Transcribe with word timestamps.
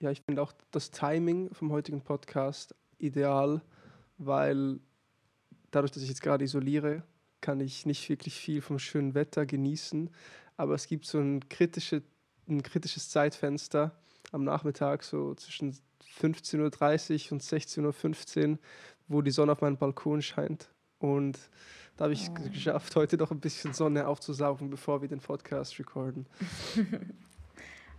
ja, 0.00 0.10
ich 0.10 0.22
finde 0.22 0.42
auch 0.42 0.52
das 0.70 0.90
Timing 0.90 1.52
vom 1.52 1.72
heutigen 1.72 2.00
Podcast 2.00 2.74
ideal, 2.98 3.62
weil 4.16 4.80
dadurch, 5.70 5.92
dass 5.92 6.02
ich 6.02 6.08
jetzt 6.08 6.22
gerade 6.22 6.44
isoliere, 6.44 7.02
kann 7.40 7.60
ich 7.60 7.86
nicht 7.86 8.08
wirklich 8.08 8.34
viel 8.34 8.60
vom 8.60 8.78
schönen 8.78 9.14
Wetter 9.14 9.46
genießen. 9.46 10.10
Aber 10.56 10.74
es 10.74 10.86
gibt 10.86 11.06
so 11.06 11.18
ein, 11.18 11.48
kritische, 11.48 12.02
ein 12.48 12.62
kritisches 12.62 13.10
Zeitfenster 13.10 13.92
am 14.32 14.44
Nachmittag, 14.44 15.04
so 15.04 15.34
zwischen 15.34 15.76
15.30 16.20 17.26
Uhr 17.26 17.32
und 17.32 17.42
16.15 17.42 18.50
Uhr, 18.50 18.58
wo 19.06 19.22
die 19.22 19.30
Sonne 19.30 19.52
auf 19.52 19.60
meinen 19.60 19.78
Balkon 19.78 20.22
scheint. 20.22 20.70
Und 20.98 21.38
da 21.96 22.04
habe 22.04 22.12
ich 22.12 22.24
es 22.24 22.30
oh. 22.30 22.50
geschafft, 22.50 22.96
heute 22.96 23.16
noch 23.16 23.30
ein 23.30 23.40
bisschen 23.40 23.72
Sonne 23.72 24.06
aufzusaugen, 24.06 24.70
bevor 24.70 25.00
wir 25.00 25.08
den 25.08 25.20
Podcast 25.20 25.78
recorden. 25.78 26.26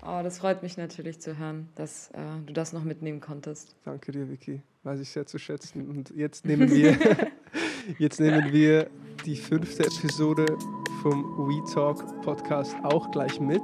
oh, 0.03 0.21
das 0.23 0.39
freut 0.39 0.63
mich 0.63 0.77
natürlich 0.77 1.19
zu 1.19 1.37
hören, 1.37 1.69
dass 1.75 2.09
äh, 2.11 2.19
du 2.45 2.53
das 2.53 2.73
noch 2.73 2.83
mitnehmen 2.83 3.19
konntest. 3.19 3.75
Danke 3.85 4.11
dir, 4.11 4.29
Vicky. 4.29 4.61
Weiß 4.83 4.99
ich 4.99 5.09
sehr 5.09 5.25
zu 5.25 5.37
schätzen. 5.37 5.89
Und 5.89 6.11
jetzt 6.15 6.45
nehmen 6.45 6.71
wir, 6.71 6.97
jetzt 7.99 8.19
nehmen 8.19 8.51
wir 8.51 8.89
die 9.25 9.35
fünfte 9.35 9.83
Episode 9.83 10.45
vom 11.01 11.23
We 11.47 11.73
Talk 11.73 12.21
Podcast 12.21 12.75
auch 12.83 13.11
gleich 13.11 13.39
mit. 13.39 13.63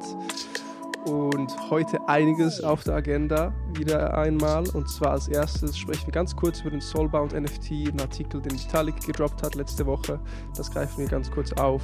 Und 1.05 1.55
heute 1.69 2.09
einiges 2.09 2.61
auf 2.61 2.83
der 2.83 2.95
Agenda 2.95 3.53
wieder 3.75 4.17
einmal. 4.17 4.67
Und 4.69 4.89
zwar 4.89 5.11
als 5.11 5.27
erstes 5.27 5.77
sprechen 5.77 6.07
wir 6.07 6.11
ganz 6.11 6.35
kurz 6.35 6.61
über 6.61 6.71
den 6.71 6.81
Soulbound 6.81 7.33
NFT, 7.33 7.71
einen 7.71 7.99
Artikel, 7.99 8.41
den 8.41 8.53
Vitalik 8.53 8.99
gedroppt 9.05 9.43
hat 9.43 9.53
letzte 9.53 9.85
Woche. 9.85 10.19
Das 10.57 10.71
greifen 10.71 10.97
wir 10.97 11.07
ganz 11.07 11.29
kurz 11.29 11.53
auf. 11.53 11.83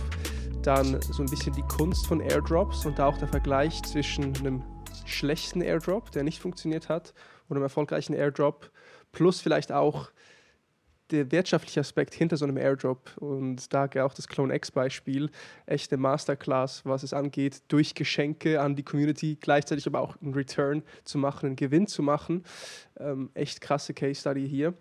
Dann 0.63 1.01
so 1.01 1.23
ein 1.23 1.29
bisschen 1.29 1.53
die 1.53 1.63
Kunst 1.63 2.05
von 2.05 2.19
Airdrops 2.19 2.85
und 2.85 2.99
auch 2.99 3.17
der 3.17 3.27
Vergleich 3.27 3.81
zwischen 3.81 4.35
einem 4.37 4.61
schlechten 5.05 5.61
Airdrop, 5.61 6.11
der 6.11 6.23
nicht 6.23 6.39
funktioniert 6.39 6.87
hat, 6.87 7.13
und 7.47 7.57
einem 7.57 7.63
erfolgreichen 7.63 8.13
Airdrop. 8.13 8.69
Plus 9.11 9.41
vielleicht 9.41 9.71
auch 9.71 10.11
der 11.09 11.31
wirtschaftliche 11.31 11.79
Aspekt 11.79 12.13
hinter 12.13 12.37
so 12.37 12.45
einem 12.45 12.57
Airdrop 12.57 13.17
und 13.17 13.73
da 13.73 13.89
auch 14.03 14.13
das 14.13 14.27
Clone 14.27 14.55
X 14.55 14.71
Beispiel, 14.71 15.31
echte 15.65 15.97
Masterclass, 15.97 16.85
was 16.85 17.01
es 17.01 17.11
angeht, 17.13 17.63
durch 17.67 17.95
Geschenke 17.95 18.61
an 18.61 18.75
die 18.75 18.83
Community, 18.83 19.37
gleichzeitig 19.41 19.87
aber 19.87 19.99
auch 19.99 20.15
einen 20.21 20.35
Return 20.35 20.83
zu 21.03 21.17
machen, 21.17 21.47
einen 21.47 21.55
Gewinn 21.55 21.87
zu 21.87 22.03
machen. 22.03 22.43
Ähm, 22.99 23.31
echt 23.33 23.61
krasse 23.61 23.93
Case 23.95 24.21
Study 24.21 24.47
hier. 24.47 24.75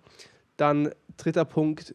Dann 0.59 0.93
dritter 1.17 1.47
Punkt, 1.47 1.95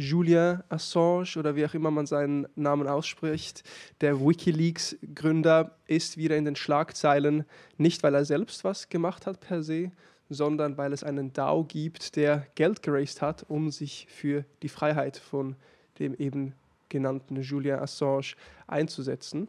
Julian 0.00 0.62
Assange 0.70 1.36
oder 1.36 1.54
wie 1.56 1.66
auch 1.66 1.74
immer 1.74 1.90
man 1.90 2.06
seinen 2.06 2.48
Namen 2.56 2.88
ausspricht, 2.88 3.62
der 4.00 4.18
Wikileaks-Gründer, 4.18 5.72
ist 5.86 6.16
wieder 6.16 6.38
in 6.38 6.46
den 6.46 6.56
Schlagzeilen, 6.56 7.44
nicht 7.76 8.02
weil 8.02 8.14
er 8.14 8.24
selbst 8.24 8.64
was 8.64 8.88
gemacht 8.88 9.26
hat 9.26 9.40
per 9.40 9.62
se, 9.62 9.90
sondern 10.30 10.78
weil 10.78 10.94
es 10.94 11.04
einen 11.04 11.34
DAO 11.34 11.64
gibt, 11.64 12.16
der 12.16 12.46
Geld 12.54 12.82
geraced 12.82 13.20
hat, 13.20 13.44
um 13.48 13.70
sich 13.70 14.06
für 14.08 14.46
die 14.62 14.70
Freiheit 14.70 15.18
von 15.18 15.54
dem 15.98 16.14
eben 16.14 16.54
genannten 16.88 17.42
Julian 17.42 17.80
Assange 17.80 18.34
einzusetzen. 18.66 19.48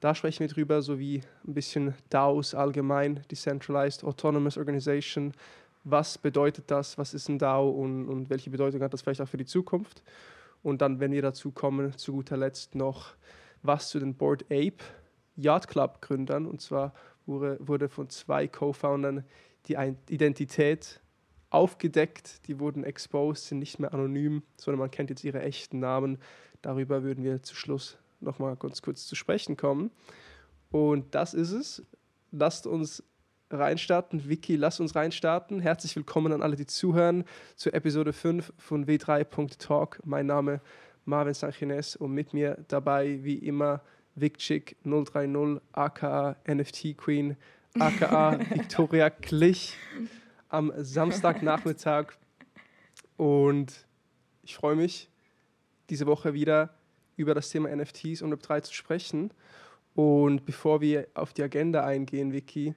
Da 0.00 0.14
sprechen 0.14 0.40
wir 0.40 0.48
drüber, 0.48 0.82
sowie 0.82 1.22
ein 1.46 1.54
bisschen 1.54 1.94
DAOs 2.10 2.54
allgemein, 2.54 3.24
Decentralized 3.30 4.04
Autonomous 4.04 4.58
Organization. 4.58 5.32
Was 5.88 6.18
bedeutet 6.18 6.68
das? 6.72 6.98
Was 6.98 7.14
ist 7.14 7.28
ein 7.28 7.38
DAO 7.38 7.70
und, 7.70 8.08
und 8.08 8.28
welche 8.28 8.50
Bedeutung 8.50 8.82
hat 8.82 8.92
das 8.92 9.02
vielleicht 9.02 9.20
auch 9.20 9.28
für 9.28 9.36
die 9.36 9.44
Zukunft? 9.44 10.02
Und 10.64 10.82
dann, 10.82 10.98
wenn 10.98 11.12
wir 11.12 11.22
dazu 11.22 11.52
kommen, 11.52 11.96
zu 11.96 12.12
guter 12.12 12.36
Letzt 12.36 12.74
noch 12.74 13.14
was 13.62 13.88
zu 13.90 14.00
den 14.00 14.16
Board 14.16 14.42
Ape 14.46 14.78
Yacht 15.36 15.68
Club 15.68 16.02
Gründern. 16.02 16.46
Und 16.46 16.60
zwar 16.60 16.92
wurde, 17.24 17.56
wurde 17.60 17.88
von 17.88 18.10
zwei 18.10 18.48
Co-Foundern 18.48 19.24
die 19.66 19.76
Identität 20.08 21.00
aufgedeckt, 21.50 22.48
die 22.48 22.58
wurden 22.58 22.82
exposed, 22.82 23.46
sind 23.46 23.60
nicht 23.60 23.78
mehr 23.78 23.94
anonym, 23.94 24.42
sondern 24.56 24.80
man 24.80 24.90
kennt 24.90 25.10
jetzt 25.10 25.22
ihre 25.22 25.40
echten 25.40 25.78
Namen. 25.78 26.18
Darüber 26.62 27.04
würden 27.04 27.22
wir 27.22 27.44
zu 27.44 27.54
Schluss 27.54 27.96
nochmal 28.18 28.56
ganz 28.56 28.82
kurz 28.82 29.06
zu 29.06 29.14
sprechen 29.14 29.56
kommen. 29.56 29.92
Und 30.72 31.14
das 31.14 31.32
ist 31.32 31.52
es. 31.52 31.86
Lasst 32.32 32.66
uns 32.66 33.04
reinstarten. 33.50 34.28
Vicky, 34.28 34.56
lass 34.56 34.80
uns 34.80 34.94
reinstarten. 34.94 35.60
Herzlich 35.60 35.94
willkommen 35.96 36.32
an 36.32 36.42
alle, 36.42 36.56
die 36.56 36.66
zuhören, 36.66 37.24
zur 37.54 37.74
Episode 37.74 38.12
5 38.12 38.52
von 38.58 38.86
W3.talk. 38.86 40.00
Mein 40.04 40.26
Name 40.26 40.60
Marvin 41.04 41.34
Sanchines 41.34 41.96
und 41.96 42.12
mit 42.12 42.34
mir 42.34 42.64
dabei 42.68 43.22
wie 43.22 43.36
immer 43.36 43.82
VicChick 44.16 44.76
030 44.84 45.60
aka 45.72 46.36
NFT 46.48 46.96
Queen 46.96 47.36
aka 47.78 48.38
Victoria 48.50 49.10
Klich 49.10 49.76
am 50.48 50.72
Samstagnachmittag. 50.76 52.14
Und 53.16 53.86
ich 54.42 54.56
freue 54.56 54.76
mich, 54.76 55.08
diese 55.90 56.06
Woche 56.06 56.34
wieder 56.34 56.74
über 57.16 57.34
das 57.34 57.50
Thema 57.50 57.74
NFTs 57.74 58.22
und 58.22 58.34
Web3 58.34 58.62
zu 58.62 58.74
sprechen. 58.74 59.30
Und 59.94 60.44
bevor 60.44 60.80
wir 60.80 61.06
auf 61.14 61.32
die 61.32 61.42
Agenda 61.42 61.84
eingehen, 61.84 62.32
Vicky, 62.32 62.74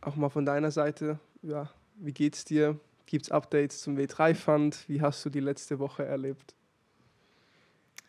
auch 0.00 0.16
mal 0.16 0.28
von 0.28 0.44
deiner 0.44 0.70
Seite, 0.70 1.18
ja, 1.42 1.70
wie 1.96 2.12
geht's 2.12 2.44
dir? 2.44 2.78
Gibt 3.06 3.24
es 3.24 3.30
Updates 3.30 3.80
zum 3.80 3.96
W3-Fund? 3.96 4.84
Wie 4.88 5.00
hast 5.00 5.24
du 5.24 5.30
die 5.30 5.40
letzte 5.40 5.78
Woche 5.78 6.04
erlebt? 6.04 6.54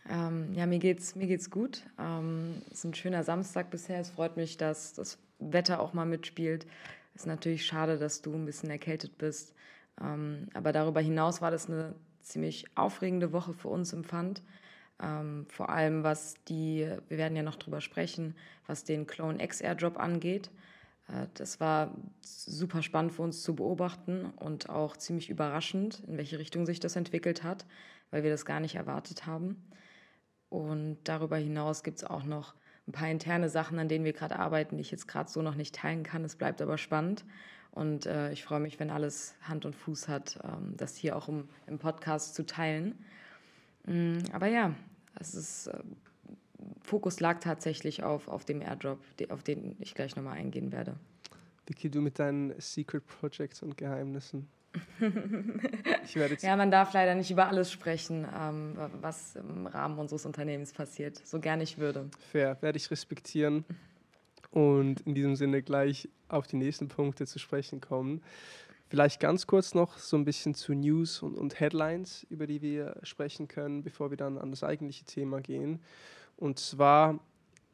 Ähm, 0.09 0.53
ja, 0.53 0.65
mir 0.65 0.79
geht's, 0.79 1.15
mir 1.15 1.27
geht's 1.27 1.49
gut. 1.49 1.83
Ähm, 1.99 2.61
es 2.71 2.79
ist 2.79 2.83
ein 2.83 2.93
schöner 2.93 3.23
Samstag 3.23 3.69
bisher. 3.69 3.99
Es 3.99 4.09
freut 4.09 4.37
mich, 4.37 4.57
dass 4.57 4.93
das 4.93 5.17
Wetter 5.39 5.79
auch 5.79 5.93
mal 5.93 6.05
mitspielt. 6.05 6.65
Ist 7.15 7.27
natürlich 7.27 7.65
schade, 7.65 7.97
dass 7.97 8.21
du 8.21 8.33
ein 8.33 8.45
bisschen 8.45 8.69
erkältet 8.69 9.17
bist. 9.17 9.53
Ähm, 10.01 10.47
aber 10.53 10.71
darüber 10.71 11.01
hinaus 11.01 11.41
war 11.41 11.51
das 11.51 11.67
eine 11.67 11.93
ziemlich 12.21 12.65
aufregende 12.75 13.31
Woche 13.33 13.53
für 13.53 13.67
uns 13.69 13.93
im 13.93 14.03
Fund. 14.03 14.41
Ähm, 15.01 15.45
vor 15.47 15.69
allem 15.69 16.03
was 16.03 16.35
die, 16.47 16.87
wir 17.07 17.17
werden 17.17 17.35
ja 17.35 17.43
noch 17.43 17.55
drüber 17.55 17.81
sprechen, 17.81 18.35
was 18.67 18.83
den 18.83 19.07
Clone 19.07 19.43
X 19.43 19.61
Airdrop 19.61 19.97
angeht. 19.97 20.49
Äh, 21.09 21.27
das 21.33 21.59
war 21.59 21.95
super 22.21 22.81
spannend 22.81 23.13
für 23.13 23.21
uns 23.21 23.41
zu 23.41 23.55
beobachten 23.55 24.25
und 24.37 24.69
auch 24.69 24.97
ziemlich 24.97 25.29
überraschend, 25.29 26.03
in 26.07 26.17
welche 26.17 26.39
Richtung 26.39 26.65
sich 26.65 26.79
das 26.79 26.95
entwickelt 26.95 27.43
hat, 27.43 27.65
weil 28.11 28.23
wir 28.23 28.29
das 28.29 28.45
gar 28.45 28.59
nicht 28.59 28.75
erwartet 28.75 29.25
haben. 29.25 29.61
Und 30.49 30.97
darüber 31.03 31.37
hinaus 31.37 31.83
gibt 31.83 31.97
es 31.99 32.03
auch 32.03 32.23
noch 32.23 32.55
ein 32.87 32.91
paar 32.91 33.09
interne 33.09 33.49
Sachen, 33.49 33.77
an 33.77 33.87
denen 33.87 34.05
wir 34.05 34.13
gerade 34.13 34.39
arbeiten, 34.39 34.77
die 34.77 34.81
ich 34.81 34.91
jetzt 34.91 35.07
gerade 35.07 35.29
so 35.29 35.41
noch 35.41 35.55
nicht 35.55 35.75
teilen 35.75 36.03
kann. 36.03 36.23
Es 36.23 36.35
bleibt 36.35 36.61
aber 36.61 36.77
spannend. 36.77 37.23
Und 37.71 38.07
äh, 38.07 38.31
ich 38.31 38.43
freue 38.43 38.59
mich, 38.59 38.79
wenn 38.79 38.89
alles 38.89 39.35
Hand 39.41 39.63
und 39.65 39.75
Fuß 39.75 40.07
hat, 40.07 40.39
ähm, 40.43 40.73
das 40.75 40.95
hier 40.95 41.15
auch 41.15 41.27
im, 41.27 41.47
im 41.67 41.77
Podcast 41.77 42.33
zu 42.33 42.45
teilen. 42.45 42.97
Mm, 43.85 44.17
aber 44.33 44.47
ja, 44.47 44.73
es 45.19 45.35
ist, 45.35 45.67
äh, 45.67 45.79
Fokus 46.89 47.19
lag 47.19 47.39
tatsächlich 47.39 48.01
auf, 48.01 48.27
auf 48.27 48.45
dem 48.45 48.61
Airdrop, 48.61 48.99
auf 49.29 49.43
den 49.43 49.75
ich 49.79 49.93
gleich 49.93 50.15
nochmal 50.15 50.37
eingehen 50.37 50.71
werde. 50.71 50.95
Vicky, 51.67 51.91
du 51.91 52.01
mit 52.01 52.17
deinen 52.17 52.59
Secret 52.59 53.05
Projects 53.05 53.61
und 53.61 53.77
Geheimnissen. 53.77 54.47
ja, 56.41 56.55
man 56.55 56.71
darf 56.71 56.93
leider 56.93 57.13
nicht 57.13 57.29
über 57.29 57.47
alles 57.47 57.71
sprechen, 57.71 58.27
ähm, 58.35 58.75
was 59.01 59.35
im 59.35 59.67
Rahmen 59.67 59.99
unseres 59.99 60.25
Unternehmens 60.25 60.73
passiert, 60.73 61.21
so 61.25 61.39
gern 61.39 61.61
ich 61.61 61.77
würde. 61.77 62.09
Fair, 62.31 62.57
werde 62.61 62.77
ich 62.77 62.89
respektieren 62.89 63.65
und 64.49 65.01
in 65.01 65.13
diesem 65.13 65.35
Sinne 65.35 65.61
gleich 65.61 66.09
auf 66.27 66.47
die 66.47 66.57
nächsten 66.57 66.87
Punkte 66.87 67.27
zu 67.27 67.37
sprechen 67.37 67.81
kommen. 67.81 68.23
Vielleicht 68.87 69.19
ganz 69.19 69.45
kurz 69.45 69.75
noch 69.75 69.99
so 69.99 70.17
ein 70.17 70.25
bisschen 70.25 70.55
zu 70.55 70.73
News 70.73 71.21
und, 71.21 71.35
und 71.35 71.59
Headlines, 71.59 72.25
über 72.31 72.47
die 72.47 72.63
wir 72.63 72.97
sprechen 73.03 73.47
können, 73.47 73.83
bevor 73.83 74.09
wir 74.09 74.17
dann 74.17 74.39
an 74.39 74.49
das 74.49 74.63
eigentliche 74.63 75.05
Thema 75.05 75.39
gehen. 75.39 75.79
Und 76.39 76.57
zwar 76.59 77.19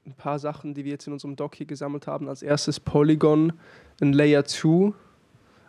ein 0.06 0.14
paar 0.14 0.40
Sachen, 0.40 0.74
die 0.74 0.86
wir 0.86 0.92
jetzt 0.92 1.08
in 1.08 1.14
unserem 1.14 1.36
Doc 1.36 1.56
hier 1.56 1.66
gesammelt 1.66 2.08
haben. 2.08 2.28
Als 2.28 2.42
erstes 2.42 2.80
Polygon, 2.80 3.54
ein 4.02 4.14
Layer 4.14 4.46
2 4.46 4.94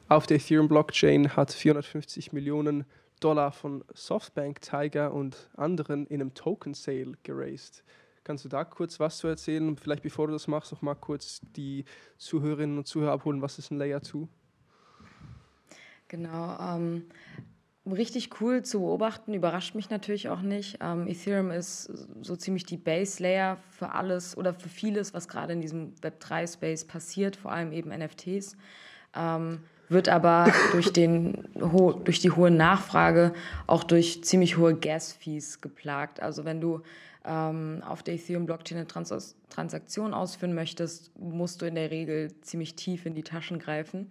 auf 0.09 0.27
der 0.27 0.37
Ethereum-Blockchain 0.37 1.37
hat 1.37 1.53
450 1.53 2.33
Millionen 2.33 2.85
Dollar 3.21 3.53
von 3.53 3.85
Softbank, 3.95 4.61
Tiger 4.61 5.13
und 5.13 5.51
anderen 5.57 6.07
in 6.07 6.21
einem 6.21 6.35
Token-Sale 6.35 7.13
geraced. 7.23 7.83
Kannst 8.25 8.45
du 8.45 8.49
da 8.49 8.65
kurz 8.65 8.99
was 9.01 9.19
zu 9.19 9.29
erzählen? 9.29 9.77
Vielleicht 9.77 10.03
bevor 10.03 10.27
du 10.27 10.33
das 10.33 10.49
machst, 10.49 10.73
noch 10.73 10.83
mal 10.83 10.95
kurz 10.95 11.41
die 11.57 11.85
Zuhörerinnen 12.19 12.79
und 12.79 12.87
Zuhörer 12.87 13.13
abholen. 13.13 13.41
Was 13.41 13.59
ist 13.59 13.71
ein 13.71 13.79
Layer 13.79 14.03
2? 14.03 14.27
Genau. 16.09 16.59
Ähm, 16.61 17.07
richtig 17.93 18.41
cool 18.41 18.63
zu 18.63 18.81
beobachten, 18.81 19.35
überrascht 19.35 19.75
mich 19.75 19.91
natürlich 19.91 20.29
auch 20.29 20.41
nicht. 20.41 20.79
Ähm, 20.81 21.07
Ethereum 21.07 21.51
ist 21.51 21.91
so 22.21 22.37
ziemlich 22.37 22.65
die 22.65 22.77
Base-Layer 22.77 23.59
für 23.71 23.93
alles 23.93 24.37
oder 24.37 24.55
für 24.55 24.69
vieles, 24.69 25.15
was 25.15 25.29
gerade 25.29 25.53
in 25.53 25.61
diesem 25.61 25.95
Web3-Space 25.97 26.85
passiert, 26.85 27.37
vor 27.37 27.53
allem 27.53 27.73
eben 27.73 27.91
NFTs. 27.91 28.57
Ähm, 29.15 29.61
wird 29.89 30.09
aber 30.09 30.53
durch, 30.73 30.93
den, 30.93 31.49
durch 31.55 32.21
die 32.21 32.31
hohe 32.31 32.51
Nachfrage 32.51 33.33
auch 33.67 33.85
durch 33.85 34.25
ziemlich 34.25 34.57
hohe 34.57 34.75
Gas-Fees 34.75 35.61
geplagt. 35.61 36.21
Also 36.21 36.45
wenn 36.45 36.61
du 36.61 36.83
ähm, 37.25 37.83
auf 37.87 38.03
der 38.03 38.15
Ethereum-Blockchain 38.15 38.79
eine 38.79 38.87
Trans 38.87 39.37
Transaktion 39.49 40.13
ausführen 40.13 40.55
möchtest, 40.55 41.17
musst 41.19 41.63
du 41.63 41.67
in 41.67 41.77
der 41.77 41.91
Regel 41.91 42.33
ziemlich 42.41 42.75
tief 42.75 43.07
in 43.07 43.15
die 43.15 43.23
Taschen 43.23 43.59
greifen. 43.59 44.11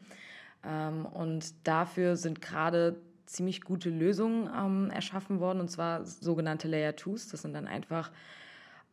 Ähm, 0.66 1.06
und 1.06 1.68
dafür 1.68 2.16
sind 2.16 2.42
gerade 2.42 2.96
ziemlich 3.26 3.62
gute 3.62 3.90
Lösungen 3.90 4.50
ähm, 4.56 4.92
erschaffen 4.92 5.40
worden, 5.40 5.60
und 5.60 5.70
zwar 5.70 6.06
sogenannte 6.06 6.68
Layer 6.68 6.92
2s. 6.92 7.32
Das 7.32 7.42
sind 7.42 7.54
dann 7.54 7.68
einfach 7.68 8.12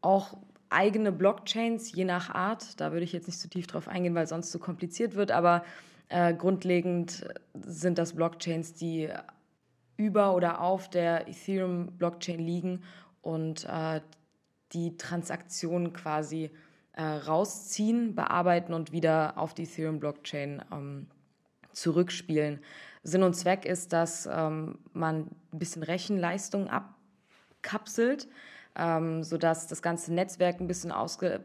auch 0.01 0.37
eigene 0.71 1.13
Blockchains, 1.13 1.93
je 1.93 2.05
nach 2.05 2.31
Art. 2.31 2.81
Da 2.81 2.93
würde 2.93 3.05
ich 3.05 3.13
jetzt 3.13 3.27
nicht 3.27 3.39
zu 3.39 3.49
so 3.49 3.51
tief 3.51 3.67
drauf 3.67 3.89
eingehen, 3.89 4.15
weil 4.15 4.27
sonst 4.27 4.51
zu 4.51 4.59
kompliziert 4.59 5.15
wird, 5.15 5.31
aber 5.31 5.65
äh, 6.09 6.35
grundlegend 6.35 7.27
sind 7.55 7.99
das 7.99 8.15
Blockchains, 8.15 8.75
die 8.75 9.09
über 9.97 10.35
oder 10.35 10.61
auf 10.61 10.91
der 10.91 11.29
Ethereum-Blockchain 11.29 12.41
liegen 12.41 12.83
und 13.21 13.65
äh, 13.65 14.01
die 14.73 14.97
Transaktionen 14.97 15.93
quasi 15.93 16.51
äh, 16.93 17.03
rausziehen, 17.03 18.15
bearbeiten 18.15 18.75
und 18.75 18.93
wieder 18.93 19.39
auf 19.39 19.55
die 19.55 19.65
Ethereum-Blockchain 19.65 20.63
ähm, 20.73 21.07
zurückspielen. 21.73 22.61
Sinn 23.03 23.23
und 23.23 23.35
Zweck 23.35 23.65
ist, 23.65 23.93
dass 23.93 24.29
ähm, 24.31 24.79
man 24.93 25.29
ein 25.53 25.59
bisschen 25.59 25.83
Rechenleistung 25.83 26.69
abkapselt, 26.69 28.29
ähm, 28.77 29.23
sodass 29.25 29.67
das 29.67 29.83
ganze 29.83 30.13
Netzwerk 30.15 30.61
ein 30.61 30.69
bisschen 30.69 30.93
ausge 30.93 31.45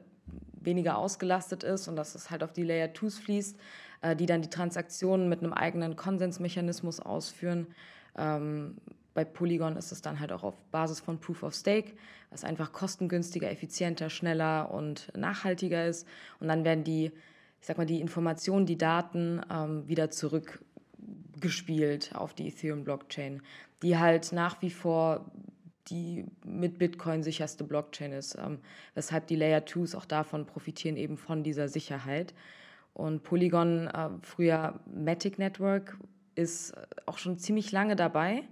weniger 0.60 0.98
ausgelastet 0.98 1.64
ist 1.64 1.88
und 1.88 1.96
dass 1.96 2.14
es 2.14 2.30
halt 2.30 2.44
auf 2.44 2.54
die 2.54 2.64
Layer 2.64 2.90
2s 2.90 3.20
fließt, 3.22 3.58
äh, 4.02 4.16
die 4.16 4.26
dann 4.26 4.42
die 4.42 4.50
Transaktionen 4.50 5.30
mit 5.30 5.42
einem 5.42 5.54
eigenen 5.54 5.96
Konsensmechanismus 5.96 7.00
ausführen. 7.00 7.68
Ähm, 8.18 8.76
bei 9.14 9.26
Polygon 9.26 9.78
ist 9.78 9.92
es 9.92 10.04
dann 10.04 10.20
halt 10.20 10.32
auch 10.32 10.44
auf 10.44 10.56
Basis 10.70 11.00
von 11.00 11.20
Proof 11.20 11.42
of 11.42 11.56
Stake, 11.56 11.94
was 12.30 12.44
einfach 12.44 12.72
kostengünstiger, 12.72 13.50
effizienter, 13.50 14.12
schneller 14.12 14.70
und 14.72 15.12
nachhaltiger 15.18 15.88
ist. 15.88 16.06
Und 16.40 16.50
dann 16.50 16.64
werden 16.64 16.84
die, 16.84 17.06
ich 17.60 17.66
sag 17.66 17.80
mal, 17.80 17.88
die 17.88 18.00
Informationen, 18.00 18.68
die 18.68 18.78
Daten 18.78 19.42
ähm, 19.50 19.88
wieder 19.88 20.12
zurückgespielt 21.38 22.16
auf 22.16 22.34
die 22.34 22.48
Ethereum-Blockchain, 22.48 23.42
die 23.82 23.98
halt 23.98 24.32
nach 24.32 24.62
wie 24.62 24.72
vor 24.72 25.32
die 25.90 26.26
mit 26.44 26.78
Bitcoin 26.80 27.24
sicherste 27.24 27.64
Blockchain 27.64 28.12
ist, 28.12 28.36
ähm, 28.36 28.60
weshalb 28.94 29.28
die 29.28 29.38
Layer 29.38 29.62
2s 29.66 29.96
auch 29.96 30.04
davon 30.04 30.46
profitieren, 30.46 30.98
eben 30.98 31.16
von 31.18 31.44
dieser 31.44 31.70
Sicherheit. 31.70 32.34
Und 32.94 33.24
Polygon, 33.24 33.88
äh, 33.88 34.10
früher 34.22 34.82
Matic 34.94 35.40
Network, 35.40 35.98
ist 36.36 36.74
auch 37.06 37.18
schon 37.18 37.38
ziemlich 37.38 37.72
lange 37.72 37.96
dabei 37.96 38.44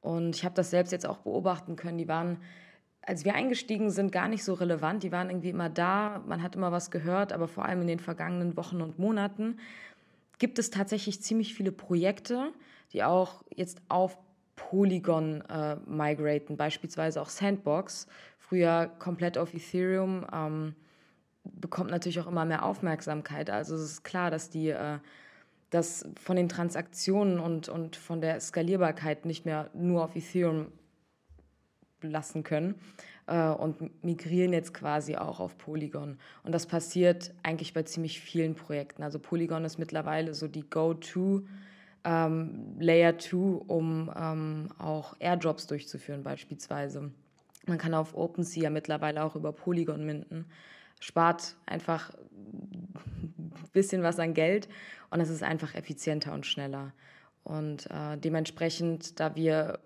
und 0.00 0.34
ich 0.34 0.44
habe 0.44 0.54
das 0.54 0.70
selbst 0.70 0.92
jetzt 0.92 1.06
auch 1.06 1.18
beobachten 1.18 1.76
können. 1.76 1.98
Die 1.98 2.08
waren, 2.08 2.38
als 3.02 3.24
wir 3.24 3.34
eingestiegen 3.34 3.90
sind, 3.90 4.10
gar 4.10 4.28
nicht 4.28 4.42
so 4.42 4.54
relevant. 4.54 5.02
Die 5.02 5.12
waren 5.12 5.28
irgendwie 5.28 5.50
immer 5.50 5.68
da. 5.68 6.22
Man 6.26 6.42
hat 6.42 6.56
immer 6.56 6.72
was 6.72 6.90
gehört, 6.90 7.32
aber 7.32 7.48
vor 7.48 7.66
allem 7.66 7.82
in 7.82 7.86
den 7.86 8.00
vergangenen 8.00 8.56
Wochen 8.56 8.80
und 8.80 8.98
Monaten 8.98 9.58
gibt 10.42 10.58
es 10.58 10.70
tatsächlich 10.70 11.22
ziemlich 11.22 11.54
viele 11.54 11.70
Projekte, 11.70 12.52
die 12.92 13.04
auch 13.04 13.44
jetzt 13.54 13.80
auf 13.88 14.18
Polygon 14.56 15.40
äh, 15.42 15.76
migraten, 15.86 16.56
beispielsweise 16.56 17.22
auch 17.22 17.28
Sandbox, 17.28 18.08
früher 18.38 18.90
komplett 18.98 19.38
auf 19.38 19.54
Ethereum, 19.54 20.26
ähm, 20.34 20.74
bekommt 21.44 21.92
natürlich 21.92 22.18
auch 22.18 22.26
immer 22.26 22.44
mehr 22.44 22.64
Aufmerksamkeit. 22.64 23.50
Also 23.50 23.76
es 23.76 23.82
ist 23.82 24.02
klar, 24.02 24.32
dass 24.32 24.50
die 24.50 24.70
äh, 24.70 24.98
das 25.70 26.08
von 26.20 26.34
den 26.34 26.48
Transaktionen 26.48 27.38
und, 27.38 27.68
und 27.68 27.94
von 27.94 28.20
der 28.20 28.40
Skalierbarkeit 28.40 29.24
nicht 29.26 29.46
mehr 29.46 29.70
nur 29.74 30.02
auf 30.02 30.16
Ethereum 30.16 30.72
lassen 32.00 32.42
können 32.42 32.74
äh, 33.26 33.48
und 33.48 34.04
migrieren 34.04 34.52
jetzt 34.52 34.74
quasi 34.74 35.16
auch 35.16 35.40
auf 35.40 35.58
Polygon. 35.58 36.18
Und 36.44 36.52
das 36.52 36.66
passiert 36.66 37.32
eigentlich 37.42 37.72
bei 37.72 37.82
ziemlich 37.82 38.20
vielen 38.20 38.54
Projekten. 38.54 39.02
Also 39.02 39.18
Polygon 39.18 39.64
ist 39.64 39.78
mittlerweile 39.78 40.34
so 40.34 40.48
die 40.48 40.68
Go-To. 40.68 41.42
Ähm, 42.04 42.76
Layer 42.80 43.16
2, 43.18 43.36
um 43.68 44.12
ähm, 44.16 44.68
auch 44.78 45.14
Airdrops 45.20 45.68
durchzuführen 45.68 46.24
beispielsweise. 46.24 47.12
Man 47.66 47.78
kann 47.78 47.94
auf 47.94 48.14
OpenSea 48.16 48.64
ja 48.64 48.70
mittlerweile 48.70 49.22
auch 49.22 49.36
über 49.36 49.52
Polygon 49.52 50.04
minden. 50.04 50.46
Spart 50.98 51.56
einfach 51.64 52.10
ein 52.10 52.92
bisschen 53.72 54.02
was 54.02 54.18
an 54.18 54.34
Geld 54.34 54.68
und 55.10 55.20
es 55.20 55.30
ist 55.30 55.44
einfach 55.44 55.74
effizienter 55.74 56.32
und 56.32 56.44
schneller. 56.44 56.92
Und 57.44 57.88
äh, 57.90 58.16
dementsprechend, 58.18 59.18
da 59.20 59.34
wir 59.36 59.78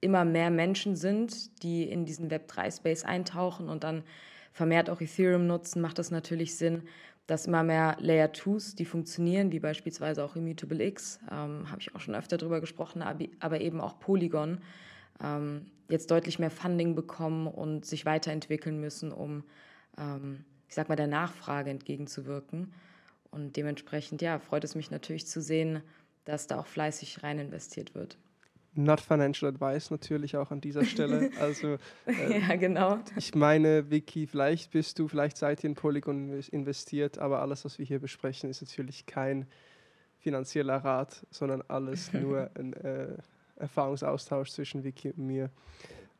immer 0.00 0.24
mehr 0.24 0.50
Menschen 0.50 0.96
sind, 0.96 1.62
die 1.62 1.84
in 1.84 2.04
diesen 2.04 2.30
Web3-Space 2.30 3.04
eintauchen 3.04 3.68
und 3.68 3.84
dann 3.84 4.02
vermehrt 4.52 4.88
auch 4.90 5.00
Ethereum 5.00 5.46
nutzen, 5.46 5.80
macht 5.80 5.98
es 5.98 6.10
natürlich 6.10 6.56
Sinn, 6.56 6.82
dass 7.26 7.46
immer 7.46 7.62
mehr 7.62 7.96
Layer 8.00 8.28
2s, 8.28 8.76
die 8.76 8.84
funktionieren, 8.84 9.50
wie 9.52 9.58
beispielsweise 9.58 10.24
auch 10.24 10.36
Immutable 10.36 10.84
X, 10.84 11.18
ähm, 11.30 11.70
habe 11.70 11.80
ich 11.80 11.94
auch 11.94 12.00
schon 12.00 12.14
öfter 12.14 12.36
darüber 12.36 12.60
gesprochen, 12.60 13.02
aber 13.02 13.60
eben 13.60 13.80
auch 13.80 13.98
Polygon, 13.98 14.58
ähm, 15.22 15.66
jetzt 15.88 16.10
deutlich 16.10 16.38
mehr 16.38 16.50
Funding 16.50 16.94
bekommen 16.94 17.48
und 17.48 17.84
sich 17.84 18.06
weiterentwickeln 18.06 18.80
müssen, 18.80 19.12
um, 19.12 19.44
ähm, 19.98 20.44
ich 20.68 20.74
sag 20.74 20.88
mal, 20.88 20.96
der 20.96 21.06
Nachfrage 21.06 21.70
entgegenzuwirken. 21.70 22.72
Und 23.30 23.56
dementsprechend, 23.56 24.22
ja, 24.22 24.38
freut 24.38 24.64
es 24.64 24.74
mich 24.74 24.90
natürlich 24.90 25.26
zu 25.26 25.40
sehen, 25.40 25.82
dass 26.24 26.46
da 26.46 26.58
auch 26.58 26.66
fleißig 26.66 27.22
rein 27.22 27.38
investiert 27.38 27.94
wird. 27.94 28.18
Not 28.76 29.00
financial 29.00 29.50
advice 29.50 29.90
natürlich 29.90 30.36
auch 30.36 30.50
an 30.50 30.60
dieser 30.60 30.84
Stelle. 30.84 31.30
Also 31.40 31.78
äh, 32.06 32.40
ja, 32.40 32.56
genau. 32.56 32.98
Ich 33.16 33.34
meine, 33.34 33.90
Vicky, 33.90 34.26
vielleicht 34.26 34.70
bist 34.70 34.98
du, 34.98 35.08
vielleicht 35.08 35.36
seid 35.36 35.64
ihr 35.64 35.70
in 35.70 35.74
Polygon 35.74 36.40
investiert, 36.50 37.18
aber 37.18 37.40
alles, 37.40 37.64
was 37.64 37.78
wir 37.78 37.86
hier 37.86 37.98
besprechen, 37.98 38.50
ist 38.50 38.62
natürlich 38.62 39.06
kein 39.06 39.46
finanzieller 40.18 40.76
Rat, 40.76 41.26
sondern 41.30 41.62
alles 41.68 42.12
nur 42.12 42.50
ein 42.54 42.72
äh, 42.74 43.16
Erfahrungsaustausch 43.56 44.50
zwischen 44.50 44.84
Vicky 44.84 45.10
und 45.10 45.18
mir. 45.18 45.50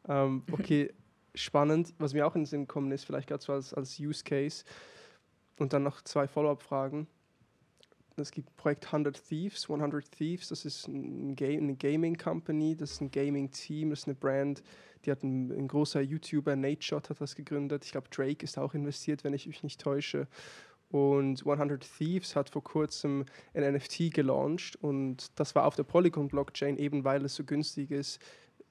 Ähm, 0.09 0.43
okay, 0.52 0.93
spannend. 1.35 1.94
Was 1.99 2.14
mir 2.14 2.26
auch 2.26 2.35
in 2.35 2.43
den 2.43 2.47
Sinn 2.47 2.62
gekommen 2.62 2.93
ist, 2.93 3.05
vielleicht 3.05 3.29
gerade 3.29 3.43
so 3.43 3.52
als, 3.52 3.75
als 3.75 3.99
Use 3.99 4.25
Case 4.25 4.64
und 5.59 5.73
dann 5.73 5.82
noch 5.82 6.02
zwei 6.02 6.26
Follow-up-Fragen 6.26 7.06
es 8.22 8.30
gibt 8.30 8.56
Projekt 8.56 8.86
100 8.86 9.22
Thieves, 9.28 9.68
100 9.68 10.10
Thieves, 10.10 10.48
das 10.48 10.64
ist 10.64 10.88
ein 10.88 11.36
Ga 11.36 11.46
eine 11.46 11.74
Gaming 11.74 12.16
Company, 12.16 12.76
das 12.76 12.92
ist 12.92 13.00
ein 13.00 13.10
Gaming 13.10 13.50
Team, 13.50 13.90
das 13.90 14.00
ist 14.00 14.06
eine 14.06 14.14
Brand, 14.14 14.62
die 15.04 15.10
hat 15.10 15.22
ein, 15.22 15.50
ein 15.52 15.68
großer 15.68 16.00
YouTuber, 16.00 16.56
Nate 16.56 16.82
Shot 16.82 17.10
hat 17.10 17.20
das 17.20 17.34
gegründet. 17.34 17.84
Ich 17.84 17.92
glaube, 17.92 18.08
Drake 18.10 18.44
ist 18.44 18.58
auch 18.58 18.74
investiert, 18.74 19.24
wenn 19.24 19.34
ich 19.34 19.46
mich 19.46 19.62
nicht 19.62 19.80
täusche. 19.80 20.26
Und 20.90 21.46
100 21.46 21.84
Thieves 21.98 22.36
hat 22.36 22.50
vor 22.50 22.62
kurzem 22.62 23.24
ein 23.54 23.74
NFT 23.74 24.14
gelauncht 24.14 24.76
und 24.76 25.38
das 25.38 25.54
war 25.54 25.66
auf 25.66 25.75
der 25.75 25.82
Polygon 25.82 26.28
Blockchain, 26.28 26.78
eben 26.78 27.04
weil 27.04 27.25
es 27.25 27.35
so 27.35 27.44
günstig 27.44 27.90
ist, 27.90 28.20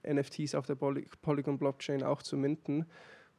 NFTs 0.07 0.55
auf 0.55 0.65
der 0.65 0.75
Poly 0.75 1.07
Polygon 1.21 1.57
Blockchain 1.57 2.03
auch 2.03 2.21
zu 2.21 2.37
minten. 2.37 2.85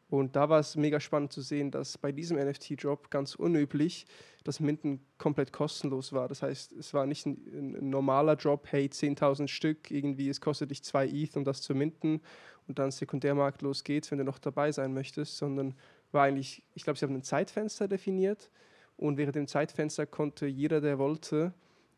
Und 0.08 0.36
da 0.36 0.48
war 0.48 0.60
es 0.60 0.76
mega 0.76 1.00
spannend 1.00 1.32
zu 1.32 1.40
sehen, 1.40 1.70
dass 1.72 1.98
bei 1.98 2.12
diesem 2.12 2.38
NFT-Drop 2.38 3.10
ganz 3.10 3.34
unüblich 3.34 4.06
das 4.44 4.60
Minden 4.60 5.04
komplett 5.18 5.52
kostenlos 5.52 6.12
war. 6.12 6.28
Das 6.28 6.42
heißt, 6.42 6.72
es 6.72 6.94
war 6.94 7.06
nicht 7.06 7.26
ein, 7.26 7.76
ein 7.78 7.90
normaler 7.90 8.36
Drop, 8.36 8.68
hey, 8.70 8.86
10.000 8.86 9.48
Stück, 9.48 9.90
irgendwie, 9.90 10.28
es 10.28 10.40
kostet 10.40 10.70
dich 10.70 10.84
zwei 10.84 11.08
ETH, 11.08 11.36
um 11.36 11.44
das 11.44 11.60
zu 11.60 11.74
minden 11.74 12.20
und 12.68 12.78
dann 12.78 12.92
Sekundärmarkt, 12.92 13.62
los 13.62 13.82
geht's, 13.82 14.10
wenn 14.12 14.18
du 14.18 14.24
noch 14.24 14.38
dabei 14.38 14.70
sein 14.70 14.94
möchtest, 14.94 15.36
sondern 15.38 15.74
war 16.12 16.24
eigentlich, 16.24 16.62
ich 16.74 16.84
glaube, 16.84 16.98
sie 16.98 17.04
haben 17.04 17.14
ein 17.14 17.22
Zeitfenster 17.22 17.88
definiert 17.88 18.50
und 18.96 19.18
während 19.18 19.34
dem 19.34 19.48
Zeitfenster 19.48 20.06
konnte 20.06 20.46
jeder, 20.46 20.80
der 20.80 20.98
wollte, 20.98 21.52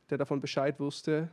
der 0.09 0.17
davon 0.17 0.41
Bescheid 0.41 0.81
wusste, 0.81 1.31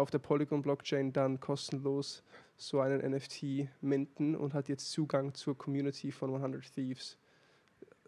auf 0.00 0.10
der 0.10 0.18
Polygon-Blockchain 0.18 1.12
dann 1.12 1.40
kostenlos 1.40 2.22
so 2.56 2.80
einen 2.80 3.12
NFT 3.12 3.68
minten 3.80 4.34
und 4.34 4.54
hat 4.54 4.68
jetzt 4.68 4.90
Zugang 4.90 5.34
zur 5.34 5.56
Community 5.56 6.10
von 6.10 6.34
100 6.34 6.72
Thieves. 6.74 7.16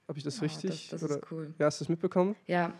Habe 0.09 0.19
ich 0.19 0.25
das 0.25 0.41
oh, 0.41 0.43
richtig? 0.43 0.89
Das, 0.91 1.01
das 1.01 1.11
ist 1.11 1.31
cool. 1.31 1.55
Ja, 1.59 1.67
hast 1.67 1.81
du 1.81 1.85
das 1.85 1.89
mitbekommen? 1.89 2.35
Ja, 2.47 2.73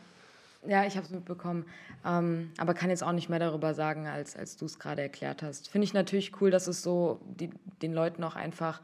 ja, 0.67 0.85
ich 0.85 0.97
habe 0.97 1.07
es 1.07 1.11
mitbekommen, 1.11 1.65
ähm, 2.05 2.53
aber 2.59 2.75
kann 2.75 2.91
jetzt 2.91 3.03
auch 3.03 3.13
nicht 3.13 3.31
mehr 3.31 3.39
darüber 3.39 3.73
sagen, 3.73 4.07
als, 4.07 4.37
als 4.37 4.57
du 4.57 4.67
es 4.67 4.79
gerade 4.79 5.01
erklärt 5.01 5.43
hast. 5.43 5.71
Finde 5.71 5.87
ich 5.87 5.95
natürlich 5.95 6.39
cool, 6.41 6.51
dass 6.51 6.67
es 6.67 6.83
so 6.83 7.21
die, 7.25 7.51
den 7.81 7.95
Leuten 7.95 8.23
auch 8.25 8.37
einfach 8.37 8.83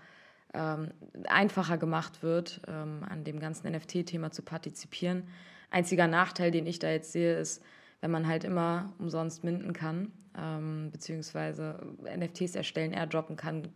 ähm, 0.54 0.92
einfacher 1.24 1.76
gemacht 1.76 2.22
wird, 2.22 2.62
ähm, 2.66 3.04
an 3.06 3.24
dem 3.24 3.40
ganzen 3.40 3.70
NFT-Thema 3.70 4.30
zu 4.30 4.42
partizipieren. 4.42 5.28
Einziger 5.70 6.06
Nachteil, 6.06 6.50
den 6.50 6.66
ich 6.66 6.78
da 6.78 6.90
jetzt 6.90 7.12
sehe, 7.12 7.38
ist, 7.38 7.62
wenn 8.00 8.10
man 8.10 8.26
halt 8.26 8.44
immer 8.44 8.92
umsonst 8.98 9.44
minden 9.44 9.72
kann, 9.72 10.12
ähm, 10.36 10.90
beziehungsweise 10.90 11.78
NFTs 12.04 12.54
erstellen, 12.54 12.92
airdroppen 12.92 13.36
kann, 13.36 13.68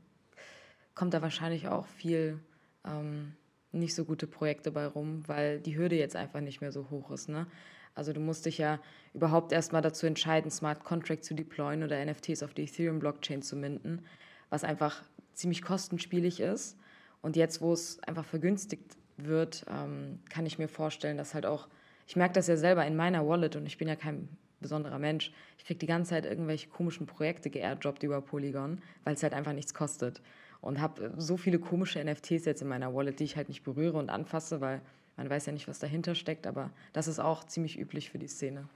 kommt 0.94 1.14
da 1.14 1.22
wahrscheinlich 1.22 1.68
auch 1.68 1.86
viel 1.86 2.38
ähm, 2.84 3.32
nicht 3.72 3.94
so 3.94 4.04
gute 4.04 4.26
Projekte 4.26 4.70
bei 4.70 4.86
rum, 4.86 5.22
weil 5.26 5.60
die 5.60 5.76
Hürde 5.76 5.96
jetzt 5.96 6.16
einfach 6.16 6.40
nicht 6.40 6.60
mehr 6.60 6.72
so 6.72 6.90
hoch 6.90 7.10
ist. 7.10 7.28
Ne? 7.28 7.46
Also 7.94 8.12
du 8.12 8.20
musst 8.20 8.46
dich 8.46 8.58
ja 8.58 8.80
überhaupt 9.14 9.52
erstmal 9.52 9.82
dazu 9.82 10.06
entscheiden, 10.06 10.50
Smart 10.50 10.84
Contract 10.84 11.24
zu 11.24 11.34
deployen 11.34 11.82
oder 11.82 12.04
NFTs 12.04 12.42
auf 12.42 12.54
die 12.54 12.64
Ethereum-Blockchain 12.64 13.42
zu 13.42 13.56
minden, 13.56 14.04
was 14.48 14.64
einfach 14.64 15.02
ziemlich 15.34 15.62
kostenspielig 15.62 16.40
ist. 16.40 16.76
Und 17.22 17.36
jetzt, 17.36 17.60
wo 17.60 17.72
es 17.72 18.02
einfach 18.02 18.24
vergünstigt 18.24 18.96
wird, 19.16 19.64
ähm, 19.68 20.20
kann 20.30 20.46
ich 20.46 20.58
mir 20.58 20.68
vorstellen, 20.68 21.18
dass 21.18 21.34
halt 21.34 21.46
auch, 21.46 21.68
ich 22.10 22.16
merke 22.16 22.34
das 22.34 22.48
ja 22.48 22.56
selber 22.56 22.84
in 22.84 22.96
meiner 22.96 23.24
Wallet 23.24 23.54
und 23.54 23.66
ich 23.66 23.78
bin 23.78 23.86
ja 23.86 23.94
kein 23.94 24.28
besonderer 24.58 24.98
Mensch. 24.98 25.30
Ich 25.58 25.64
kriege 25.64 25.78
die 25.78 25.86
ganze 25.86 26.10
Zeit 26.10 26.26
irgendwelche 26.26 26.68
komischen 26.68 27.06
Projekte 27.06 27.50
geairdroppt 27.50 28.02
über 28.02 28.20
Polygon, 28.20 28.82
weil 29.04 29.14
es 29.14 29.22
halt 29.22 29.32
einfach 29.32 29.52
nichts 29.52 29.74
kostet. 29.74 30.20
Und 30.60 30.80
habe 30.80 31.14
so 31.18 31.36
viele 31.36 31.60
komische 31.60 32.04
NFTs 32.04 32.46
jetzt 32.46 32.62
in 32.62 32.68
meiner 32.68 32.92
Wallet, 32.92 33.20
die 33.20 33.24
ich 33.24 33.36
halt 33.36 33.48
nicht 33.48 33.62
berühre 33.62 33.96
und 33.96 34.10
anfasse, 34.10 34.60
weil 34.60 34.80
man 35.16 35.30
weiß 35.30 35.46
ja 35.46 35.52
nicht, 35.52 35.68
was 35.68 35.78
dahinter 35.78 36.16
steckt, 36.16 36.48
aber 36.48 36.72
das 36.92 37.06
ist 37.06 37.20
auch 37.20 37.44
ziemlich 37.44 37.78
üblich 37.78 38.10
für 38.10 38.18
die 38.18 38.26
Szene. 38.26 38.68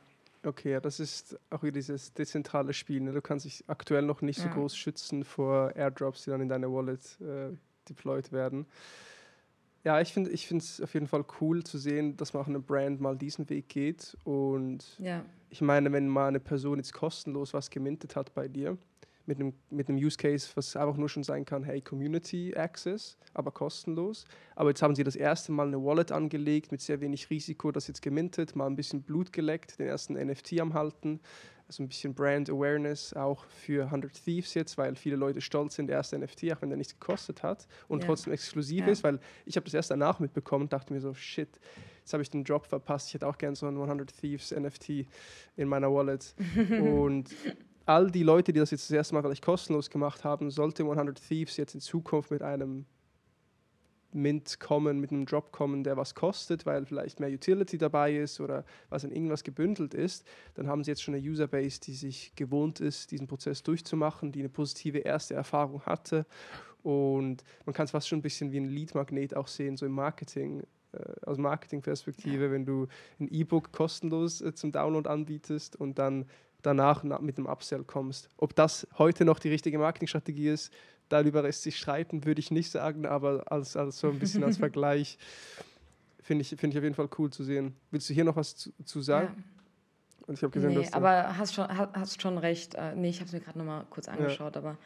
Okay, 0.44 0.70
ja, 0.70 0.80
das 0.80 1.00
ist 1.00 1.36
auch 1.50 1.64
wieder 1.64 1.72
dieses 1.72 2.14
dezentrale 2.14 2.72
Spiel. 2.72 3.00
Ne? 3.00 3.10
Du 3.10 3.20
kannst 3.20 3.46
dich 3.46 3.64
aktuell 3.66 4.02
noch 4.02 4.22
nicht 4.22 4.38
ja. 4.38 4.44
so 4.44 4.50
groß 4.50 4.76
schützen 4.76 5.24
vor 5.24 5.74
Airdrops, 5.74 6.22
die 6.22 6.30
dann 6.30 6.40
in 6.40 6.48
deine 6.48 6.72
Wallet 6.72 7.20
äh, 7.20 7.56
deployed 7.88 8.30
werden. 8.30 8.66
Ja, 9.84 10.00
ich 10.00 10.12
finde 10.12 10.30
es 10.32 10.80
auf 10.80 10.94
jeden 10.94 11.06
Fall 11.06 11.24
cool 11.40 11.62
zu 11.62 11.76
sehen, 11.76 12.16
dass 12.16 12.32
man 12.32 12.42
auch 12.42 12.48
eine 12.48 12.60
Brand 12.60 13.02
mal 13.02 13.16
diesen 13.16 13.48
Weg 13.50 13.68
geht. 13.68 14.16
Und 14.24 14.98
ja. 14.98 15.22
ich 15.50 15.60
meine, 15.60 15.92
wenn 15.92 16.08
mal 16.08 16.28
eine 16.28 16.40
Person 16.40 16.78
jetzt 16.78 16.94
kostenlos 16.94 17.52
was 17.52 17.68
gemintet 17.68 18.16
hat 18.16 18.32
bei 18.32 18.48
dir, 18.48 18.78
mit 19.26 19.40
einem, 19.40 19.52
mit 19.70 19.88
einem 19.88 19.98
Use 19.98 20.16
Case, 20.16 20.48
was 20.54 20.74
einfach 20.76 20.96
nur 20.96 21.08
schon 21.08 21.22
sein 21.22 21.44
kann, 21.44 21.64
hey, 21.64 21.80
Community 21.80 22.54
Access, 22.56 23.18
aber 23.34 23.50
kostenlos. 23.50 24.24
Aber 24.56 24.70
jetzt 24.70 24.82
haben 24.82 24.94
sie 24.94 25.04
das 25.04 25.16
erste 25.16 25.52
Mal 25.52 25.66
eine 25.66 25.82
Wallet 25.82 26.12
angelegt 26.12 26.72
mit 26.72 26.80
sehr 26.80 27.00
wenig 27.00 27.28
Risiko, 27.30 27.70
das 27.70 27.86
jetzt 27.86 28.02
gemintet, 28.02 28.56
mal 28.56 28.66
ein 28.66 28.76
bisschen 28.76 29.02
Blut 29.02 29.32
geleckt, 29.32 29.78
den 29.78 29.86
ersten 29.86 30.14
NFT 30.14 30.60
am 30.60 30.74
Halten. 30.74 31.20
Also 31.66 31.82
ein 31.82 31.88
bisschen 31.88 32.14
Brand 32.14 32.50
Awareness 32.50 33.14
auch 33.14 33.44
für 33.46 33.84
100 33.84 34.12
Thieves 34.12 34.52
jetzt, 34.54 34.76
weil 34.76 34.94
viele 34.96 35.16
Leute 35.16 35.40
stolz 35.40 35.76
sind, 35.76 35.86
der 35.86 35.96
erste 35.96 36.18
NFT, 36.18 36.52
auch 36.52 36.60
wenn 36.60 36.68
der 36.68 36.76
nichts 36.76 36.98
gekostet 36.98 37.42
hat 37.42 37.66
und 37.88 38.00
ja. 38.00 38.06
trotzdem 38.06 38.32
exklusiv 38.32 38.80
ja. 38.86 38.92
ist, 38.92 39.02
weil 39.02 39.18
ich 39.46 39.56
habe 39.56 39.64
das 39.64 39.74
erst 39.74 39.90
danach 39.90 40.20
mitbekommen 40.20 40.64
und 40.64 40.72
dachte 40.72 40.92
mir 40.92 41.00
so, 41.00 41.14
shit, 41.14 41.48
jetzt 42.00 42.12
habe 42.12 42.22
ich 42.22 42.30
den 42.30 42.44
Drop 42.44 42.66
verpasst, 42.66 43.08
ich 43.08 43.14
hätte 43.14 43.26
auch 43.26 43.38
gerne 43.38 43.56
so 43.56 43.66
ein 43.66 43.80
100 43.80 44.12
Thieves 44.14 44.50
NFT 44.50 45.06
in 45.56 45.68
meiner 45.68 45.92
Wallet. 45.92 46.34
und 46.70 47.34
all 47.86 48.10
die 48.10 48.22
Leute, 48.22 48.52
die 48.52 48.60
das 48.60 48.70
jetzt 48.70 48.90
das 48.90 48.94
erste 48.94 49.14
Mal 49.14 49.22
vielleicht 49.22 49.44
kostenlos 49.44 49.88
gemacht 49.88 50.24
haben, 50.24 50.50
sollte 50.50 50.82
100 50.82 51.20
Thieves 51.28 51.56
jetzt 51.56 51.74
in 51.74 51.80
Zukunft 51.80 52.30
mit 52.30 52.42
einem 52.42 52.84
Mint 54.14 54.60
kommen, 54.60 55.00
mit 55.00 55.10
einem 55.10 55.26
Drop 55.26 55.52
kommen, 55.52 55.84
der 55.84 55.96
was 55.96 56.14
kostet, 56.14 56.66
weil 56.66 56.86
vielleicht 56.86 57.20
mehr 57.20 57.30
Utility 57.30 57.78
dabei 57.78 58.16
ist 58.16 58.40
oder 58.40 58.64
was 58.88 59.04
in 59.04 59.10
irgendwas 59.10 59.44
gebündelt 59.44 59.94
ist, 59.94 60.24
dann 60.54 60.68
haben 60.68 60.84
sie 60.84 60.90
jetzt 60.90 61.02
schon 61.02 61.14
eine 61.14 61.22
Userbase, 61.22 61.80
die 61.80 61.94
sich 61.94 62.32
gewohnt 62.36 62.80
ist, 62.80 63.10
diesen 63.10 63.26
Prozess 63.26 63.62
durchzumachen, 63.62 64.32
die 64.32 64.40
eine 64.40 64.48
positive 64.48 64.98
erste 64.98 65.34
Erfahrung 65.34 65.82
hatte. 65.82 66.26
Und 66.82 67.42
man 67.64 67.74
kann 67.74 67.84
es 67.84 67.90
fast 67.90 68.08
schon 68.08 68.18
ein 68.18 68.22
bisschen 68.22 68.52
wie 68.52 68.60
ein 68.60 68.68
Lead-Magnet 68.68 69.34
auch 69.36 69.48
sehen, 69.48 69.76
so 69.76 69.86
im 69.86 69.92
Marketing, 69.92 70.62
äh, 70.92 70.98
aus 71.26 71.38
Marketingperspektive, 71.38 72.50
wenn 72.50 72.64
du 72.64 72.86
ein 73.18 73.28
E-Book 73.28 73.72
kostenlos 73.72 74.40
äh, 74.40 74.54
zum 74.54 74.70
Download 74.70 75.08
anbietest 75.08 75.76
und 75.76 75.98
dann 75.98 76.26
danach 76.64 77.02
mit 77.20 77.36
dem 77.36 77.46
Upsell 77.46 77.84
kommst. 77.84 78.28
Ob 78.36 78.54
das 78.54 78.86
heute 78.96 79.24
noch 79.24 79.38
die 79.38 79.50
richtige 79.50 79.78
Marketingstrategie 79.78 80.48
ist, 80.48 80.72
darüber 81.08 81.42
lässt 81.42 81.62
sich 81.62 81.78
streiten, 81.78 82.24
würde 82.24 82.40
ich 82.40 82.50
nicht 82.50 82.70
sagen, 82.70 83.06
aber 83.06 83.50
als, 83.50 83.76
als 83.76 83.98
so 83.98 84.08
ein 84.08 84.18
bisschen 84.18 84.44
als 84.44 84.56
Vergleich 84.58 85.18
finde 86.22 86.42
ich, 86.42 86.48
find 86.48 86.72
ich 86.72 86.78
auf 86.78 86.84
jeden 86.84 86.94
Fall 86.94 87.08
cool 87.18 87.30
zu 87.30 87.44
sehen. 87.44 87.74
Willst 87.90 88.08
du 88.08 88.14
hier 88.14 88.24
noch 88.24 88.36
was 88.36 88.56
zu, 88.56 88.72
zu 88.84 89.02
sagen? 89.02 89.34
Ja. 89.36 89.44
Und 90.26 90.34
ich 90.34 90.42
habe 90.42 90.52
gesehen, 90.52 90.70
nee, 90.70 90.76
dass 90.76 90.92
aber 90.94 91.36
hast 91.36 91.54
schon, 91.54 91.68
hast 91.68 92.22
schon 92.22 92.38
recht. 92.38 92.74
Äh, 92.74 92.94
nee, 92.94 93.10
ich 93.10 93.20
habe 93.20 93.26
es 93.26 93.32
mir 93.32 93.40
gerade 93.40 93.58
noch 93.58 93.66
mal 93.66 93.84
kurz 93.90 94.08
angeschaut, 94.08 94.54
ja. 94.54 94.62
aber 94.62 94.78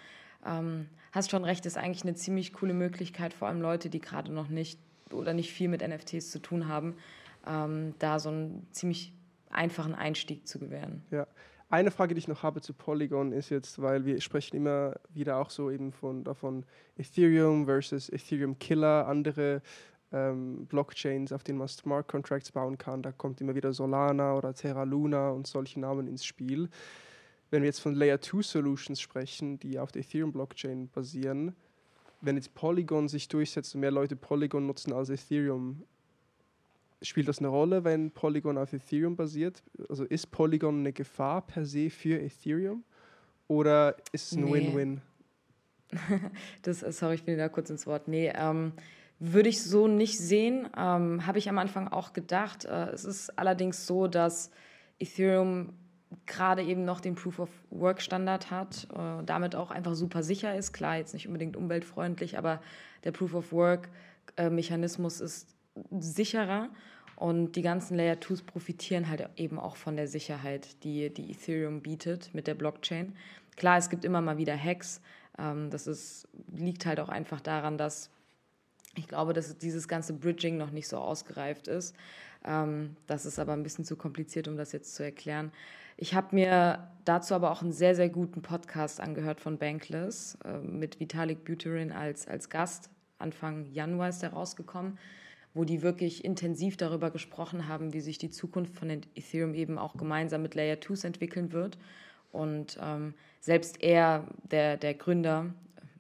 ähm, 0.45 0.89
hast 1.13 1.31
schon 1.31 1.45
recht, 1.45 1.65
ist 1.65 1.79
eigentlich 1.79 2.03
eine 2.03 2.15
ziemlich 2.15 2.53
coole 2.53 2.75
Möglichkeit, 2.75 3.33
vor 3.33 3.49
allem 3.49 3.61
Leute, 3.61 3.89
die 3.89 4.01
gerade 4.01 4.33
noch 4.33 4.49
nicht 4.49 4.81
oder 5.13 5.33
nicht 5.33 5.53
viel 5.53 5.69
mit 5.69 5.87
NFTs 5.87 6.33
zu 6.33 6.41
tun 6.41 6.69
haben, 6.69 6.97
ähm, 7.47 7.95
da 7.99 8.19
so 8.19 8.31
einen 8.31 8.67
ziemlich 8.73 9.13
einfachen 9.51 9.95
Einstieg 9.95 10.47
zu 10.47 10.59
gewähren. 10.59 11.03
Ja, 11.11 11.27
eine 11.71 11.91
Frage, 11.91 12.15
die 12.15 12.19
ich 12.19 12.29
noch 12.29 12.43
habe 12.43 12.61
zu 12.61 12.73
Polygon 12.73 13.33
ist 13.33 13.51
jetzt, 13.51 13.81
weil 13.81 14.05
wir 14.05 14.21
sprechen 14.21 14.57
immer 14.57 14.95
wieder 15.11 15.37
auch 15.37 15.51
so 15.51 15.71
eben 15.71 15.93
von 15.93 16.25
davon 16.25 16.65
Ethereum 16.97 17.67
versus 17.67 18.09
Ethereum 18.09 18.59
Killer, 18.59 19.07
andere 19.07 19.61
ähm, 20.13 20.67
Blockchains, 20.67 21.33
auf 21.33 21.45
denen 21.45 21.59
man 21.59 21.69
Smart 21.69 22.09
Contracts 22.09 22.53
bauen 22.53 22.79
kann. 22.79 23.03
Da 23.03 23.13
kommt 23.13 23.41
immer 23.41 23.55
wieder 23.55 23.73
Solana 23.73 24.35
oder 24.35 24.55
Terra 24.55 24.85
Luna 24.85 25.31
und 25.31 25.47
solche 25.47 25.79
Namen 25.81 26.07
ins 26.07 26.25
Spiel. 26.25 26.71
Wenn 27.51 27.63
wir 27.63 27.69
jetzt 27.69 27.81
von 27.81 27.95
Layer 27.95 28.21
2 28.21 28.43
Solutions 28.43 29.01
sprechen, 29.01 29.59
die 29.59 29.79
auf 29.79 29.93
der 29.93 30.03
Ethereum 30.03 30.33
Blockchain 30.33 30.89
basieren, 30.89 31.55
wenn 32.21 32.37
jetzt 32.37 32.55
Polygon 32.55 33.09
sich 33.09 33.29
durchsetzt 33.29 33.75
und 33.75 33.83
mehr 33.83 33.91
Leute 33.91 34.17
Polygon 34.17 34.67
nutzen 34.67 34.93
als 34.93 35.09
Ethereum, 35.09 35.85
spielt 37.03 37.29
das 37.29 37.39
eine 37.39 37.49
Rolle, 37.49 37.85
wenn 37.85 38.11
Polygon 38.11 38.59
auf 38.59 38.73
Ethereum 38.73 39.17
basiert? 39.17 39.63
Also 39.89 40.05
ist 40.05 40.31
Polygon 40.31 40.81
eine 40.81 40.93
Gefahr 40.93 41.47
per 41.47 41.65
se 41.65 41.91
für 41.91 42.21
Ethereum 42.21 42.85
oder 43.47 43.97
ist 44.13 44.33
es 44.33 44.39
ein 44.39 44.51
Win-Win? 44.53 45.01
Nee. 45.91 45.99
das, 46.63 46.81
sorry, 46.81 47.15
ich 47.15 47.25
bin 47.25 47.39
da 47.39 47.49
kurz 47.49 47.71
ins 47.71 47.87
Wort. 47.87 48.09
Nee, 48.09 48.33
ähm, 48.35 48.73
würde 49.19 49.49
ich 49.49 49.63
so 49.63 49.89
nicht 49.89 50.19
sehen. 50.19 50.69
Ähm, 50.77 51.27
Habe 51.27 51.39
ich 51.39 51.49
am 51.49 51.59
Anfang 51.59 51.89
auch 51.89 52.13
gedacht. 52.13 52.65
Äh, 52.65 52.91
es 52.91 53.05
ist 53.05 53.39
allerdings 53.39 53.87
so, 53.87 54.07
dass 54.07 54.51
Ethereum 54.99 55.73
gerade 56.27 56.63
eben 56.63 56.85
noch 56.85 57.01
den 57.01 57.15
Proof 57.15 57.39
of 57.39 57.51
Work 57.71 58.01
Standard 58.01 58.51
hat, 58.51 58.89
äh, 58.95 59.25
damit 59.25 59.55
auch 59.55 59.71
einfach 59.71 59.95
super 59.95 60.23
sicher 60.23 60.55
ist. 60.55 60.73
Klar, 60.73 60.97
jetzt 60.97 61.15
nicht 61.15 61.27
unbedingt 61.27 61.57
umweltfreundlich, 61.57 62.39
aber 62.39 62.61
der 63.05 63.13
Proof 63.13 63.35
of 63.35 63.53
Work 63.53 63.89
äh, 64.37 64.51
Mechanismus 64.51 65.21
ist 65.21 65.55
sicherer 65.91 66.71
und 67.19 67.53
die 67.53 67.63
ganzen 67.63 67.97
Layer 67.97 68.15
2s 68.15 68.45
profitieren 68.45 69.09
halt 69.09 69.29
eben 69.37 69.59
auch 69.59 69.75
von 69.75 69.97
der 69.97 70.07
Sicherheit, 70.07 70.85
die, 70.85 71.13
die 71.13 71.33
Ethereum 71.33 71.83
bietet 71.83 72.33
mit 72.33 72.47
der 72.47 72.55
Blockchain. 72.55 73.17
Klar, 73.57 73.79
es 73.79 73.91
gibt 73.91 74.05
immer 74.05 74.21
mal 74.21 74.39
wieder 74.39 74.57
Hacks. 74.57 75.01
Ähm, 75.37 75.69
das 75.71 75.89
ist, 75.89 76.29
liegt 76.55 76.87
halt 76.87 77.01
auch 77.01 77.09
einfach 77.09 77.41
daran, 77.41 77.77
dass 77.77 78.11
ich 78.95 79.09
glaube, 79.09 79.33
dass 79.33 79.59
dieses 79.59 79.89
ganze 79.89 80.13
Bridging 80.13 80.59
noch 80.59 80.71
nicht 80.71 80.87
so 80.87 80.99
ausgereift 80.99 81.67
ist. 81.67 81.97
Ähm, 82.45 82.97
das 83.09 83.27
ist 83.27 83.41
aber 83.41 83.53
ein 83.53 83.65
bisschen 83.65 83.85
zu 83.85 83.97
kompliziert, 83.97 84.47
um 84.47 84.57
das 84.57 84.71
jetzt 84.71 84.95
zu 84.95 85.03
erklären. 85.03 85.51
Ich 85.97 86.15
habe 86.15 86.37
mir 86.37 86.89
dazu 87.05 87.35
aber 87.35 87.51
auch 87.51 87.63
einen 87.63 87.73
sehr, 87.73 87.97
sehr 87.97 88.11
guten 88.11 88.43
Podcast 88.43 89.01
angehört 89.01 89.41
von 89.41 89.59
Bankless 89.59 90.39
äh, 90.45 90.59
mit 90.59 91.01
Vitalik 91.01 91.45
Buterin 91.45 91.91
als, 91.91 92.29
als 92.29 92.49
Gast. 92.49 92.91
Anfang 93.19 93.67
Januar 93.73 94.11
ist 94.11 94.23
er 94.23 94.35
rausgekommen 94.35 94.99
wo 95.55 95.65
die 95.65 95.83
wirklich 95.83 96.25
intensiv 96.25 96.77
darüber 96.77 97.11
gesprochen 97.11 97.69
haben, 97.69 97.93
wie 97.93 98.01
sich 98.01 98.19
die 98.19 98.31
Zukunft 98.31 98.75
von 98.75 98.91
Ethereum 98.91 99.55
eben 99.55 99.79
auch 99.79 99.97
gemeinsam 99.97 100.43
mit 100.43 100.55
Layer 100.55 100.77
2s 100.77 101.07
entwickeln 101.07 101.53
wird. 101.53 101.79
Und 102.31 102.79
ähm, 102.83 103.15
selbst 103.41 103.83
er, 103.83 104.27
der, 104.51 104.77
der 104.77 104.95
Gründer, 104.95 105.55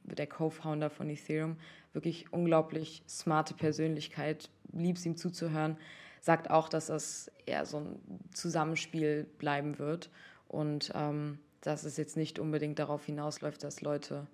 der 0.04 0.26
Co-Founder 0.26 0.90
von 0.90 1.08
Ethereum, 1.08 1.56
wirklich 1.92 2.32
unglaublich 2.32 3.02
smarte 3.08 3.54
Persönlichkeit, 3.54 4.50
lieb 4.72 4.96
es 4.96 5.06
ihm 5.06 5.16
zuzuhören, 5.16 5.76
sagt 6.20 6.50
auch, 6.50 6.68
dass 6.68 6.86
das 6.86 7.30
eher 7.46 7.64
so 7.64 7.78
ein 7.78 8.00
Zusammenspiel 8.34 9.26
bleiben 9.38 9.78
wird 9.78 10.10
und 10.48 10.92
ähm, 10.94 11.38
dass 11.60 11.84
es 11.84 11.96
jetzt 11.96 12.16
nicht 12.16 12.38
unbedingt 12.38 12.78
darauf 12.78 13.04
hinausläuft, 13.06 13.62
dass 13.62 13.80
Leute 13.80 14.26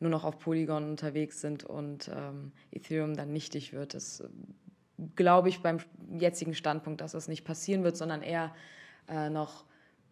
nur 0.00 0.10
noch 0.10 0.24
auf 0.24 0.38
Polygon 0.38 0.88
unterwegs 0.88 1.40
sind 1.40 1.64
und 1.64 2.10
ähm, 2.14 2.52
Ethereum 2.72 3.14
dann 3.14 3.32
nichtig 3.32 3.72
wird. 3.72 3.94
Das 3.94 4.20
äh, 4.20 4.28
glaube 5.14 5.48
ich 5.50 5.60
beim 5.60 5.78
jetzigen 6.18 6.54
Standpunkt, 6.54 7.00
dass 7.00 7.12
das 7.12 7.28
nicht 7.28 7.44
passieren 7.44 7.84
wird, 7.84 7.96
sondern 7.96 8.22
eher 8.22 8.54
äh, 9.08 9.30
noch 9.30 9.64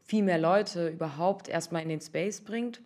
viel 0.04 0.22
mehr 0.22 0.38
Leute 0.38 0.88
überhaupt 0.88 1.48
erstmal 1.48 1.82
in 1.82 1.88
den 1.88 2.00
Space 2.00 2.40
bringt, 2.42 2.82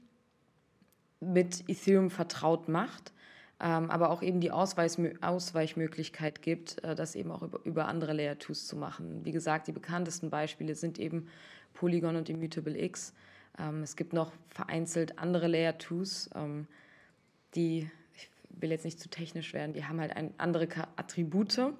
mit 1.20 1.68
Ethereum 1.68 2.10
vertraut 2.10 2.68
macht, 2.68 3.12
ähm, 3.60 3.90
aber 3.90 4.10
auch 4.10 4.22
eben 4.22 4.40
die 4.40 4.50
Ausweichmöglichkeit 4.50 6.42
gibt, 6.42 6.82
äh, 6.82 6.94
das 6.94 7.14
eben 7.14 7.30
auch 7.30 7.42
über, 7.42 7.60
über 7.64 7.86
andere 7.86 8.12
Layer 8.12 8.34
2s 8.34 8.66
zu 8.66 8.76
machen. 8.76 9.24
Wie 9.24 9.32
gesagt, 9.32 9.68
die 9.68 9.72
bekanntesten 9.72 10.30
Beispiele 10.30 10.74
sind 10.74 10.98
eben 10.98 11.28
Polygon 11.74 12.16
und 12.16 12.28
Immutable 12.28 12.76
X. 12.80 13.14
Ähm, 13.58 13.82
es 13.82 13.96
gibt 13.96 14.12
noch 14.12 14.32
vereinzelt 14.48 15.18
andere 15.18 15.46
Layer 15.46 15.74
2s. 15.74 16.30
Ähm, 16.34 16.66
die, 17.54 17.90
ich 18.14 18.30
will 18.48 18.70
jetzt 18.70 18.84
nicht 18.84 19.00
zu 19.00 19.08
technisch 19.08 19.52
werden, 19.52 19.72
die 19.72 19.84
haben 19.84 20.00
halt 20.00 20.16
ein, 20.16 20.32
andere 20.38 20.68
Attribute 20.96 21.74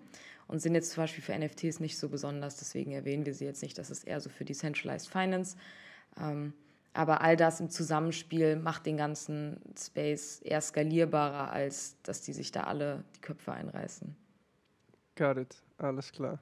und 0.49 0.59
sind 0.59 0.75
jetzt 0.75 0.93
zum 0.93 1.03
Beispiel 1.03 1.23
für 1.23 1.39
NFTs 1.39 1.81
nicht 1.81 1.99
so 1.99 2.09
besonders. 2.09 2.57
Deswegen 2.57 2.93
erwähnen 2.93 3.25
wir 3.27 3.35
sie 3.35 3.45
jetzt 3.45 3.63
nicht. 3.63 3.79
Das 3.79 3.91
ist 3.91 4.05
eher 4.05 4.21
so 4.21 4.29
für 4.29 4.45
Decentralized 4.45 5.09
Finance. 5.09 5.57
Ähm, 6.21 6.53
aber 6.95 7.23
all 7.23 7.37
das 7.37 7.61
im 7.61 7.71
Zusammenspiel 7.71 8.57
macht 8.57 8.85
den 8.85 8.99
ganzen 8.99 9.61
Space 9.79 10.41
eher 10.41 10.61
skalierbarer, 10.61 11.51
als 11.51 11.97
dass 12.03 12.21
die 12.21 12.35
sich 12.35 12.53
da 12.53 12.65
alle 12.65 13.05
die 13.17 13.21
Köpfe 13.21 13.53
einreißen. 13.53 14.15
Got 15.17 15.39
it, 15.39 15.57
alles 15.79 16.13
klar. 16.13 16.39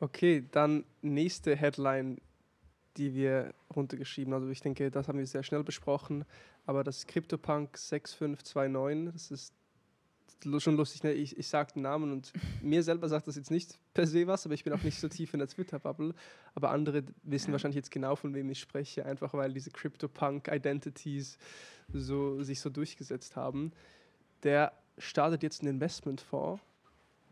Okay, 0.00 0.44
dann 0.50 0.84
nächste 1.02 1.56
Headline, 1.56 2.18
die 2.96 3.14
wir 3.14 3.54
runtergeschrieben 3.74 4.32
haben. 4.34 4.42
Also 4.42 4.52
ich 4.52 4.60
denke, 4.60 4.90
das 4.90 5.08
haben 5.08 5.18
wir 5.18 5.26
sehr 5.26 5.42
schnell 5.42 5.64
besprochen. 5.64 6.24
Aber 6.66 6.84
das 6.84 7.06
CryptoPunk 7.06 7.76
6529, 7.76 9.12
das 9.12 9.30
ist 9.30 9.54
schon 10.58 10.76
lustig, 10.76 11.02
ne? 11.02 11.12
ich, 11.12 11.38
ich 11.38 11.48
sage 11.48 11.72
den 11.74 11.82
Namen 11.82 12.12
und 12.12 12.32
mir 12.62 12.82
selber 12.82 13.08
sagt 13.08 13.26
das 13.28 13.36
jetzt 13.36 13.50
nicht 13.50 13.78
per 13.94 14.06
se 14.06 14.26
was, 14.26 14.44
aber 14.44 14.54
ich 14.54 14.64
bin 14.64 14.72
auch 14.72 14.82
nicht 14.82 15.00
so 15.00 15.08
tief 15.08 15.32
in 15.32 15.38
der 15.38 15.48
Twitter-Bubble. 15.48 16.14
Aber 16.54 16.70
andere 16.70 17.04
wissen 17.22 17.52
wahrscheinlich 17.52 17.76
jetzt 17.76 17.90
genau, 17.90 18.16
von 18.16 18.34
wem 18.34 18.50
ich 18.50 18.60
spreche, 18.60 19.06
einfach 19.06 19.32
weil 19.34 19.52
diese 19.52 19.70
Crypto-Punk-Identities 19.70 21.38
so, 21.92 22.42
sich 22.42 22.60
so 22.60 22.70
durchgesetzt 22.70 23.36
haben. 23.36 23.72
Der 24.42 24.72
startet 24.98 25.42
jetzt 25.42 25.62
einen 25.62 25.74
Investmentfonds 25.74 26.62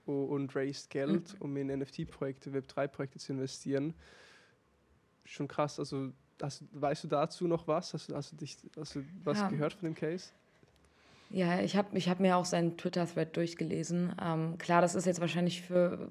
und 0.07 0.55
raised 0.57 0.91
Geld, 0.91 1.35
mhm. 1.35 1.41
um 1.41 1.57
in 1.57 1.67
NFT-Projekte, 1.69 2.51
Web3-Projekte 2.51 3.19
zu 3.19 3.33
investieren. 3.33 3.95
Schon 5.25 5.49
krass, 5.49 5.79
also 5.79 6.13
hast, 6.41 6.65
weißt 6.73 7.05
du 7.05 7.09
dazu 7.09 7.47
noch 7.47 7.67
was? 7.69 7.95
Hast, 7.95 8.13
hast, 8.13 8.33
du, 8.33 8.37
dich, 8.37 8.57
hast 8.77 8.97
du 8.97 9.05
was 9.25 9.39
ja. 9.39 9.49
gehört 9.49 9.75
von 9.75 9.89
dem 9.89 9.95
Case? 9.95 10.31
Ja, 11.31 11.61
ich 11.61 11.77
habe 11.77 11.97
ich 11.97 12.11
hab 12.11 12.21
mir 12.21 12.37
auch 12.37 12.45
seinen 12.45 12.77
Twitter-Thread 12.77 13.35
durchgelesen. 13.35 14.15
Ähm, 14.23 14.59
klar, 14.59 14.83
das 14.83 14.95
ist 14.95 15.07
jetzt 15.07 15.21
wahrscheinlich 15.21 15.63
für 15.63 16.11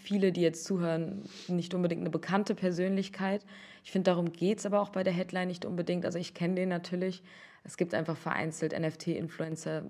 viele, 0.00 0.32
die 0.32 0.40
jetzt 0.40 0.64
zuhören, 0.64 1.22
nicht 1.48 1.74
unbedingt 1.74 2.00
eine 2.00 2.08
bekannte 2.08 2.54
Persönlichkeit. 2.54 3.44
Ich 3.84 3.92
finde, 3.92 4.10
darum 4.10 4.32
geht 4.32 4.60
es 4.60 4.66
aber 4.66 4.80
auch 4.80 4.88
bei 4.88 5.02
der 5.02 5.12
Headline 5.12 5.48
nicht 5.48 5.66
unbedingt. 5.66 6.06
Also 6.06 6.18
ich 6.18 6.32
kenne 6.32 6.54
den 6.54 6.70
natürlich. 6.70 7.22
Es 7.62 7.76
gibt 7.76 7.92
einfach 7.92 8.16
vereinzelt 8.16 8.72
NFT-Influencer, 8.78 9.82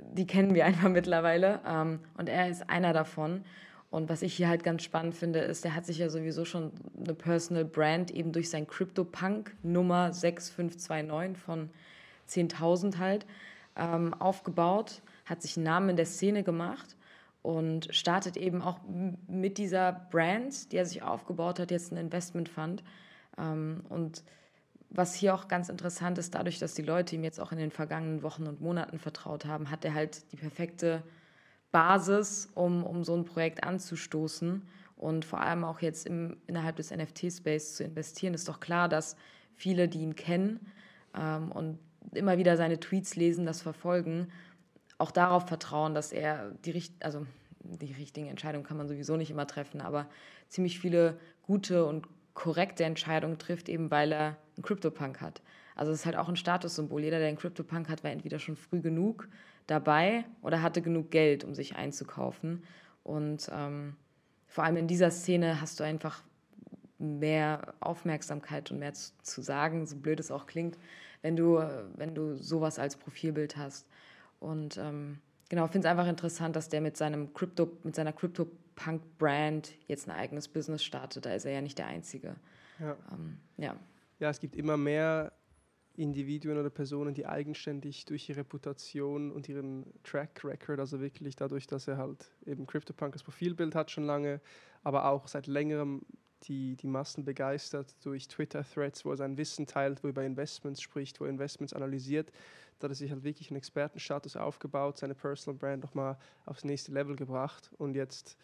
die 0.00 0.26
kennen 0.26 0.54
wir 0.56 0.66
einfach 0.66 0.88
mittlerweile. 0.88 1.60
Ähm, 1.64 2.00
und 2.16 2.28
er 2.28 2.48
ist 2.48 2.68
einer 2.68 2.92
davon. 2.92 3.44
Und 3.96 4.10
was 4.10 4.20
ich 4.20 4.34
hier 4.34 4.48
halt 4.48 4.62
ganz 4.62 4.82
spannend 4.82 5.14
finde, 5.14 5.38
ist, 5.38 5.64
der 5.64 5.74
hat 5.74 5.86
sich 5.86 5.96
ja 5.96 6.10
sowieso 6.10 6.44
schon 6.44 6.70
eine 7.02 7.14
Personal 7.14 7.64
Brand 7.64 8.10
eben 8.10 8.30
durch 8.30 8.50
sein 8.50 8.66
CryptoPunk 8.66 9.56
Nummer 9.62 10.12
6529 10.12 11.42
von 11.42 11.70
10.000 12.28 12.98
halt, 12.98 13.24
ähm, 13.74 14.12
aufgebaut, 14.12 15.00
hat 15.24 15.40
sich 15.40 15.56
einen 15.56 15.64
Namen 15.64 15.88
in 15.88 15.96
der 15.96 16.04
Szene 16.04 16.42
gemacht 16.42 16.94
und 17.40 17.88
startet 17.90 18.36
eben 18.36 18.60
auch 18.60 18.80
mit 19.28 19.56
dieser 19.56 19.92
Brand, 20.10 20.72
die 20.72 20.76
er 20.76 20.84
sich 20.84 21.02
aufgebaut 21.02 21.58
hat, 21.58 21.70
jetzt 21.70 21.90
ein 21.90 21.96
Investment 21.96 22.50
Fund. 22.50 22.84
Ähm, 23.38 23.80
und 23.88 24.24
was 24.90 25.14
hier 25.14 25.34
auch 25.34 25.48
ganz 25.48 25.70
interessant 25.70 26.18
ist, 26.18 26.34
dadurch, 26.34 26.58
dass 26.58 26.74
die 26.74 26.82
Leute 26.82 27.16
ihm 27.16 27.24
jetzt 27.24 27.40
auch 27.40 27.50
in 27.50 27.56
den 27.56 27.70
vergangenen 27.70 28.22
Wochen 28.22 28.46
und 28.46 28.60
Monaten 28.60 28.98
vertraut 28.98 29.46
haben, 29.46 29.70
hat 29.70 29.86
er 29.86 29.94
halt 29.94 30.30
die 30.32 30.36
perfekte 30.36 31.02
Basis, 31.76 32.48
um, 32.54 32.84
um 32.84 33.04
so 33.04 33.14
ein 33.14 33.26
Projekt 33.26 33.62
anzustoßen 33.62 34.62
und 34.96 35.26
vor 35.26 35.42
allem 35.42 35.62
auch 35.62 35.82
jetzt 35.82 36.06
im, 36.06 36.38
innerhalb 36.46 36.76
des 36.76 36.90
NFT-Space 36.90 37.74
zu 37.74 37.84
investieren. 37.84 38.32
Ist 38.32 38.48
doch 38.48 38.60
klar, 38.60 38.88
dass 38.88 39.14
viele, 39.56 39.86
die 39.86 39.98
ihn 39.98 40.16
kennen 40.16 40.72
ähm, 41.14 41.52
und 41.52 41.78
immer 42.14 42.38
wieder 42.38 42.56
seine 42.56 42.80
Tweets 42.80 43.14
lesen, 43.16 43.44
das 43.44 43.60
verfolgen, 43.60 44.28
auch 44.96 45.10
darauf 45.10 45.48
vertrauen, 45.48 45.92
dass 45.92 46.12
er 46.12 46.52
die, 46.64 46.82
also 47.00 47.26
die 47.60 47.92
richtigen 47.92 48.28
Entscheidungen 48.28 48.64
kann 48.64 48.78
man 48.78 48.88
sowieso 48.88 49.18
nicht 49.18 49.30
immer 49.30 49.46
treffen, 49.46 49.82
aber 49.82 50.06
ziemlich 50.48 50.80
viele 50.80 51.18
gute 51.42 51.84
und 51.84 52.06
korrekte 52.32 52.84
Entscheidungen 52.84 53.36
trifft, 53.36 53.68
eben 53.68 53.90
weil 53.90 54.12
er 54.12 54.38
einen 54.56 54.62
CryptoPunk 54.62 55.20
hat. 55.20 55.42
Also 55.74 55.92
es 55.92 55.98
ist 55.98 56.06
halt 56.06 56.16
auch 56.16 56.30
ein 56.30 56.36
Statussymbol. 56.36 57.02
Jeder, 57.02 57.18
der 57.18 57.28
einen 57.28 57.36
CryptoPunk 57.36 57.90
hat, 57.90 58.02
war 58.02 58.12
entweder 58.12 58.38
schon 58.38 58.56
früh 58.56 58.80
genug 58.80 59.28
dabei 59.66 60.24
oder 60.42 60.62
hatte 60.62 60.82
genug 60.82 61.10
Geld, 61.10 61.44
um 61.44 61.54
sich 61.54 61.76
einzukaufen. 61.76 62.64
Und 63.02 63.50
ähm, 63.52 63.96
vor 64.46 64.64
allem 64.64 64.76
in 64.76 64.88
dieser 64.88 65.10
Szene 65.10 65.60
hast 65.60 65.80
du 65.80 65.84
einfach 65.84 66.22
mehr 66.98 67.74
Aufmerksamkeit 67.80 68.70
und 68.70 68.78
mehr 68.78 68.94
zu, 68.94 69.12
zu 69.22 69.42
sagen, 69.42 69.86
so 69.86 69.96
blöd 69.96 70.20
es 70.20 70.30
auch 70.30 70.46
klingt, 70.46 70.78
wenn 71.22 71.36
du, 71.36 71.58
wenn 71.96 72.14
du 72.14 72.36
sowas 72.36 72.78
als 72.78 72.96
Profilbild 72.96 73.56
hast. 73.56 73.86
Und 74.40 74.78
ähm, 74.78 75.18
genau, 75.48 75.66
finde 75.66 75.88
es 75.88 75.90
einfach 75.90 76.06
interessant, 76.06 76.56
dass 76.56 76.68
der 76.68 76.80
mit 76.80 76.96
seinem 76.96 77.34
Crypto, 77.34 77.70
mit 77.82 77.94
seiner 77.94 78.12
Crypto-Punk-Brand 78.12 79.74
jetzt 79.88 80.08
ein 80.08 80.14
eigenes 80.14 80.48
Business 80.48 80.84
startet. 80.84 81.26
Da 81.26 81.34
ist 81.34 81.44
er 81.44 81.52
ja 81.52 81.60
nicht 81.60 81.78
der 81.78 81.86
Einzige. 81.86 82.36
Ja. 82.78 82.96
Ähm, 83.12 83.38
ja. 83.56 83.76
ja, 84.18 84.30
es 84.30 84.40
gibt 84.40 84.56
immer 84.56 84.76
mehr 84.76 85.32
Individuen 85.96 86.58
oder 86.58 86.70
Personen, 86.70 87.14
die 87.14 87.26
eigenständig 87.26 88.04
durch 88.04 88.28
ihre 88.28 88.40
Reputation 88.40 89.32
und 89.32 89.48
ihren 89.48 89.84
Track 90.04 90.44
Record, 90.44 90.78
also 90.78 91.00
wirklich 91.00 91.36
dadurch, 91.36 91.66
dass 91.66 91.88
er 91.88 91.96
halt 91.96 92.30
eben 92.44 92.66
CryptoPunk 92.66 93.14
als 93.14 93.22
Profilbild 93.22 93.74
hat 93.74 93.90
schon 93.90 94.04
lange, 94.04 94.40
aber 94.82 95.06
auch 95.06 95.28
seit 95.28 95.46
längerem 95.46 96.02
die, 96.44 96.76
die 96.76 96.86
Massen 96.86 97.24
begeistert 97.24 97.94
durch 98.04 98.28
Twitter-Threads, 98.28 99.04
wo 99.04 99.10
er 99.10 99.16
sein 99.16 99.36
Wissen 99.36 99.66
teilt, 99.66 100.02
wo 100.02 100.08
er 100.08 100.10
über 100.10 100.24
Investments 100.24 100.80
spricht, 100.80 101.20
wo 101.20 101.24
er 101.24 101.30
Investments 101.30 101.72
analysiert. 101.72 102.30
Da 102.78 102.84
hat 102.84 102.92
er 102.92 102.94
sich 102.94 103.10
halt 103.10 103.24
wirklich 103.24 103.50
einen 103.50 103.56
Expertenstatus 103.56 104.36
aufgebaut, 104.36 104.98
seine 104.98 105.14
Personal 105.14 105.58
Brand 105.58 105.82
nochmal 105.82 106.18
aufs 106.44 106.64
nächste 106.64 106.92
Level 106.92 107.16
gebracht 107.16 107.70
und 107.78 107.94
jetzt, 107.94 108.36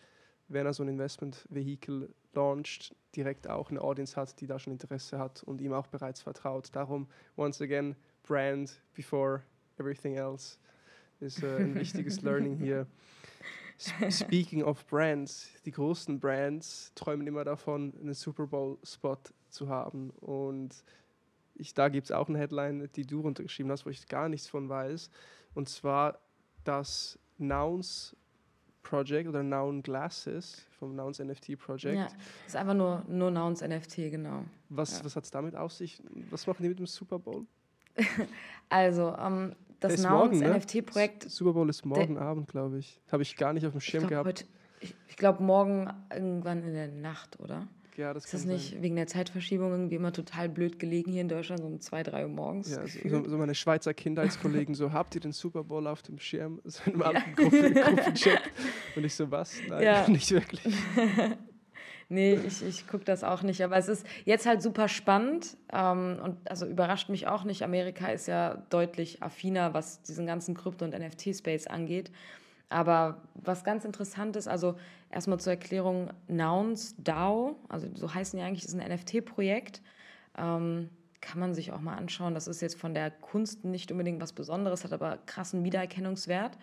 wenn 0.49 0.67
er 0.67 0.73
so 0.73 0.83
ein 0.83 0.89
Investment-Vehikel 0.89 2.15
launcht, 2.35 2.95
direkt 3.15 3.49
auch 3.49 3.71
eine 3.71 3.81
Audience 3.81 4.17
hat, 4.17 4.41
die 4.41 4.47
da 4.47 4.59
schon 4.59 4.73
Interesse 4.73 5.19
hat 5.19 5.43
und 5.43 5.61
ihm 5.61 5.73
auch 5.73 5.87
bereits 5.87 6.23
vertraut. 6.23 6.71
Darum, 6.73 7.09
once 7.37 7.61
again, 7.61 7.97
Brand 8.23 8.81
before 8.95 9.43
everything 9.79 10.15
else 10.15 10.59
ist 11.21 11.43
äh, 11.43 11.57
ein 11.57 11.75
wichtiges 11.75 12.21
Learning 12.23 12.57
hier. 12.57 12.87
Speaking 14.11 14.63
of 14.63 14.87
Brands, 14.87 15.49
die 15.65 15.73
großen 15.73 16.21
Brands 16.21 16.93
träumen 16.95 17.27
immer 17.27 17.45
davon, 17.45 17.93
einen 18.01 18.15
Super 18.15 18.47
Bowl-Spot 18.47 19.19
zu 19.49 19.69
haben. 19.69 20.11
Und 20.21 20.85
ich, 21.55 21.75
da 21.75 21.89
gibt 21.89 22.07
es 22.07 22.13
auch 22.13 22.29
eine 22.29 22.39
Headline, 22.39 22.89
die 22.95 23.07
du 23.07 23.21
runtergeschrieben 23.21 23.73
hast, 23.73 23.85
wo 23.85 23.91
ich 23.91 24.07
gar 24.07 24.29
nichts 24.29 24.49
von 24.49 24.69
weiß. 24.69 25.11
Und 25.55 25.69
zwar 25.69 26.21
das 26.65 27.19
Nouns 27.39 28.17
Project 28.83 29.29
oder 29.29 29.43
Noun 29.43 29.83
Glasses 29.83 30.67
vom 30.79 30.95
Nouns 30.95 31.19
NFT 31.19 31.59
Project. 31.59 31.97
Ja, 31.97 32.09
ist 32.47 32.57
einfach 32.57 32.75
nur, 32.75 33.05
nur 33.09 33.31
Nouns 33.31 33.63
NFT, 33.63 33.97
genau. 34.11 34.45
Was, 34.69 34.99
ja. 34.99 35.05
was 35.05 35.17
hat 35.17 35.25
es 35.25 35.31
damit 35.31 35.55
auf 35.55 35.73
sich? 35.73 36.03
Was 36.31 36.47
machen 36.47 36.63
die 36.63 36.69
mit 36.69 36.79
dem 36.79 36.87
Super 36.87 37.19
Bowl? 37.19 37.47
also, 38.69 39.15
ähm, 39.19 39.55
das 39.81 40.03
Nouns 40.03 40.41
ne? 40.41 40.57
NFT-Projekt. 40.57 41.31
Super 41.31 41.53
Bowl 41.53 41.69
ist 41.69 41.85
morgen 41.85 42.17
Abend, 42.19 42.49
glaube 42.49 42.79
ich. 42.79 43.01
Habe 43.11 43.23
ich 43.23 43.37
gar 43.37 43.53
nicht 43.53 43.67
auf 43.67 43.73
dem 43.73 43.81
Schirm 43.81 44.05
ich 44.05 44.11
gehabt. 44.11 44.27
Heute, 44.27 44.45
ich, 44.81 44.95
ich 45.09 45.17
glaube, 45.17 45.43
morgen 45.43 45.93
irgendwann 46.13 46.63
in 46.63 46.73
der 46.73 46.89
Nacht, 46.89 47.41
oder? 47.41 47.69
Ja, 47.97 48.15
das 48.15 48.25
ist 48.25 48.35
das 48.35 48.45
nicht 48.47 48.71
sein. 48.71 48.83
wegen 48.83 48.97
der 48.97 49.07
Zeitverschiebung 49.07 49.71
irgendwie 49.71 49.97
immer 49.97 50.13
total 50.13 50.49
blöd 50.49 50.79
gelegen 50.79 51.13
hier 51.13 51.21
in 51.21 51.29
Deutschland, 51.29 51.61
so 51.61 51.67
um 51.67 51.81
zwei, 51.81 52.03
drei 52.03 52.23
Uhr 52.23 52.31
morgens? 52.31 52.71
Ja, 52.71 52.87
so, 52.87 53.29
so, 53.29 53.37
meine 53.37 53.55
Schweizer 53.55 53.93
Kindheitskollegen 53.93 54.75
so, 54.75 54.93
habt 54.93 55.15
ihr 55.15 55.21
den 55.21 55.33
Super 55.33 55.65
Bowl 55.65 55.87
auf 55.87 56.03
dem 56.03 56.19
Schirm? 56.19 56.61
So 56.73 56.91
in 56.91 57.03
einem 57.03 57.15
ja. 57.15 57.21
alten 57.21 57.35
Gruppenchat. 57.35 58.43
Und 58.97 59.05
ich 59.05 59.15
so, 59.15 59.31
was? 59.31 59.57
Nein, 59.69 59.83
ja. 59.83 60.09
nicht 60.09 60.31
wirklich. 60.31 60.63
nee, 62.09 62.35
ich, 62.35 62.63
ich 62.63 62.87
gucke 62.87 63.05
das 63.05 63.25
auch 63.25 63.43
nicht. 63.43 63.63
Aber 63.63 63.77
es 63.77 63.89
ist 63.89 64.07
jetzt 64.25 64.47
halt 64.47 64.63
super 64.63 64.89
spannend 64.89 65.59
ähm, 65.71 66.19
und 66.23 66.51
also 66.51 66.67
überrascht 66.67 67.11
mich 67.11 67.27
auch 67.27 67.45
nicht. 67.45 67.63
Amerika 67.63 68.09
ist 68.09 68.27
ja 68.27 68.65
deutlich 68.71 69.23
affiner, 69.23 69.75
was 69.75 70.03
diesen 70.03 70.27
ganzen 70.27 70.55
Krypto- 70.57 70.85
und 70.85 70.99
NFT-Space 70.99 71.67
angeht. 71.67 72.11
Aber 72.73 73.23
was 73.35 73.65
ganz 73.65 73.85
interessant 73.85 74.37
ist, 74.37 74.49
also 74.49 74.77
erstmal 75.11 75.39
zur 75.39 75.53
Erklärung, 75.53 76.11
Nouns 76.27 76.95
DAO, 76.99 77.57
also 77.69 77.87
so 77.95 78.13
heißen 78.13 78.39
die 78.39 78.45
eigentlich, 78.45 78.65
ist 78.65 78.75
ein 78.75 78.93
NFT-Projekt. 78.93 79.83
Ähm, 80.37 80.89
kann 81.21 81.39
man 81.39 81.55
sich 81.55 81.71
auch 81.71 81.81
mal 81.81 81.97
anschauen. 81.97 82.35
Das 82.35 82.49
ist 82.49 82.61
jetzt 82.61 82.79
von 82.79 82.95
der 82.95 83.11
Kunst 83.11 83.65
nicht 83.65 83.93
unbedingt 83.93 84.21
was 84.21 84.33
Besonderes, 84.33 84.85
hat 84.85 84.93
aber 84.93 85.19
krassen 85.27 85.65
Wiedererkennungswert. 85.65 86.59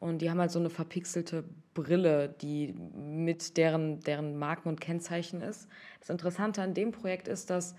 Und 0.00 0.18
die 0.18 0.28
haben 0.28 0.40
halt 0.40 0.50
so 0.50 0.58
eine 0.58 0.70
verpixelte 0.70 1.44
Brille, 1.72 2.28
die 2.28 2.74
mit 2.94 3.56
deren, 3.56 4.00
deren 4.00 4.36
Marken 4.36 4.68
und 4.68 4.80
Kennzeichen 4.80 5.40
ist. 5.40 5.68
Das 6.00 6.10
Interessante 6.10 6.60
an 6.60 6.74
dem 6.74 6.92
Projekt 6.92 7.28
ist, 7.28 7.48
dass 7.48 7.74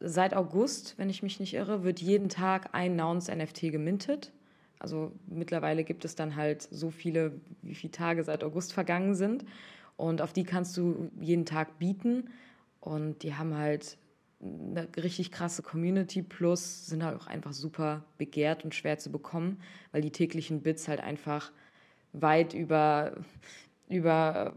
seit 0.00 0.34
August, 0.34 0.98
wenn 0.98 1.10
ich 1.10 1.22
mich 1.22 1.38
nicht 1.38 1.54
irre, 1.54 1.84
wird 1.84 2.00
jeden 2.00 2.28
Tag 2.28 2.70
ein 2.72 2.96
Nouns 2.96 3.28
NFT 3.28 3.70
gemintet. 3.70 4.32
Also 4.84 5.12
mittlerweile 5.26 5.82
gibt 5.82 6.04
es 6.04 6.14
dann 6.14 6.36
halt 6.36 6.60
so 6.60 6.90
viele, 6.90 7.40
wie 7.62 7.74
viele 7.74 7.90
Tage 7.90 8.22
seit 8.22 8.44
August 8.44 8.74
vergangen 8.74 9.14
sind. 9.14 9.46
Und 9.96 10.20
auf 10.20 10.34
die 10.34 10.44
kannst 10.44 10.76
du 10.76 11.10
jeden 11.18 11.46
Tag 11.46 11.78
bieten. 11.78 12.28
Und 12.80 13.22
die 13.22 13.34
haben 13.34 13.56
halt 13.56 13.96
eine 14.42 14.86
richtig 14.98 15.32
krasse 15.32 15.62
Community 15.62 16.20
plus 16.20 16.84
sind 16.84 17.02
halt 17.02 17.18
auch 17.18 17.28
einfach 17.28 17.54
super 17.54 18.04
begehrt 18.18 18.62
und 18.62 18.74
schwer 18.74 18.98
zu 18.98 19.10
bekommen, 19.10 19.58
weil 19.90 20.02
die 20.02 20.10
täglichen 20.10 20.60
Bits 20.60 20.86
halt 20.86 21.00
einfach 21.00 21.50
weit 22.12 22.52
über, 22.52 23.14
über 23.88 24.52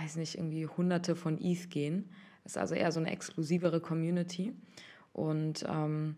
weiß 0.00 0.16
nicht, 0.16 0.34
irgendwie 0.34 0.66
hunderte 0.66 1.14
von 1.14 1.38
ETH 1.40 1.70
gehen. 1.70 2.10
Das 2.42 2.54
ist 2.54 2.58
also 2.58 2.74
eher 2.74 2.90
so 2.90 2.98
eine 2.98 3.12
exklusivere 3.12 3.78
Community. 3.78 4.52
Und 5.12 5.64
ähm, 5.68 6.16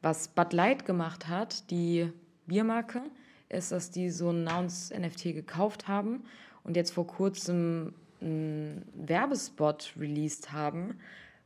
was 0.00 0.28
Bud 0.28 0.54
Light 0.54 0.86
gemacht 0.86 1.28
hat, 1.28 1.70
die 1.70 2.10
Biermarke, 2.46 3.02
ist, 3.48 3.72
dass 3.72 3.90
die 3.90 4.10
so 4.10 4.30
ein 4.30 4.44
Nouns 4.44 4.90
NFT 4.90 5.24
gekauft 5.34 5.88
haben 5.88 6.24
und 6.64 6.76
jetzt 6.76 6.92
vor 6.92 7.06
kurzem 7.06 7.94
einen 8.20 8.84
Werbespot 8.94 9.92
released 9.98 10.52
haben, 10.52 10.98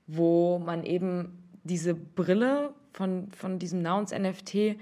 wo 0.06 0.58
man 0.58 0.84
eben 0.84 1.42
diese 1.64 1.94
Brille 1.94 2.74
von, 2.92 3.30
von 3.32 3.58
diesem 3.58 3.82
Nouns 3.82 4.12
NFT 4.12 4.76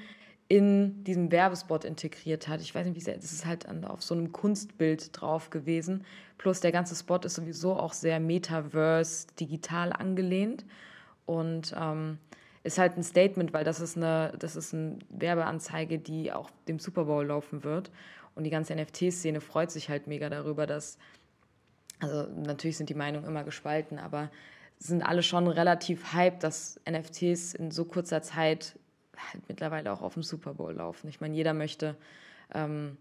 in 0.48 1.03
diesem 1.05 1.33
Werbespot 1.33 1.85
integriert 1.85 2.48
hat. 2.48 2.61
Ich 2.61 2.74
weiß 2.74 2.87
nicht, 2.87 2.96
wie 2.96 3.00
sehr, 3.00 3.16
das 3.16 3.33
ist 3.33 3.46
halt 3.46 3.66
auf 3.87 4.03
so 4.03 4.14
einem 4.14 4.33
Kunstbild 4.33 5.18
drauf 5.18 5.48
gewesen. 5.50 6.05
Plus 6.37 6.61
der 6.61 6.72
ganze 6.72 6.94
Spot 6.94 7.16
ist 7.16 7.35
sowieso 7.35 7.74
auch 7.74 7.94
sehr 7.94 8.20
Metaverse, 8.20 9.29
digital 9.40 9.92
angelehnt. 9.92 10.66
Und 11.24 11.74
ähm, 11.79 12.18
ist 12.64 12.79
halt 12.79 12.96
ein 12.96 13.03
Statement, 13.03 13.53
weil 13.53 13.62
das 13.62 13.79
ist 13.79 13.96
eine, 13.96 14.33
das 14.38 14.57
ist 14.57 14.74
eine 14.74 14.98
Werbeanzeige, 15.11 15.98
die 15.98 16.33
auch 16.33 16.50
dem 16.66 16.79
Super 16.79 17.05
Bowl 17.05 17.27
laufen 17.27 17.62
wird. 17.62 17.90
Und 18.35 18.44
die 18.44 18.50
ganze 18.50 18.74
NFT-Szene 18.74 19.40
freut 19.40 19.70
sich 19.70 19.90
halt 19.90 20.07
mega 20.07 20.29
darüber, 20.31 20.66
dass, 20.66 20.98
also 22.00 22.27
natürlich 22.35 22.79
sind 22.79 22.88
die 22.88 22.94
Meinungen 22.94 23.27
immer 23.27 23.44
gespalten, 23.44 23.98
aber 23.98 24.31
sind 24.79 25.03
alle 25.03 25.22
schon 25.22 25.46
relativ 25.46 26.14
hyped, 26.14 26.42
dass 26.42 26.81
NFTs 26.90 27.55
in 27.55 27.70
so 27.70 27.85
kurzer 27.85 28.22
Zeit 28.22 28.79
halt 29.16 29.46
mittlerweile 29.46 29.92
auch 29.92 30.03
auf 30.03 30.14
dem 30.14 30.22
Super 30.22 30.55
Bowl 30.55 30.72
laufen. 30.72 31.09
Ich 31.09 31.20
meine, 31.20 31.37
jeder 31.37 31.53
möchte, 31.53 31.96
ähm, 32.53 32.96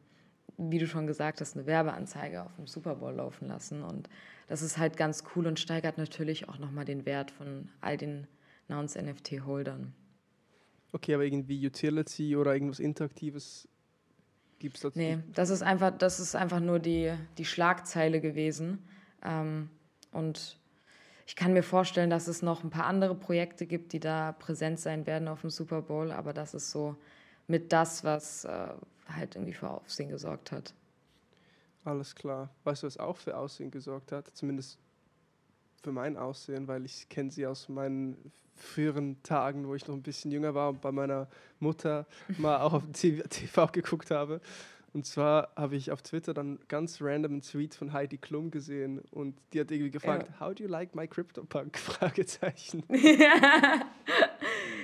wie 0.57 0.77
du 0.77 0.87
schon 0.87 1.07
gesagt 1.07 1.41
hast, 1.41 1.55
eine 1.55 1.65
Werbeanzeige 1.65 2.43
auf 2.43 2.55
dem 2.57 2.67
Super 2.67 2.95
Bowl 2.95 3.13
laufen 3.13 3.47
lassen. 3.47 3.81
Und 3.81 4.09
das 4.47 4.61
ist 4.61 4.77
halt 4.77 4.97
ganz 4.97 5.23
cool 5.35 5.47
und 5.47 5.59
steigert 5.59 5.97
natürlich 5.97 6.49
auch 6.49 6.59
nochmal 6.59 6.85
den 6.85 7.05
Wert 7.05 7.31
von 7.31 7.69
all 7.81 7.97
den 7.97 8.27
Nouns-NFT-Holdern. 8.73 9.93
Okay, 10.91 11.15
aber 11.15 11.23
irgendwie 11.23 11.65
Utility 11.65 12.35
oder 12.35 12.53
irgendwas 12.53 12.79
Interaktives 12.79 13.67
gibt 14.59 14.77
es 14.77 14.81
dazu? 14.81 14.97
Nee, 14.97 15.19
das 15.33 15.49
ist 15.49 15.63
einfach, 15.63 15.95
das 15.97 16.19
ist 16.19 16.35
einfach 16.35 16.59
nur 16.59 16.79
die, 16.79 17.13
die 17.37 17.45
Schlagzeile 17.45 18.21
gewesen. 18.21 18.79
Ähm, 19.23 19.69
und 20.11 20.57
ich 21.25 21.35
kann 21.35 21.53
mir 21.53 21.63
vorstellen, 21.63 22.09
dass 22.09 22.27
es 22.27 22.41
noch 22.41 22.63
ein 22.63 22.69
paar 22.69 22.85
andere 22.85 23.15
Projekte 23.15 23.65
gibt, 23.65 23.93
die 23.93 23.99
da 23.99 24.33
präsent 24.33 24.79
sein 24.79 25.05
werden 25.07 25.27
auf 25.27 25.41
dem 25.41 25.49
Super 25.49 25.81
Bowl, 25.81 26.11
aber 26.11 26.33
das 26.33 26.53
ist 26.53 26.71
so 26.71 26.95
mit 27.47 27.73
das, 27.73 28.03
was 28.03 28.45
äh, 28.45 28.67
halt 29.07 29.35
irgendwie 29.35 29.53
für 29.53 29.69
Aufsehen 29.69 30.09
gesorgt 30.09 30.51
hat. 30.51 30.73
Alles 31.85 32.15
klar. 32.15 32.49
Weißt 32.63 32.83
du, 32.83 32.87
was 32.87 32.97
auch 32.97 33.17
für 33.17 33.37
Aussehen 33.37 33.71
gesorgt 33.71 34.11
hat? 34.11 34.29
Zumindest 34.33 34.79
für 35.83 35.91
mein 35.91 36.17
Aussehen, 36.17 36.67
weil 36.67 36.85
ich 36.85 37.09
kenne 37.09 37.29
sie 37.29 37.45
aus 37.45 37.67
meinen 37.67 38.31
früheren 38.55 39.21
Tagen, 39.23 39.67
wo 39.67 39.75
ich 39.75 39.87
noch 39.87 39.95
ein 39.95 40.01
bisschen 40.01 40.31
jünger 40.31 40.55
war 40.55 40.69
und 40.69 40.81
bei 40.81 40.91
meiner 40.91 41.27
Mutter 41.59 42.07
mal 42.37 42.61
auch 42.61 42.73
auf 42.73 42.83
TV 42.93 43.67
geguckt 43.67 44.09
habe. 44.09 44.39
Und 44.93 45.05
zwar 45.05 45.49
habe 45.55 45.75
ich 45.75 45.91
auf 45.91 46.03
Twitter 46.03 46.33
dann 46.33 46.59
ganz 46.67 46.99
random 47.01 47.33
einen 47.33 47.41
Tweet 47.41 47.73
von 47.73 47.93
Heidi 47.93 48.17
Klum 48.17 48.51
gesehen 48.51 48.99
und 49.11 49.35
die 49.51 49.59
hat 49.59 49.71
irgendwie 49.71 49.89
gefragt, 49.89 50.29
ja. 50.29 50.39
how 50.39 50.53
do 50.53 50.63
you 50.63 50.69
like 50.69 50.95
my 50.95 51.07
CryptoPunk? 51.07 51.77
Fragezeichen. 51.79 52.83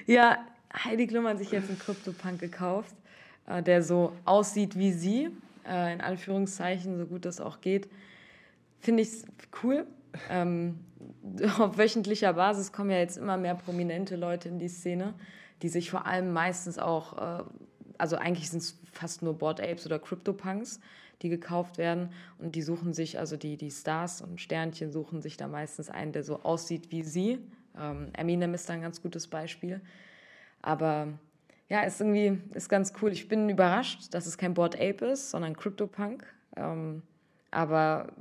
ja, 0.08 0.40
Heidi 0.74 1.08
Klum 1.08 1.28
hat 1.28 1.38
sich 1.38 1.52
jetzt 1.52 1.70
einen 1.70 1.80
CryptoPunk 1.80 2.40
gekauft, 2.40 2.96
äh, 3.46 3.62
der 3.62 3.84
so 3.84 4.14
aussieht 4.26 4.78
wie 4.78 4.92
sie, 4.92 5.30
äh, 5.68 5.94
in 5.94 6.02
Anführungszeichen, 6.02 6.98
so 6.98 7.06
gut 7.06 7.24
das 7.24 7.40
auch 7.40 7.62
geht. 7.62 7.88
Finde 8.80 9.04
ich 9.04 9.10
cool. 9.64 9.86
Ähm, 10.30 10.80
auf 11.60 11.78
wöchentlicher 11.78 12.34
Basis 12.34 12.72
kommen 12.72 12.92
ja 12.92 12.98
jetzt 12.98 13.18
immer 13.18 13.38
mehr 13.38 13.56
prominente 13.56 14.16
Leute 14.16 14.50
in 14.50 14.60
die 14.60 14.70
Szene, 14.70 15.14
die 15.62 15.70
sich 15.70 15.92
vor 15.92 16.06
allem 16.06 16.32
meistens 16.34 16.80
auch 16.80 17.40
äh, 17.40 17.44
also 18.00 18.16
eigentlich 18.16 18.50
sind 18.50 18.64
es 18.64 18.80
fast 18.92 19.22
nur 19.22 19.38
Board 19.38 19.62
Apes 19.62 19.86
oder 19.86 20.00
CryptoPunks, 20.00 20.80
die 21.22 21.30
gekauft 21.30 21.78
werden. 21.78 22.12
Und 22.40 22.56
die 22.56 22.64
suchen 22.64 22.94
sich, 22.94 23.20
also 23.20 23.38
die, 23.38 23.58
die 23.58 23.70
Stars 23.70 24.22
und 24.22 24.42
Sternchen 24.42 24.92
suchen 24.92 25.22
sich 25.22 25.38
da 25.38 25.48
meistens 25.48 25.90
einen, 25.90 26.14
der 26.14 26.24
so 26.24 26.42
aussieht 26.42 26.92
wie 26.92 27.04
sie. 27.04 27.40
Ähm, 27.78 28.08
Eminem 28.14 28.54
ist 28.54 28.68
da 28.70 28.74
ein 28.74 28.82
ganz 28.82 29.02
gutes 29.02 29.28
Beispiel. 29.28 29.82
Aber 30.62 31.10
ja, 31.68 31.82
ist 31.82 32.00
irgendwie 32.00 32.42
ist 32.54 32.70
ganz 32.70 32.94
cool. 33.02 33.12
Ich 33.12 33.28
bin 33.28 33.50
überrascht, 33.50 34.14
dass 34.14 34.26
es 34.26 34.38
kein 34.38 34.54
Board 34.54 34.76
Ape 34.76 35.06
ist, 35.06 35.30
sondern 35.30 35.56
CryptoPunk. 35.56 36.26
Ähm, 36.56 37.04
aber 37.52 38.14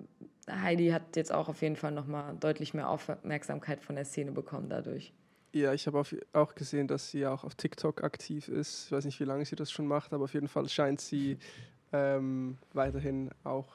Heidi 0.51 0.89
hat 0.91 1.17
jetzt 1.17 1.33
auch 1.33 1.49
auf 1.49 1.63
jeden 1.63 1.77
Fall 1.77 1.93
nochmal 1.93 2.37
deutlich 2.39 2.75
mehr 2.75 2.89
Aufmerksamkeit 2.89 3.81
von 3.81 3.97
der 3.97 4.05
Szene 4.05 4.33
bekommen 4.33 4.69
dadurch. 4.69 5.13
Ja, 5.53 5.73
ich 5.73 5.87
habe 5.87 6.05
auch 6.35 6.55
gesehen, 6.55 6.89
dass 6.89 7.11
sie 7.11 7.27
auch 7.27 7.45
auf 7.45 7.55
TikTok 7.55 8.05
aktiv 8.05 8.49
ist. 8.49 8.87
Ich 8.87 8.93
weiß 8.93 9.05
nicht, 9.07 9.19
wie 9.19 9.25
lange 9.25 9.45
sie 9.45 9.57
das 9.57 9.71
schon 9.71 9.87
macht, 9.87 10.13
aber 10.13 10.25
auf 10.25 10.35
jeden 10.35 10.49
Fall 10.49 10.69
scheint 10.69 11.01
sie 11.01 11.39
ähm, 11.93 12.59
weiterhin 12.73 13.31
auch 13.45 13.69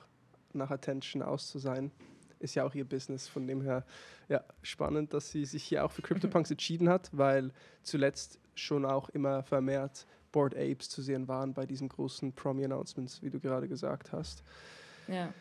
nach 0.54 0.70
Attention 0.70 1.24
aus 1.24 1.50
zu 1.50 1.58
sein. 1.58 1.92
Ist 2.40 2.56
ja 2.56 2.66
auch 2.66 2.76
ihr 2.76 2.86
Business, 2.86 3.28
von 3.28 3.48
dem 3.48 3.62
her 3.62 3.86
ja, 4.30 4.44
spannend, 4.62 5.14
dass 5.14 5.32
sie 5.32 5.46
sich 5.46 5.64
hier 5.64 5.84
auch 5.84 5.92
für 5.92 6.02
CryptoPunks 6.02 6.52
entschieden 6.52 6.90
hat, 6.90 7.10
weil 7.12 7.52
zuletzt 7.82 8.40
schon 8.56 8.86
auch 8.86 9.10
immer 9.10 9.42
vermehrt 9.44 10.06
Board 10.32 10.56
Apes 10.56 10.90
zu 10.90 11.02
sehen 11.02 11.28
waren 11.28 11.54
bei 11.54 11.66
diesen 11.66 11.90
großen 11.90 12.34
Promi-Announcements, 12.34 13.22
wie 13.24 13.30
du 13.30 13.40
gerade 13.40 13.68
gesagt 13.68 14.12
hast. 14.12 14.44
Ja. 15.08 15.34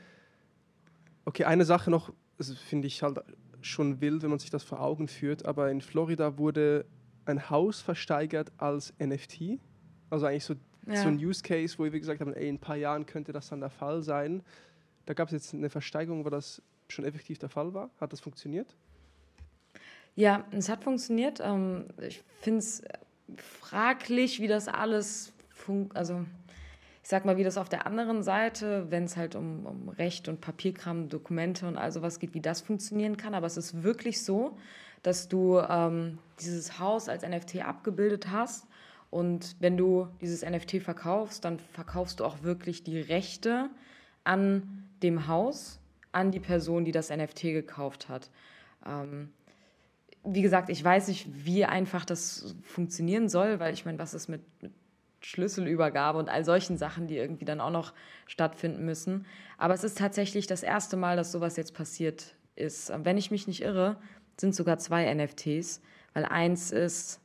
Okay, 1.24 1.44
eine 1.44 1.64
Sache 1.64 1.90
noch, 1.90 2.12
das 2.38 2.52
finde 2.52 2.88
ich 2.88 3.02
halt 3.02 3.20
schon 3.60 4.00
wild, 4.00 4.22
wenn 4.22 4.30
man 4.30 4.38
sich 4.38 4.50
das 4.50 4.64
vor 4.64 4.80
Augen 4.80 5.08
führt, 5.08 5.46
aber 5.46 5.70
in 5.70 5.80
Florida 5.80 6.36
wurde 6.38 6.84
ein 7.24 7.50
Haus 7.50 7.80
versteigert 7.80 8.52
als 8.56 8.92
NFT. 8.98 9.60
Also 10.10 10.26
eigentlich 10.26 10.44
so, 10.44 10.54
ja. 10.86 10.96
so 10.96 11.08
ein 11.08 11.16
Use 11.16 11.42
Case, 11.42 11.78
wo 11.78 11.84
wir 11.84 11.90
gesagt 11.92 12.20
haben, 12.20 12.34
ey, 12.34 12.48
in 12.48 12.56
ein 12.56 12.58
paar 12.58 12.76
Jahren 12.76 13.06
könnte 13.06 13.32
das 13.32 13.48
dann 13.48 13.60
der 13.60 13.70
Fall 13.70 14.02
sein. 14.02 14.42
Da 15.06 15.14
gab 15.14 15.28
es 15.28 15.32
jetzt 15.32 15.54
eine 15.54 15.70
Versteigerung, 15.70 16.24
wo 16.24 16.30
das 16.30 16.60
schon 16.88 17.04
effektiv 17.04 17.38
der 17.38 17.48
Fall 17.48 17.72
war. 17.72 17.90
Hat 18.00 18.12
das 18.12 18.20
funktioniert? 18.20 18.76
Ja, 20.14 20.44
es 20.50 20.68
hat 20.68 20.82
funktioniert. 20.82 21.40
Ähm, 21.40 21.86
ich 21.98 22.22
finde 22.40 22.58
es 22.58 22.82
fraglich, 23.36 24.40
wie 24.40 24.48
das 24.48 24.68
alles 24.68 25.32
funktioniert. 25.48 25.96
Also 25.96 26.24
ich 27.02 27.08
sag 27.08 27.24
mal, 27.24 27.36
wie 27.36 27.44
das 27.44 27.58
auf 27.58 27.68
der 27.68 27.86
anderen 27.86 28.22
Seite, 28.22 28.86
wenn 28.90 29.04
es 29.04 29.16
halt 29.16 29.34
um, 29.34 29.66
um 29.66 29.88
Recht 29.88 30.28
und 30.28 30.40
Papierkram, 30.40 31.08
Dokumente 31.08 31.66
und 31.66 31.76
all 31.76 31.90
sowas 31.90 32.20
geht, 32.20 32.32
wie 32.32 32.40
das 32.40 32.60
funktionieren 32.60 33.16
kann. 33.16 33.34
Aber 33.34 33.46
es 33.46 33.56
ist 33.56 33.82
wirklich 33.82 34.22
so, 34.22 34.56
dass 35.02 35.28
du 35.28 35.58
ähm, 35.58 36.18
dieses 36.40 36.78
Haus 36.78 37.08
als 37.08 37.26
NFT 37.26 37.64
abgebildet 37.66 38.30
hast. 38.30 38.68
Und 39.10 39.56
wenn 39.58 39.76
du 39.76 40.08
dieses 40.20 40.48
NFT 40.48 40.76
verkaufst, 40.80 41.44
dann 41.44 41.58
verkaufst 41.58 42.20
du 42.20 42.24
auch 42.24 42.44
wirklich 42.44 42.84
die 42.84 43.00
Rechte 43.00 43.68
an 44.22 44.88
dem 45.02 45.26
Haus, 45.26 45.80
an 46.12 46.30
die 46.30 46.40
Person, 46.40 46.84
die 46.84 46.92
das 46.92 47.10
NFT 47.10 47.42
gekauft 47.42 48.08
hat. 48.08 48.30
Ähm, 48.86 49.32
wie 50.24 50.42
gesagt, 50.42 50.68
ich 50.70 50.82
weiß 50.84 51.08
nicht, 51.08 51.26
wie 51.44 51.64
einfach 51.64 52.04
das 52.04 52.54
funktionieren 52.62 53.28
soll, 53.28 53.58
weil 53.58 53.74
ich 53.74 53.84
meine, 53.84 53.98
was 53.98 54.14
ist 54.14 54.28
mit, 54.28 54.42
mit 54.62 54.72
Schlüsselübergabe 55.22 56.18
und 56.18 56.28
all 56.28 56.44
solchen 56.44 56.76
Sachen, 56.76 57.06
die 57.06 57.16
irgendwie 57.16 57.44
dann 57.44 57.60
auch 57.60 57.70
noch 57.70 57.92
stattfinden 58.26 58.84
müssen. 58.84 59.26
Aber 59.58 59.74
es 59.74 59.84
ist 59.84 59.98
tatsächlich 59.98 60.46
das 60.46 60.62
erste 60.62 60.96
Mal, 60.96 61.16
dass 61.16 61.32
sowas 61.32 61.56
jetzt 61.56 61.74
passiert 61.74 62.34
ist. 62.56 62.92
Wenn 63.04 63.16
ich 63.16 63.30
mich 63.30 63.46
nicht 63.46 63.62
irre, 63.62 63.96
sind 64.38 64.54
sogar 64.54 64.78
zwei 64.78 65.12
NFTs, 65.12 65.80
weil 66.14 66.24
eins 66.24 66.72
ist, 66.72 67.20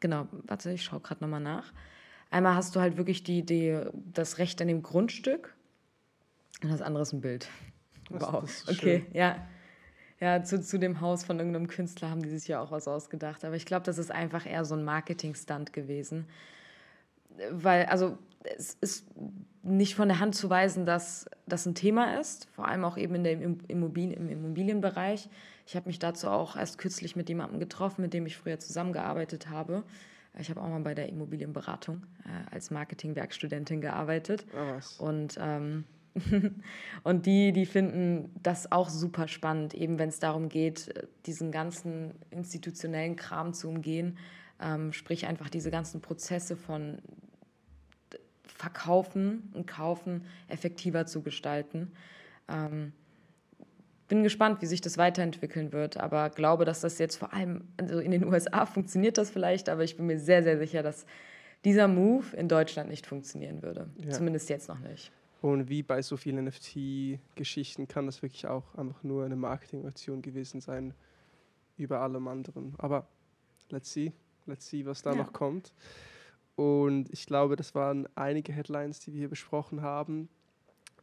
genau, 0.00 0.28
warte, 0.46 0.70
ich 0.72 0.84
schaue 0.84 1.00
gerade 1.00 1.22
nochmal 1.22 1.40
nach. 1.40 1.72
Einmal 2.30 2.54
hast 2.54 2.76
du 2.76 2.80
halt 2.80 2.96
wirklich 2.96 3.24
die, 3.24 3.44
die, 3.44 3.80
das 4.12 4.38
Recht 4.38 4.60
an 4.60 4.68
dem 4.68 4.82
Grundstück 4.82 5.54
und 6.62 6.70
das 6.70 6.82
andere 6.82 7.02
ist 7.02 7.12
ein 7.12 7.20
Bild. 7.20 7.48
Wow, 8.10 8.44
okay, 8.68 8.74
schön. 8.74 9.06
ja. 9.12 9.36
Ja, 10.20 10.42
zu, 10.42 10.60
zu 10.60 10.80
dem 10.80 11.00
Haus 11.00 11.22
von 11.22 11.38
irgendeinem 11.38 11.68
Künstler 11.68 12.10
haben 12.10 12.22
die 12.22 12.28
sich 12.28 12.48
ja 12.48 12.60
auch 12.60 12.72
was 12.72 12.88
ausgedacht. 12.88 13.44
Aber 13.44 13.54
ich 13.54 13.66
glaube, 13.66 13.86
das 13.86 13.98
ist 13.98 14.10
einfach 14.10 14.46
eher 14.46 14.64
so 14.64 14.74
ein 14.74 14.82
Marketing-Stunt 14.82 15.72
gewesen 15.72 16.26
weil, 17.50 17.86
also 17.86 18.18
es 18.56 18.76
ist 18.80 19.06
nicht 19.62 19.94
von 19.94 20.08
der 20.08 20.20
Hand 20.20 20.34
zu 20.34 20.48
weisen, 20.48 20.86
dass 20.86 21.26
das 21.46 21.66
ein 21.66 21.74
Thema 21.74 22.18
ist, 22.18 22.48
vor 22.52 22.68
allem 22.68 22.84
auch 22.84 22.96
eben 22.96 23.14
in 23.16 23.24
der 23.24 23.32
Immobilien, 23.68 24.12
im 24.12 24.28
Immobilienbereich. 24.28 25.28
Ich 25.66 25.76
habe 25.76 25.86
mich 25.88 25.98
dazu 25.98 26.28
auch 26.28 26.56
erst 26.56 26.78
kürzlich 26.78 27.16
mit 27.16 27.28
jemandem 27.28 27.60
getroffen, 27.60 28.02
mit 28.02 28.14
dem 28.14 28.26
ich 28.26 28.36
früher 28.36 28.58
zusammengearbeitet 28.58 29.50
habe. 29.50 29.82
Ich 30.38 30.50
habe 30.50 30.60
auch 30.60 30.68
mal 30.68 30.80
bei 30.80 30.94
der 30.94 31.08
Immobilienberatung 31.08 32.04
äh, 32.24 32.54
als 32.54 32.70
Marketingwerkstudentin 32.70 33.80
gearbeitet. 33.80 34.46
Oh, 34.52 34.76
was. 34.76 34.96
Und, 34.98 35.36
ähm, 35.40 35.84
und 37.02 37.26
die, 37.26 37.52
die 37.52 37.66
finden 37.66 38.30
das 38.42 38.70
auch 38.70 38.88
super 38.88 39.28
spannend, 39.28 39.74
eben 39.74 39.98
wenn 39.98 40.08
es 40.08 40.20
darum 40.20 40.48
geht, 40.48 40.94
diesen 41.26 41.50
ganzen 41.50 42.12
institutionellen 42.30 43.16
Kram 43.16 43.52
zu 43.52 43.68
umgehen. 43.68 44.16
Ähm, 44.60 44.92
sprich 44.92 45.26
einfach 45.26 45.50
diese 45.50 45.70
ganzen 45.70 46.00
Prozesse 46.00 46.56
von 46.56 46.98
Verkaufen 48.58 49.50
und 49.54 49.68
Kaufen 49.68 50.24
effektiver 50.48 51.06
zu 51.06 51.22
gestalten. 51.22 51.92
Ähm, 52.48 52.92
bin 54.08 54.24
gespannt, 54.24 54.60
wie 54.62 54.66
sich 54.66 54.80
das 54.80 54.98
weiterentwickeln 54.98 55.72
wird, 55.72 55.96
aber 55.96 56.28
glaube, 56.30 56.64
dass 56.64 56.80
das 56.80 56.98
jetzt 56.98 57.16
vor 57.16 57.32
allem, 57.32 57.68
also 57.76 58.00
in 58.00 58.10
den 58.10 58.24
USA 58.32 58.66
funktioniert 58.66 59.16
das 59.16 59.30
vielleicht, 59.30 59.68
aber 59.68 59.84
ich 59.84 59.96
bin 59.96 60.06
mir 60.06 60.18
sehr, 60.18 60.42
sehr 60.42 60.58
sicher, 60.58 60.82
dass 60.82 61.06
dieser 61.64 61.86
Move 61.86 62.36
in 62.36 62.48
Deutschland 62.48 62.90
nicht 62.90 63.06
funktionieren 63.06 63.62
würde. 63.62 63.88
Ja. 63.96 64.10
Zumindest 64.10 64.48
jetzt 64.48 64.68
noch 64.68 64.80
nicht. 64.80 65.12
Und 65.40 65.68
wie 65.68 65.84
bei 65.84 66.02
so 66.02 66.16
vielen 66.16 66.44
NFT-Geschichten 66.44 67.86
kann 67.86 68.06
das 68.06 68.22
wirklich 68.22 68.48
auch 68.48 68.74
einfach 68.74 69.04
nur 69.04 69.24
eine 69.24 69.36
Marketingaktion 69.36 70.20
gewesen 70.20 70.60
sein 70.60 70.94
über 71.76 72.00
allem 72.00 72.26
anderen. 72.26 72.74
Aber 72.78 73.06
let's 73.70 73.92
see, 73.92 74.12
let's 74.46 74.68
see, 74.68 74.84
was 74.84 75.02
da 75.02 75.12
ja. 75.12 75.16
noch 75.16 75.32
kommt. 75.32 75.72
Und 76.58 77.08
ich 77.12 77.26
glaube, 77.26 77.54
das 77.54 77.76
waren 77.76 78.08
einige 78.16 78.52
Headlines, 78.52 78.98
die 78.98 79.12
wir 79.12 79.20
hier 79.20 79.28
besprochen 79.28 79.80
haben. 79.80 80.28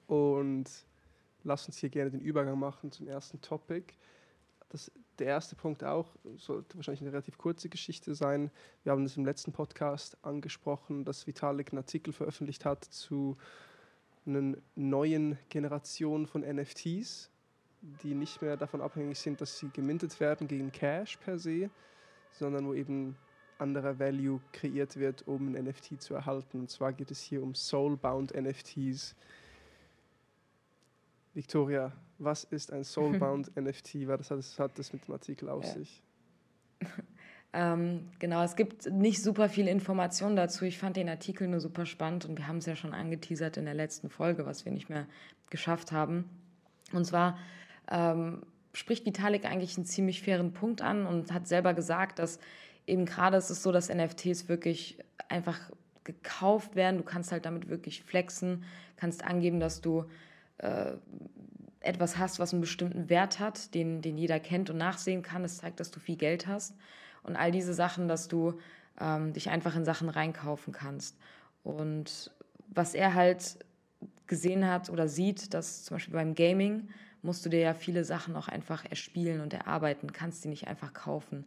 Und 0.05 0.69
lass 1.45 1.65
uns 1.65 1.77
hier 1.77 1.87
gerne 1.87 2.11
den 2.11 2.19
Übergang 2.19 2.59
machen 2.59 2.91
zum 2.91 3.07
ersten 3.07 3.39
Topic. 3.39 3.93
Das, 4.67 4.91
der 5.17 5.27
erste 5.27 5.55
Punkt 5.55 5.81
auch 5.81 6.09
sollte 6.35 6.75
wahrscheinlich 6.75 7.03
eine 7.03 7.13
relativ 7.13 7.37
kurze 7.37 7.69
Geschichte 7.69 8.15
sein. 8.15 8.51
Wir 8.83 8.91
haben 8.91 9.03
das 9.05 9.15
im 9.15 9.23
letzten 9.23 9.53
Podcast 9.53 10.17
angesprochen, 10.23 11.05
dass 11.05 11.25
Vitalik 11.25 11.71
einen 11.71 11.79
Artikel 11.79 12.11
veröffentlicht 12.11 12.65
hat 12.65 12.83
zu 12.83 13.37
einer 14.25 14.57
neuen 14.75 15.37
Generation 15.47 16.27
von 16.27 16.41
NFTs, 16.41 17.31
die 18.03 18.13
nicht 18.13 18.41
mehr 18.41 18.57
davon 18.57 18.81
abhängig 18.81 19.19
sind, 19.19 19.39
dass 19.39 19.57
sie 19.57 19.69
gemintet 19.69 20.19
werden 20.19 20.49
gegen 20.49 20.73
Cash 20.73 21.15
per 21.15 21.39
se, 21.39 21.69
sondern 22.33 22.67
wo 22.67 22.73
eben 22.73 23.15
anderer 23.57 23.99
Value 23.99 24.39
kreiert 24.51 24.97
wird, 24.97 25.27
um 25.27 25.53
ein 25.53 25.65
NFT 25.65 26.01
zu 26.01 26.13
erhalten. 26.13 26.59
Und 26.61 26.69
zwar 26.69 26.93
geht 26.93 27.11
es 27.11 27.21
hier 27.21 27.41
um 27.41 27.55
Soulbound 27.55 28.33
NFTs. 28.35 29.15
Victoria, 31.33 31.91
was 32.17 32.45
ist 32.45 32.71
ein 32.71 32.83
Soulbound 32.83 33.55
NFT? 33.59 34.07
Was 34.07 34.31
hat, 34.31 34.37
das, 34.37 34.59
hat 34.59 34.79
das 34.79 34.93
mit 34.93 35.07
dem 35.07 35.13
Artikel 35.13 35.49
auf 35.49 35.65
ja. 35.65 35.73
sich? 35.73 36.01
ähm, 37.53 38.09
genau, 38.19 38.43
es 38.43 38.55
gibt 38.55 38.89
nicht 38.91 39.21
super 39.21 39.49
viel 39.49 39.67
Informationen 39.67 40.35
dazu. 40.35 40.65
Ich 40.65 40.77
fand 40.77 40.97
den 40.97 41.09
Artikel 41.09 41.47
nur 41.47 41.59
super 41.59 41.85
spannend 41.85 42.25
und 42.25 42.37
wir 42.37 42.47
haben 42.47 42.57
es 42.57 42.65
ja 42.65 42.75
schon 42.75 42.93
angeteasert 42.93 43.57
in 43.57 43.65
der 43.65 43.73
letzten 43.73 44.09
Folge, 44.09 44.45
was 44.45 44.65
wir 44.65 44.71
nicht 44.71 44.89
mehr 44.89 45.07
geschafft 45.49 45.91
haben. 45.91 46.29
Und 46.93 47.05
zwar 47.05 47.37
ähm, 47.89 48.43
spricht 48.73 49.05
Vitalik 49.05 49.45
eigentlich 49.45 49.77
einen 49.77 49.85
ziemlich 49.85 50.21
fairen 50.21 50.53
Punkt 50.53 50.81
an 50.81 51.05
und 51.05 51.33
hat 51.33 51.47
selber 51.47 51.73
gesagt, 51.73 52.19
dass 52.19 52.39
eben 52.87 53.05
gerade 53.05 53.37
ist 53.37 53.49
es 53.49 53.63
so, 53.63 53.71
dass 53.71 53.93
NFTs 53.93 54.47
wirklich 54.47 54.97
einfach 55.29 55.59
gekauft 56.03 56.75
werden. 56.75 56.97
Du 56.97 57.03
kannst 57.03 57.31
halt 57.31 57.45
damit 57.45 57.69
wirklich 57.69 58.03
flexen, 58.03 58.63
kannst 58.95 59.23
angeben, 59.23 59.59
dass 59.59 59.81
du 59.81 60.05
äh, 60.59 60.93
etwas 61.79 62.17
hast, 62.17 62.39
was 62.39 62.53
einen 62.53 62.61
bestimmten 62.61 63.09
Wert 63.09 63.39
hat, 63.39 63.73
den, 63.73 64.01
den 64.01 64.17
jeder 64.17 64.39
kennt 64.39 64.69
und 64.69 64.77
nachsehen 64.77 65.21
kann. 65.21 65.43
Das 65.43 65.57
zeigt, 65.57 65.79
dass 65.79 65.91
du 65.91 65.99
viel 65.99 66.15
Geld 66.15 66.47
hast. 66.47 66.75
Und 67.23 67.35
all 67.35 67.51
diese 67.51 67.73
Sachen, 67.73 68.07
dass 68.07 68.27
du 68.27 68.59
ähm, 68.99 69.33
dich 69.33 69.49
einfach 69.49 69.75
in 69.75 69.85
Sachen 69.85 70.09
reinkaufen 70.09 70.73
kannst. 70.73 71.17
Und 71.63 72.31
was 72.67 72.93
er 72.93 73.13
halt 73.13 73.57
gesehen 74.27 74.67
hat 74.67 74.89
oder 74.89 75.07
sieht, 75.07 75.53
dass 75.53 75.83
zum 75.83 75.95
Beispiel 75.95 76.13
beim 76.13 76.35
Gaming 76.35 76.89
musst 77.21 77.45
du 77.45 77.49
dir 77.49 77.59
ja 77.59 77.73
viele 77.73 78.03
Sachen 78.03 78.35
auch 78.35 78.47
einfach 78.47 78.85
erspielen 78.85 79.41
und 79.41 79.53
erarbeiten, 79.53 80.13
kannst 80.13 80.43
die 80.43 80.47
nicht 80.47 80.67
einfach 80.67 80.93
kaufen. 80.93 81.45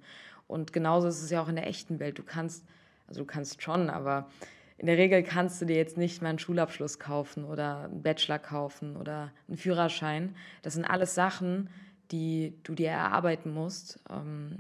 Und 0.49 0.73
genauso 0.73 1.07
ist 1.07 1.23
es 1.23 1.31
ja 1.31 1.41
auch 1.41 1.49
in 1.49 1.57
der 1.57 1.69
echten 1.69 2.01
Welt. 2.01 2.19
Du 2.19 2.25
kannst, 2.25 2.65
also 3.07 3.21
du 3.21 3.27
kannst 3.27 3.63
schon, 3.63 3.91
aber 3.91 4.29
in 4.79 4.87
der 4.87 4.97
Regel 4.97 5.23
kannst 5.23 5.61
du 5.61 5.67
dir 5.67 5.77
jetzt 5.77 5.97
nicht 5.97 6.23
mal 6.23 6.31
einen 6.31 6.39
Schulabschluss 6.39 6.99
kaufen 6.99 7.45
oder 7.45 7.85
einen 7.85 8.03
Bachelor 8.03 8.39
kaufen 8.39 8.97
oder 8.97 9.33
einen 9.47 9.57
Führerschein. 9.57 10.35
Das 10.63 10.75
sind 10.75 10.85
alles 10.85 11.15
Sachen, 11.15 11.69
die 12.11 12.55
du 12.63 12.75
dir 12.75 12.91
erarbeiten 12.91 13.53
musst, 13.53 14.01
ähm, 14.11 14.57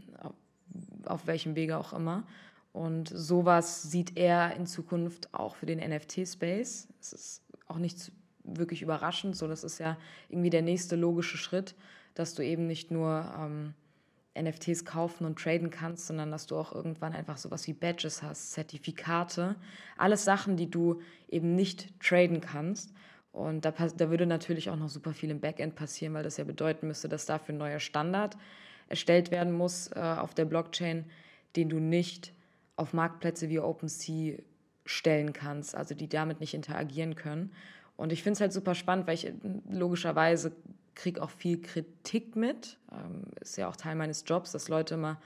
auf, 1.07 1.27
welchem 1.27 1.57
Wege 1.57 1.79
auch 1.79 1.93
immer. 1.93 2.25
Und 2.73 3.09
sowas 3.09 3.83
sieht 3.83 4.17
er 4.17 4.55
in 4.57 4.67
Zukunft 4.67 5.33
auch 5.33 5.57
für 5.57 5.67
den 5.67 5.79
NFT-Space. 5.79 6.89
Es 7.01 7.13
ist 7.13 7.43
auch 7.67 7.79
nicht 7.79 8.13
wirklich 8.45 8.83
überraschend, 8.83 9.37
so 9.37 9.47
das 9.47 9.65
ist 9.65 9.79
ja 9.79 9.97
irgendwie 10.29 10.51
der 10.51 10.63
nächste 10.63 10.97
logische 10.97 11.37
Schritt, 11.37 11.75
dass 12.15 12.35
du 12.35 12.43
eben 12.43 12.67
nicht 12.67 12.91
nur 12.91 13.33
ähm, 13.39 13.75
NFTs 14.41 14.85
kaufen 14.85 15.25
und 15.25 15.39
traden 15.39 15.71
kannst, 15.71 16.07
sondern 16.07 16.31
dass 16.31 16.47
du 16.47 16.57
auch 16.57 16.73
irgendwann 16.73 17.13
einfach 17.13 17.37
sowas 17.37 17.67
wie 17.67 17.73
Badges 17.73 18.23
hast, 18.23 18.53
Zertifikate, 18.53 19.57
alles 19.97 20.25
Sachen, 20.25 20.57
die 20.57 20.71
du 20.71 21.01
eben 21.29 21.55
nicht 21.55 21.89
traden 22.01 22.41
kannst. 22.41 22.93
Und 23.33 23.65
da, 23.65 23.71
da 23.73 24.11
würde 24.11 24.27
natürlich 24.27 24.71
auch 24.71 24.77
noch 24.77 24.89
super 24.89 25.13
viel 25.13 25.31
im 25.31 25.41
Backend 25.41 25.75
passieren, 25.75 26.15
weil 26.15 26.23
das 26.23 26.37
ja 26.37 26.45
bedeuten 26.45 26.87
müsste, 26.87 27.09
dass 27.09 27.27
dafür 27.27 27.55
ein 27.55 27.59
neuer 27.59 27.81
Standard 27.81 28.37
erstellt 28.89 29.31
werden 29.31 29.53
muss 29.53 29.89
äh, 29.89 30.01
auf 30.01 30.35
der 30.35 30.47
Blockchain, 30.47 31.05
den 31.57 31.69
du 31.69 31.79
nicht 31.79 32.33
auf 32.77 32.93
Marktplätze 32.93 33.49
wie 33.49 33.59
OpenSea 33.59 34.39
stellen 34.85 35.33
kannst, 35.33 35.75
also 35.75 35.95
die 35.95 36.09
damit 36.09 36.41
nicht 36.41 36.55
interagieren 36.55 37.15
können. 37.15 37.53
Und 37.97 38.13
ich 38.13 38.23
finde 38.23 38.35
es 38.35 38.41
halt 38.41 38.53
super 38.53 38.75
spannend, 38.75 39.07
weil 39.07 39.15
ich 39.15 39.33
logischerweise 39.69 40.53
kriege 40.99 41.23
auch 41.23 41.31
viel 41.31 41.63
Kritik 41.63 42.37
mit. 42.37 42.77
Ähm, 42.93 43.23
ist 43.41 43.57
ja 43.57 43.69
auch 43.69 43.77
Teil 43.77 43.95
meines 43.95 44.25
Jobs, 44.27 44.53
dass 44.53 44.69
Leute 44.69 44.95
immer 44.95 45.21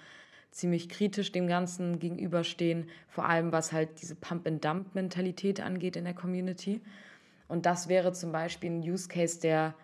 ziemlich 0.50 0.90
kritisch 0.90 1.32
dem 1.32 1.46
Ganzen 1.46 1.98
gegenüberstehen, 1.98 2.88
vor 3.08 3.26
allem 3.26 3.52
was 3.52 3.72
halt 3.72 4.02
diese 4.02 4.14
Pump-and-Dump-Mentalität 4.14 5.60
angeht 5.60 5.96
in 5.96 6.04
der 6.04 6.14
Community. 6.14 6.82
Und 7.48 7.64
das 7.66 7.88
wäre 7.88 8.12
zum 8.12 8.32
Beispiel 8.32 8.70
ein 8.70 8.82
Use 8.82 9.08
Case, 9.08 9.40
der 9.40 9.74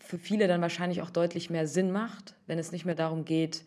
für 0.00 0.18
viele 0.18 0.48
dann 0.48 0.62
wahrscheinlich 0.62 1.02
auch 1.02 1.10
deutlich 1.10 1.50
mehr 1.50 1.68
Sinn 1.68 1.92
macht, 1.92 2.34
wenn 2.46 2.58
es 2.58 2.72
nicht 2.72 2.86
mehr 2.86 2.94
darum 2.94 3.24
geht, 3.24 3.64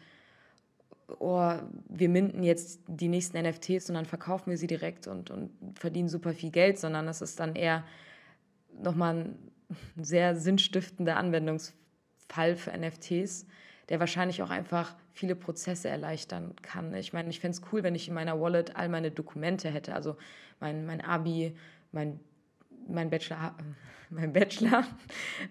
oh, 1.19 1.53
wir 1.87 2.09
minden 2.09 2.43
jetzt 2.43 2.81
die 2.87 3.07
nächsten 3.07 3.39
NFTs 3.39 3.89
und 3.89 3.95
dann 3.95 4.05
verkaufen 4.05 4.49
wir 4.49 4.57
sie 4.57 4.67
direkt 4.67 5.07
und, 5.07 5.31
und 5.31 5.51
verdienen 5.75 6.09
super 6.09 6.33
viel 6.33 6.51
Geld, 6.51 6.79
sondern 6.79 7.07
es 7.07 7.21
ist 7.21 7.39
dann 7.39 7.55
eher 7.55 7.83
nochmal 8.81 9.15
ein 9.15 9.48
sehr 9.95 10.35
sinnstiftender 10.35 11.17
Anwendungsfall 11.17 12.55
für 12.55 12.71
NFTs, 12.77 13.45
der 13.89 13.99
wahrscheinlich 13.99 14.41
auch 14.43 14.49
einfach 14.49 14.95
viele 15.13 15.35
Prozesse 15.35 15.89
erleichtern 15.89 16.55
kann. 16.61 16.93
Ich 16.93 17.11
meine, 17.13 17.29
ich 17.29 17.39
fände 17.39 17.57
es 17.57 17.63
cool, 17.71 17.83
wenn 17.83 17.95
ich 17.95 18.07
in 18.07 18.13
meiner 18.13 18.39
Wallet 18.39 18.75
all 18.75 18.89
meine 18.89 19.11
Dokumente 19.11 19.69
hätte, 19.69 19.93
also 19.93 20.15
mein, 20.59 20.85
mein 20.85 21.01
Abi, 21.01 21.55
mein, 21.91 22.19
mein 22.87 23.09
Bachelor, 23.09 23.55
mein 24.09 24.33
Bachelor 24.33 24.85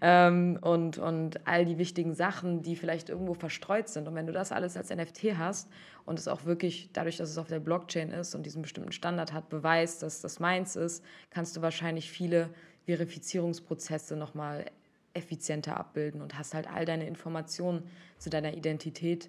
ähm, 0.00 0.59
und, 0.61 0.98
und 0.98 1.46
all 1.46 1.64
die 1.64 1.78
wichtigen 1.78 2.14
Sachen, 2.14 2.62
die 2.62 2.76
vielleicht 2.76 3.09
irgendwo 3.09 3.35
verstreut 3.35 3.88
sind. 3.88 4.09
Und 4.09 4.14
wenn 4.14 4.26
du 4.26 4.33
das 4.33 4.50
alles 4.52 4.76
als 4.76 4.90
NFT 4.90 5.37
hast 5.37 5.68
und 6.07 6.18
es 6.18 6.28
auch 6.28 6.44
wirklich, 6.44 6.90
dadurch, 6.92 7.16
dass 7.16 7.31
es 7.31 7.38
auf 7.38 7.48
der 7.48 7.61
Blockchain 7.61 8.11
ist 8.11 8.35
und 8.35 8.46
diesen 8.46 8.62
bestimmten 8.62 8.92
Standard 8.92 9.33
hat, 9.33 9.48
beweist, 9.48 10.02
dass 10.02 10.20
das 10.20 10.40
meins 10.40 10.74
ist, 10.76 11.04
kannst 11.31 11.57
du 11.57 11.62
wahrscheinlich 11.62 12.11
viele 12.11 12.50
Verifizierungsprozesse 12.88 14.16
nochmal 14.16 14.64
effizienter 15.12 15.77
abbilden 15.77 16.22
und 16.22 16.38
hast 16.38 16.55
halt 16.55 16.66
all 16.66 16.87
deine 16.87 17.07
Informationen 17.07 17.83
zu 18.16 18.31
deiner 18.31 18.55
Identität 18.55 19.29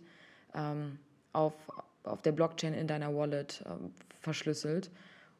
ähm, 0.55 0.97
auf, 1.33 1.53
auf 2.03 2.21
der 2.21 2.31
Blockchain 2.31 2.73
in 2.73 2.87
deiner 2.87 3.13
Wallet 3.13 3.65
ähm, 3.65 3.91
verschlüsselt. 4.21 4.91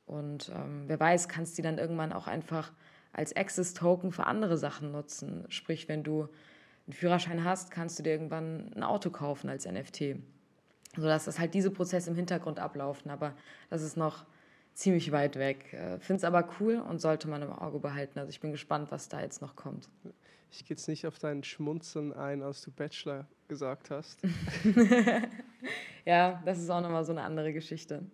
Und 0.05 0.51
ähm, 0.53 0.83
wer 0.87 0.99
weiß, 0.99 1.29
kannst 1.29 1.53
du 1.53 1.61
die 1.61 1.61
dann 1.61 1.77
irgendwann 1.77 2.11
auch 2.11 2.27
einfach 2.27 2.73
als 3.13 3.33
Access-Token 3.33 4.11
für 4.11 4.25
andere 4.25 4.57
Sachen 4.57 4.91
nutzen. 4.91 5.45
Sprich, 5.47 5.87
wenn 5.87 6.03
du 6.03 6.23
einen 6.87 6.93
Führerschein 6.93 7.45
hast, 7.45 7.71
kannst 7.71 7.99
du 7.99 8.03
dir 8.03 8.11
irgendwann 8.11 8.73
ein 8.75 8.83
Auto 8.83 9.11
kaufen 9.11 9.49
als 9.49 9.65
NFT. 9.65 10.17
Sodass 10.97 11.23
das 11.23 11.39
halt 11.39 11.53
diese 11.53 11.71
Prozesse 11.71 12.09
im 12.09 12.17
Hintergrund 12.17 12.59
ablaufen. 12.59 13.11
Aber 13.11 13.33
das 13.69 13.81
ist 13.81 13.95
noch 13.95 14.25
ziemlich 14.79 15.11
weit 15.11 15.35
weg. 15.35 15.73
Äh, 15.73 15.99
Finde 15.99 16.17
es 16.17 16.23
aber 16.23 16.47
cool 16.59 16.77
und 16.77 16.99
sollte 16.99 17.27
man 17.27 17.41
im 17.41 17.51
Auge 17.51 17.79
behalten. 17.79 18.17
Also 18.17 18.29
ich 18.29 18.39
bin 18.39 18.51
gespannt, 18.51 18.91
was 18.91 19.09
da 19.09 19.21
jetzt 19.21 19.41
noch 19.41 19.55
kommt. 19.55 19.89
Ich 20.51 20.65
gehe 20.65 20.75
jetzt 20.75 20.87
nicht 20.87 21.05
auf 21.05 21.19
dein 21.19 21.43
Schmunzeln 21.43 22.13
ein, 22.13 22.41
als 22.41 22.61
du 22.61 22.71
Bachelor 22.71 23.27
gesagt 23.49 23.91
hast. 23.91 24.19
ja, 26.05 26.41
das 26.45 26.59
ist 26.59 26.69
auch 26.69 26.81
nochmal 26.81 27.03
so 27.03 27.11
eine 27.11 27.23
andere 27.23 27.53
Geschichte. 27.53 28.03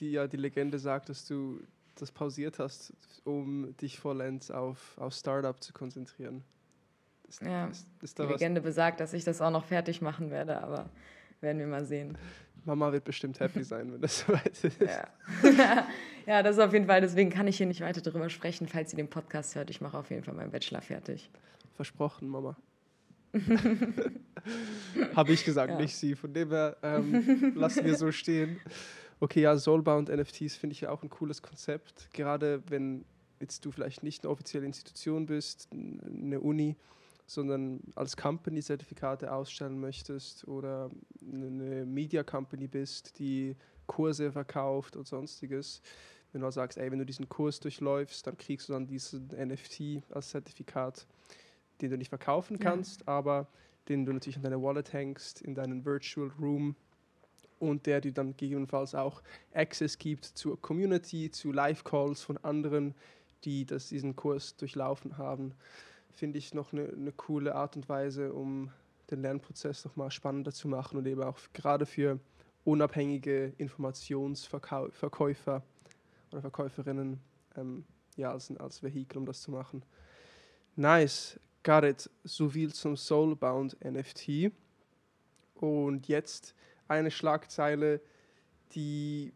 Die, 0.00 0.10
ja, 0.10 0.26
die 0.26 0.36
Legende 0.36 0.78
sagt, 0.78 1.08
dass 1.08 1.24
du 1.24 1.62
das 1.94 2.12
pausiert 2.12 2.58
hast, 2.58 2.92
um 3.24 3.74
dich 3.78 3.98
vollends 3.98 4.50
auf, 4.50 4.98
auf 4.98 5.14
Startup 5.14 5.58
zu 5.62 5.72
konzentrieren. 5.72 6.44
Ist, 7.26 7.40
ja, 7.40 7.66
ist, 7.68 7.88
ist 8.02 8.18
die 8.18 8.24
Legende 8.24 8.60
besagt, 8.60 9.00
dass 9.00 9.14
ich 9.14 9.24
das 9.24 9.40
auch 9.40 9.50
noch 9.50 9.64
fertig 9.64 10.02
machen 10.02 10.30
werde, 10.30 10.62
aber 10.62 10.90
werden 11.40 11.58
wir 11.58 11.66
mal 11.66 11.86
sehen. 11.86 12.18
Mama 12.66 12.92
wird 12.92 13.04
bestimmt 13.04 13.40
happy 13.40 13.62
sein, 13.64 13.92
wenn 13.92 14.00
das 14.00 14.20
soweit 14.20 14.64
ist. 14.64 14.80
Ja. 14.80 15.08
ja, 16.26 16.42
das 16.42 16.56
ist 16.56 16.62
auf 16.62 16.72
jeden 16.72 16.86
Fall, 16.86 17.00
deswegen 17.00 17.30
kann 17.30 17.46
ich 17.46 17.56
hier 17.56 17.66
nicht 17.66 17.80
weiter 17.80 18.00
darüber 18.00 18.28
sprechen, 18.28 18.68
falls 18.68 18.90
sie 18.90 18.96
den 18.96 19.08
Podcast 19.08 19.54
hört. 19.54 19.70
Ich 19.70 19.80
mache 19.80 19.96
auf 19.96 20.10
jeden 20.10 20.24
Fall 20.24 20.34
meinen 20.34 20.50
Bachelor 20.50 20.82
fertig. 20.82 21.30
Versprochen, 21.74 22.28
Mama. 22.28 22.56
Habe 25.14 25.32
ich 25.32 25.44
gesagt, 25.44 25.72
ja. 25.72 25.78
nicht 25.78 25.94
sie. 25.94 26.14
Von 26.14 26.32
dem 26.32 26.50
her 26.50 26.76
ähm, 26.82 27.52
lassen 27.54 27.84
wir 27.84 27.96
so 27.96 28.10
stehen. 28.12 28.58
Okay, 29.20 29.42
ja, 29.42 29.56
Soulbound 29.56 30.08
NFTs 30.08 30.56
finde 30.56 30.72
ich 30.72 30.82
ja 30.82 30.90
auch 30.90 31.02
ein 31.02 31.10
cooles 31.10 31.42
Konzept. 31.42 32.12
Gerade 32.12 32.62
wenn 32.68 33.04
jetzt 33.40 33.64
du 33.64 33.70
vielleicht 33.70 34.02
nicht 34.02 34.24
eine 34.24 34.30
offizielle 34.30 34.66
Institution 34.66 35.26
bist, 35.26 35.68
eine 35.72 36.40
Uni, 36.40 36.76
sondern 37.26 37.80
als 37.94 38.16
Company 38.16 38.62
Zertifikate 38.62 39.32
ausstellen 39.32 39.80
möchtest 39.80 40.46
oder 40.46 40.90
eine 41.20 41.84
Media 41.84 42.22
Company 42.22 42.68
bist, 42.68 43.18
die 43.18 43.56
Kurse 43.86 44.32
verkauft 44.32 44.96
und 44.96 45.06
sonstiges, 45.06 45.82
wenn 46.32 46.40
du 46.40 46.50
sagst, 46.50 46.78
ey, 46.78 46.90
wenn 46.90 46.98
du 46.98 47.06
diesen 47.06 47.28
Kurs 47.28 47.60
durchläufst, 47.60 48.26
dann 48.26 48.36
kriegst 48.36 48.68
du 48.68 48.74
dann 48.74 48.86
diesen 48.86 49.28
NFT 49.28 50.02
als 50.10 50.30
Zertifikat, 50.30 51.06
den 51.80 51.90
du 51.90 51.98
nicht 51.98 52.10
verkaufen 52.10 52.58
kannst, 52.58 53.00
ja. 53.00 53.06
aber 53.08 53.48
den 53.88 54.04
du 54.04 54.12
natürlich 54.12 54.36
an 54.36 54.42
deine 54.42 54.62
Wallet 54.62 54.92
hängst, 54.92 55.40
in 55.42 55.54
deinen 55.54 55.84
Virtual 55.84 56.30
Room 56.40 56.76
und 57.58 57.86
der 57.86 58.00
dir 58.00 58.12
dann 58.12 58.36
gegebenenfalls 58.36 58.94
auch 58.94 59.22
Access 59.54 59.98
gibt 59.98 60.24
zur 60.24 60.60
Community, 60.60 61.30
zu 61.30 61.52
Live-Calls 61.52 62.22
von 62.22 62.36
anderen, 62.38 62.94
die 63.44 63.64
das, 63.64 63.88
diesen 63.88 64.16
Kurs 64.16 64.56
durchlaufen 64.56 65.18
haben. 65.18 65.54
Finde 66.16 66.38
ich 66.38 66.54
noch 66.54 66.72
eine, 66.72 66.88
eine 66.88 67.12
coole 67.12 67.54
Art 67.54 67.76
und 67.76 67.88
Weise, 67.90 68.32
um 68.32 68.72
den 69.10 69.20
Lernprozess 69.20 69.84
noch 69.84 69.96
mal 69.96 70.10
spannender 70.10 70.50
zu 70.50 70.66
machen 70.66 70.96
und 70.96 71.06
eben 71.06 71.22
auch 71.22 71.38
gerade 71.52 71.84
für 71.84 72.18
unabhängige 72.64 73.52
Informationsverkäufer 73.58 75.62
oder 76.32 76.40
Verkäuferinnen 76.40 77.20
ähm, 77.56 77.84
ja, 78.16 78.32
als, 78.32 78.50
als 78.56 78.82
Vehikel, 78.82 79.18
um 79.18 79.26
das 79.26 79.42
zu 79.42 79.50
machen. 79.50 79.84
Nice, 80.74 81.38
got 81.62 81.84
it. 81.84 82.08
So 82.24 82.48
viel 82.48 82.72
zum 82.72 82.96
Soulbound 82.96 83.76
NFT. 83.84 84.52
Und 85.54 86.08
jetzt 86.08 86.54
eine 86.88 87.10
Schlagzeile, 87.10 88.00
die, 88.72 89.34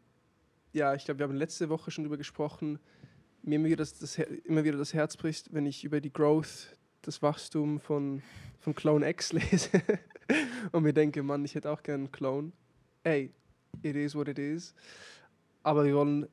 ja, 0.72 0.94
ich 0.94 1.04
glaube, 1.04 1.18
wir 1.18 1.24
haben 1.24 1.36
letzte 1.36 1.68
Woche 1.68 1.90
schon 1.90 2.04
darüber 2.04 2.16
gesprochen, 2.16 2.78
mir 3.42 3.56
immer 3.56 3.66
wieder 3.66 3.76
das, 3.76 3.98
das, 3.98 4.18
immer 4.18 4.64
wieder 4.64 4.78
das 4.78 4.94
Herz 4.94 5.16
bricht, 5.16 5.52
wenn 5.52 5.66
ich 5.66 5.84
über 5.84 6.00
die 6.00 6.12
Growth, 6.12 6.76
das 7.02 7.22
Wachstum 7.22 7.80
von, 7.80 8.22
von 8.60 8.74
Clone 8.74 9.08
X 9.08 9.32
lese 9.32 9.70
und 10.72 10.82
mir 10.82 10.92
denke, 10.92 11.22
Mann, 11.22 11.44
ich 11.44 11.54
hätte 11.54 11.70
auch 11.70 11.82
gerne 11.82 12.04
einen 12.04 12.12
Clone. 12.12 12.52
Ey, 13.04 13.30
it 13.82 13.96
is 13.96 14.14
what 14.14 14.28
it 14.28 14.38
is. 14.38 14.74
Aber 15.62 15.84
wir 15.84 15.94
wollen 15.94 16.26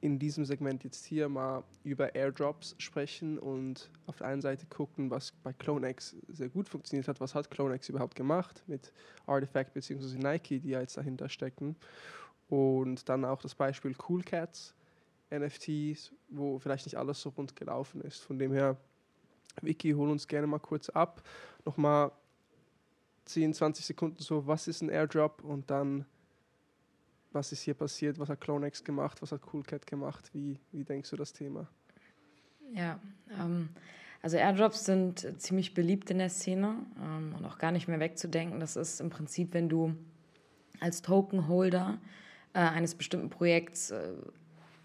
in 0.00 0.18
diesem 0.18 0.44
Segment 0.44 0.84
jetzt 0.84 1.04
hier 1.04 1.28
mal 1.28 1.64
über 1.82 2.14
Airdrops 2.14 2.74
sprechen 2.78 3.38
und 3.38 3.90
auf 4.06 4.16
der 4.16 4.28
einen 4.28 4.42
Seite 4.42 4.66
gucken, 4.66 5.10
was 5.10 5.32
bei 5.42 5.52
CloneX 5.52 6.16
sehr 6.28 6.48
gut 6.48 6.68
funktioniert 6.68 7.08
hat. 7.08 7.20
Was 7.20 7.34
hat 7.34 7.50
CloneX 7.50 7.88
überhaupt 7.88 8.14
gemacht 8.14 8.62
mit 8.66 8.92
Artifact 9.26 9.74
bzw. 9.74 10.18
Nike, 10.18 10.60
die 10.60 10.70
ja 10.70 10.80
jetzt 10.80 10.96
dahinter 10.96 11.28
stecken. 11.28 11.76
Und 12.48 13.08
dann 13.08 13.24
auch 13.24 13.40
das 13.40 13.54
Beispiel 13.54 13.96
Cool 14.08 14.22
Cats, 14.22 14.74
NFTs, 15.30 16.12
wo 16.28 16.58
vielleicht 16.58 16.86
nicht 16.86 16.96
alles 16.96 17.20
so 17.20 17.30
rund 17.30 17.56
gelaufen 17.56 18.00
ist. 18.02 18.22
Von 18.22 18.38
dem 18.38 18.52
her, 18.52 18.76
Vicky, 19.62 19.92
hol 19.92 20.10
uns 20.10 20.28
gerne 20.28 20.46
mal 20.46 20.58
kurz 20.58 20.88
ab. 20.88 21.22
Nochmal 21.64 22.12
10, 23.24 23.54
20 23.54 23.84
Sekunden 23.84 24.22
so, 24.22 24.46
was 24.46 24.68
ist 24.68 24.82
ein 24.82 24.88
Airdrop 24.88 25.42
und 25.42 25.70
dann 25.70 26.06
was 27.36 27.52
ist 27.52 27.62
hier 27.62 27.74
passiert, 27.74 28.18
was 28.18 28.28
hat 28.28 28.40
CloneX 28.40 28.82
gemacht, 28.82 29.22
was 29.22 29.30
hat 29.30 29.42
CoolCat 29.42 29.86
gemacht, 29.86 30.30
wie, 30.32 30.58
wie 30.72 30.84
denkst 30.84 31.10
du 31.10 31.16
das 31.16 31.32
Thema? 31.32 31.68
Ja, 32.72 32.98
ähm, 33.38 33.68
also 34.22 34.38
Airdrops 34.38 34.84
sind 34.86 35.40
ziemlich 35.40 35.74
beliebt 35.74 36.10
in 36.10 36.18
der 36.18 36.30
Szene 36.30 36.76
ähm, 37.00 37.34
und 37.36 37.44
auch 37.44 37.58
gar 37.58 37.70
nicht 37.70 37.86
mehr 37.86 38.00
wegzudenken. 38.00 38.58
Das 38.58 38.74
ist 38.74 39.00
im 39.00 39.10
Prinzip, 39.10 39.54
wenn 39.54 39.68
du 39.68 39.94
als 40.80 41.02
Tokenholder 41.02 41.98
äh, 42.54 42.58
eines 42.58 42.94
bestimmten 42.94 43.30
Projekts 43.30 43.90
äh, 43.92 44.14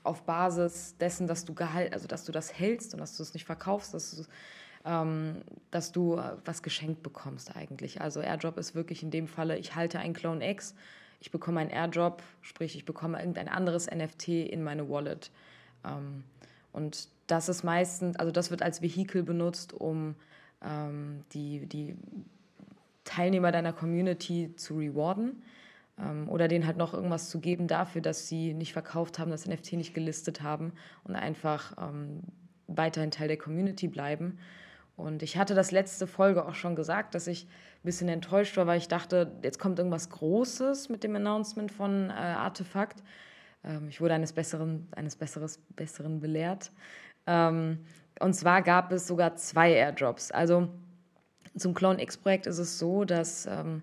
auf 0.04 0.24
Basis 0.24 0.96
dessen, 0.98 1.28
dass 1.28 1.46
du 1.46 1.54
Gehalt, 1.54 1.94
also 1.94 2.08
dass 2.08 2.26
du 2.26 2.32
das 2.32 2.58
hältst 2.58 2.94
und 2.94 3.00
dass 3.00 3.18
du 3.18 3.24
es 3.24 3.34
nicht 3.34 3.46
verkaufst, 3.46 3.94
dass 3.94 4.16
du, 4.16 4.24
ähm, 4.86 5.42
dass 5.70 5.92
du 5.92 6.18
äh, 6.18 6.38
was 6.46 6.64
geschenkt 6.64 7.04
bekommst 7.04 7.56
eigentlich. 7.56 8.02
Also 8.02 8.22
Airdrop 8.22 8.58
ist 8.58 8.76
wirklich 8.76 9.04
in 9.04 9.12
dem 9.12 9.28
Falle, 9.28 9.58
ich 9.58 9.76
halte 9.76 10.00
einen 10.00 10.14
Clone 10.14 10.50
X 10.50 10.76
ich 11.22 11.30
bekomme 11.30 11.62
einen 11.62 11.70
Airdrop, 11.70 12.24
sprich 12.42 12.76
ich 12.76 12.84
bekomme 12.84 13.20
irgendein 13.20 13.48
anderes 13.48 13.90
NFT 13.90 14.30
in 14.30 14.64
meine 14.64 14.90
Wallet. 14.90 15.32
Ähm, 15.86 16.24
und 16.74 17.08
das 17.28 17.48
ist 17.48 17.64
meistens, 17.64 18.18
also 18.18 18.32
das 18.32 18.50
wird 18.50 18.64
als 18.64 18.82
Vehikel 18.82 19.22
benutzt, 19.24 19.72
um 19.72 20.16
ähm, 20.64 21.24
die, 21.34 21.68
die 21.68 21.96
Teilnehmer 23.04 23.52
deiner 23.52 23.72
Community 23.72 24.54
zu 24.56 24.78
rewarden 24.78 25.44
oder 26.28 26.48
denen 26.48 26.66
halt 26.66 26.78
noch 26.78 26.94
irgendwas 26.94 27.30
zu 27.30 27.40
geben 27.40 27.68
dafür, 27.68 28.02
dass 28.02 28.28
sie 28.28 28.54
nicht 28.54 28.74
verkauft 28.74 29.20
haben, 29.20 29.32
das 29.32 29.48
NFT 29.48 29.74
nicht 29.74 29.94
gelistet 29.94 30.42
haben 30.42 30.74
und 31.04 31.16
einfach 31.16 31.74
ähm, 31.78 32.22
weiterhin 32.68 33.12
Teil 33.12 33.28
der 33.28 33.38
Community 33.38 33.88
bleiben. 33.88 34.38
Und 34.96 35.24
ich 35.24 35.38
hatte 35.38 35.56
das 35.56 35.72
letzte 35.72 36.08
Folge 36.08 36.46
auch 36.46 36.56
schon 36.56 36.76
gesagt, 36.76 37.16
dass 37.16 37.28
ich 37.28 37.46
ein 37.46 37.84
bisschen 37.84 38.10
enttäuscht 38.10 38.56
war, 38.58 38.68
weil 38.68 38.78
ich 38.78 38.88
dachte, 38.88 39.32
jetzt 39.42 39.60
kommt 39.60 39.80
irgendwas 39.80 40.10
Großes 40.10 40.90
mit 40.90 41.04
dem 41.04 41.16
Announcement 41.16 41.72
von 41.72 42.10
äh, 42.10 42.14
Artefakt. 42.14 43.04
Ähm, 43.64 43.88
ich 43.90 44.02
wurde 44.02 44.14
eines 44.14 44.34
Besseren, 44.34 44.88
eines 44.96 45.16
Besseres, 45.16 45.60
Besseren 45.76 46.20
belehrt. 46.20 46.72
Ähm, 47.26 47.80
und 48.20 48.34
zwar 48.34 48.62
gab 48.62 48.92
es 48.92 49.08
sogar 49.08 49.36
zwei 49.36 49.72
Airdrops. 49.72 50.32
Also 50.32 50.70
zum 51.58 51.74
Clone 51.74 52.02
X-Projekt 52.02 52.46
ist 52.46 52.60
es 52.60 52.78
so, 52.78 53.04
dass 53.04 53.46
ähm, 53.46 53.82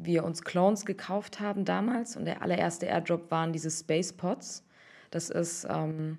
wir 0.00 0.24
uns 0.24 0.42
Clones 0.42 0.84
gekauft 0.84 1.40
haben 1.40 1.64
damals 1.64 2.16
und 2.16 2.24
der 2.24 2.42
allererste 2.42 2.86
Airdrop 2.86 3.30
waren 3.30 3.52
diese 3.52 3.70
Space 3.70 4.12
Pods. 4.12 4.64
Das 5.10 5.30
ist 5.30 5.66
ähm, 5.68 6.18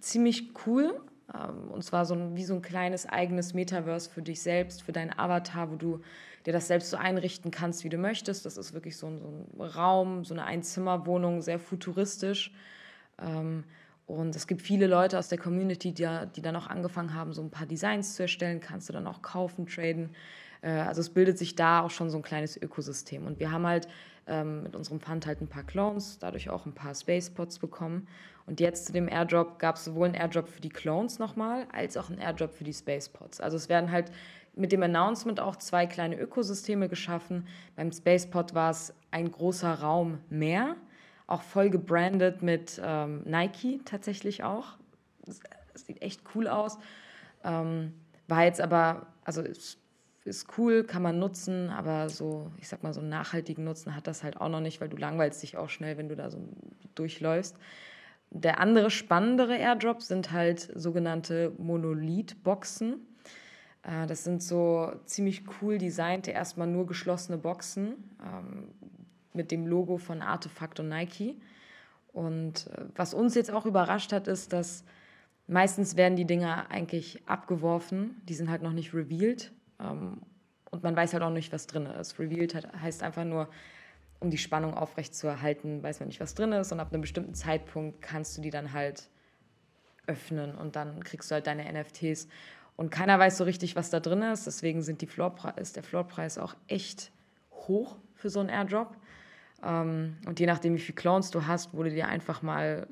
ziemlich 0.00 0.50
cool, 0.66 1.00
ähm, 1.34 1.70
und 1.70 1.84
zwar 1.84 2.04
so 2.04 2.14
ein, 2.14 2.36
wie 2.36 2.44
so 2.44 2.54
ein 2.54 2.62
kleines 2.62 3.06
eigenes 3.06 3.54
Metaverse 3.54 4.10
für 4.10 4.22
dich 4.22 4.42
selbst, 4.42 4.82
für 4.82 4.92
deinen 4.92 5.16
Avatar, 5.16 5.70
wo 5.70 5.76
du 5.76 6.00
dir 6.44 6.52
das 6.52 6.68
selbst 6.68 6.90
so 6.90 6.96
einrichten 6.96 7.50
kannst, 7.50 7.84
wie 7.84 7.88
du 7.88 7.98
möchtest. 7.98 8.46
Das 8.46 8.56
ist 8.56 8.72
wirklich 8.72 8.96
so 8.96 9.08
ein, 9.08 9.20
so 9.20 9.28
ein 9.28 9.68
Raum, 9.68 10.24
so 10.24 10.34
eine 10.34 10.44
Einzimmerwohnung, 10.44 11.42
sehr 11.42 11.58
futuristisch. 11.58 12.52
Ähm, 13.20 13.64
und 14.06 14.36
es 14.36 14.46
gibt 14.46 14.62
viele 14.62 14.86
Leute 14.86 15.18
aus 15.18 15.28
der 15.28 15.38
Community, 15.38 15.92
die, 15.92 16.08
die 16.36 16.42
dann 16.42 16.54
auch 16.54 16.68
angefangen 16.68 17.14
haben, 17.14 17.32
so 17.32 17.42
ein 17.42 17.50
paar 17.50 17.66
Designs 17.66 18.14
zu 18.14 18.22
erstellen. 18.22 18.60
Kannst 18.60 18.88
du 18.88 18.92
dann 18.92 19.06
auch 19.08 19.20
kaufen, 19.20 19.66
traden. 19.66 20.10
Äh, 20.66 20.80
also 20.80 21.00
es 21.00 21.10
bildet 21.10 21.38
sich 21.38 21.54
da 21.54 21.80
auch 21.80 21.90
schon 21.90 22.10
so 22.10 22.18
ein 22.18 22.22
kleines 22.22 22.60
Ökosystem. 22.60 23.26
Und 23.26 23.38
wir 23.38 23.52
haben 23.52 23.66
halt 23.66 23.88
ähm, 24.26 24.64
mit 24.64 24.74
unserem 24.74 25.00
Fund 25.00 25.26
halt 25.26 25.40
ein 25.40 25.48
paar 25.48 25.62
Clones, 25.62 26.18
dadurch 26.18 26.50
auch 26.50 26.66
ein 26.66 26.74
paar 26.74 26.94
Spacepods 26.94 27.58
bekommen. 27.58 28.08
Und 28.46 28.60
jetzt 28.60 28.86
zu 28.86 28.92
dem 28.92 29.08
Airdrop 29.08 29.58
gab 29.58 29.76
es 29.76 29.84
sowohl 29.84 30.06
einen 30.06 30.14
Airdrop 30.14 30.48
für 30.48 30.60
die 30.60 30.68
Clones 30.68 31.18
nochmal, 31.18 31.66
als 31.72 31.96
auch 31.96 32.10
einen 32.10 32.20
Airdrop 32.20 32.52
für 32.52 32.64
die 32.64 32.72
Spacepods. 32.72 33.40
Also 33.40 33.56
es 33.56 33.68
werden 33.68 33.90
halt 33.90 34.10
mit 34.54 34.72
dem 34.72 34.82
Announcement 34.82 35.40
auch 35.40 35.56
zwei 35.56 35.86
kleine 35.86 36.16
Ökosysteme 36.18 36.88
geschaffen. 36.88 37.46
Beim 37.76 37.92
Spacepod 37.92 38.54
war 38.54 38.70
es 38.70 38.94
ein 39.10 39.30
großer 39.30 39.80
Raum 39.80 40.18
mehr, 40.30 40.76
auch 41.26 41.42
voll 41.42 41.70
gebrandet 41.70 42.42
mit 42.42 42.80
ähm, 42.82 43.22
Nike 43.24 43.80
tatsächlich 43.84 44.44
auch. 44.44 44.76
Das, 45.24 45.40
sieht 45.74 46.00
echt 46.00 46.22
cool 46.34 46.48
aus. 46.48 46.78
Ähm, 47.44 47.92
war 48.28 48.44
jetzt 48.44 48.62
aber, 48.62 49.08
also 49.24 49.42
ist, 49.42 49.78
ist 50.26 50.58
cool, 50.58 50.84
kann 50.84 51.02
man 51.02 51.18
nutzen, 51.18 51.70
aber 51.70 52.08
so, 52.08 52.50
ich 52.58 52.68
sag 52.68 52.82
mal, 52.82 52.92
so 52.92 53.00
einen 53.00 53.08
nachhaltigen 53.08 53.64
Nutzen 53.64 53.94
hat 53.94 54.06
das 54.06 54.22
halt 54.22 54.40
auch 54.40 54.48
noch 54.48 54.60
nicht, 54.60 54.80
weil 54.80 54.88
du 54.88 54.96
langweilst 54.96 55.42
dich 55.42 55.56
auch 55.56 55.68
schnell, 55.68 55.96
wenn 55.96 56.08
du 56.08 56.16
da 56.16 56.30
so 56.30 56.38
durchläufst. 56.94 57.56
Der 58.30 58.60
andere 58.60 58.90
spannendere 58.90 59.56
Airdrop 59.56 60.02
sind 60.02 60.32
halt 60.32 60.70
sogenannte 60.74 61.52
Monolith-Boxen. 61.58 63.06
Äh, 63.82 64.06
das 64.06 64.24
sind 64.24 64.42
so 64.42 64.92
ziemlich 65.04 65.44
cool 65.60 65.78
designte, 65.78 66.32
erstmal 66.32 66.66
nur 66.66 66.86
geschlossene 66.86 67.38
Boxen 67.38 67.94
ähm, 68.22 68.68
mit 69.32 69.50
dem 69.50 69.66
Logo 69.66 69.96
von 69.96 70.22
Artefakt 70.22 70.80
und 70.80 70.88
Nike. 70.88 71.40
Und 72.12 72.66
äh, 72.68 72.84
was 72.96 73.14
uns 73.14 73.34
jetzt 73.34 73.52
auch 73.52 73.64
überrascht 73.64 74.12
hat, 74.12 74.26
ist, 74.26 74.52
dass 74.52 74.84
meistens 75.46 75.96
werden 75.96 76.16
die 76.16 76.24
Dinger 76.24 76.70
eigentlich 76.70 77.22
abgeworfen. 77.26 78.20
Die 78.28 78.34
sind 78.34 78.50
halt 78.50 78.62
noch 78.62 78.72
nicht 78.72 78.92
revealed. 78.92 79.52
Ähm, 79.80 80.22
und 80.70 80.82
man 80.82 80.96
weiß 80.96 81.12
halt 81.12 81.22
auch 81.22 81.30
nicht, 81.30 81.52
was 81.52 81.66
drin 81.66 81.86
ist. 81.86 82.18
Revealed 82.18 82.54
heißt 82.80 83.02
einfach 83.02 83.24
nur, 83.24 83.48
um 84.18 84.30
die 84.30 84.38
Spannung 84.38 84.74
aufrechtzuerhalten, 84.74 85.82
weiß 85.82 86.00
man 86.00 86.08
nicht, 86.08 86.20
was 86.20 86.34
drin 86.34 86.52
ist. 86.52 86.72
Und 86.72 86.80
ab 86.80 86.92
einem 86.92 87.02
bestimmten 87.02 87.34
Zeitpunkt 87.34 88.02
kannst 88.02 88.36
du 88.36 88.42
die 88.42 88.50
dann 88.50 88.72
halt 88.72 89.08
öffnen 90.06 90.54
und 90.54 90.76
dann 90.76 91.02
kriegst 91.02 91.30
du 91.30 91.34
halt 91.34 91.46
deine 91.46 91.70
NFTs. 91.72 92.28
Und 92.76 92.90
keiner 92.90 93.18
weiß 93.18 93.38
so 93.38 93.44
richtig, 93.44 93.76
was 93.76 93.90
da 93.90 94.00
drin 94.00 94.22
ist. 94.22 94.46
Deswegen 94.46 94.82
sind 94.82 95.00
die 95.02 95.08
ist 95.56 95.76
der 95.76 95.82
Floorpreis 95.82 96.38
auch 96.38 96.54
echt 96.68 97.10
hoch 97.50 97.96
für 98.14 98.30
so 98.30 98.40
einen 98.40 98.48
Airdrop. 98.48 98.96
Ähm, 99.62 100.16
und 100.26 100.38
je 100.40 100.46
nachdem, 100.46 100.74
wie 100.74 100.80
viele 100.80 100.96
Clones 100.96 101.30
du 101.30 101.46
hast, 101.46 101.74
wurde 101.74 101.90
dir 101.90 102.08
einfach 102.08 102.42
mal, 102.42 102.86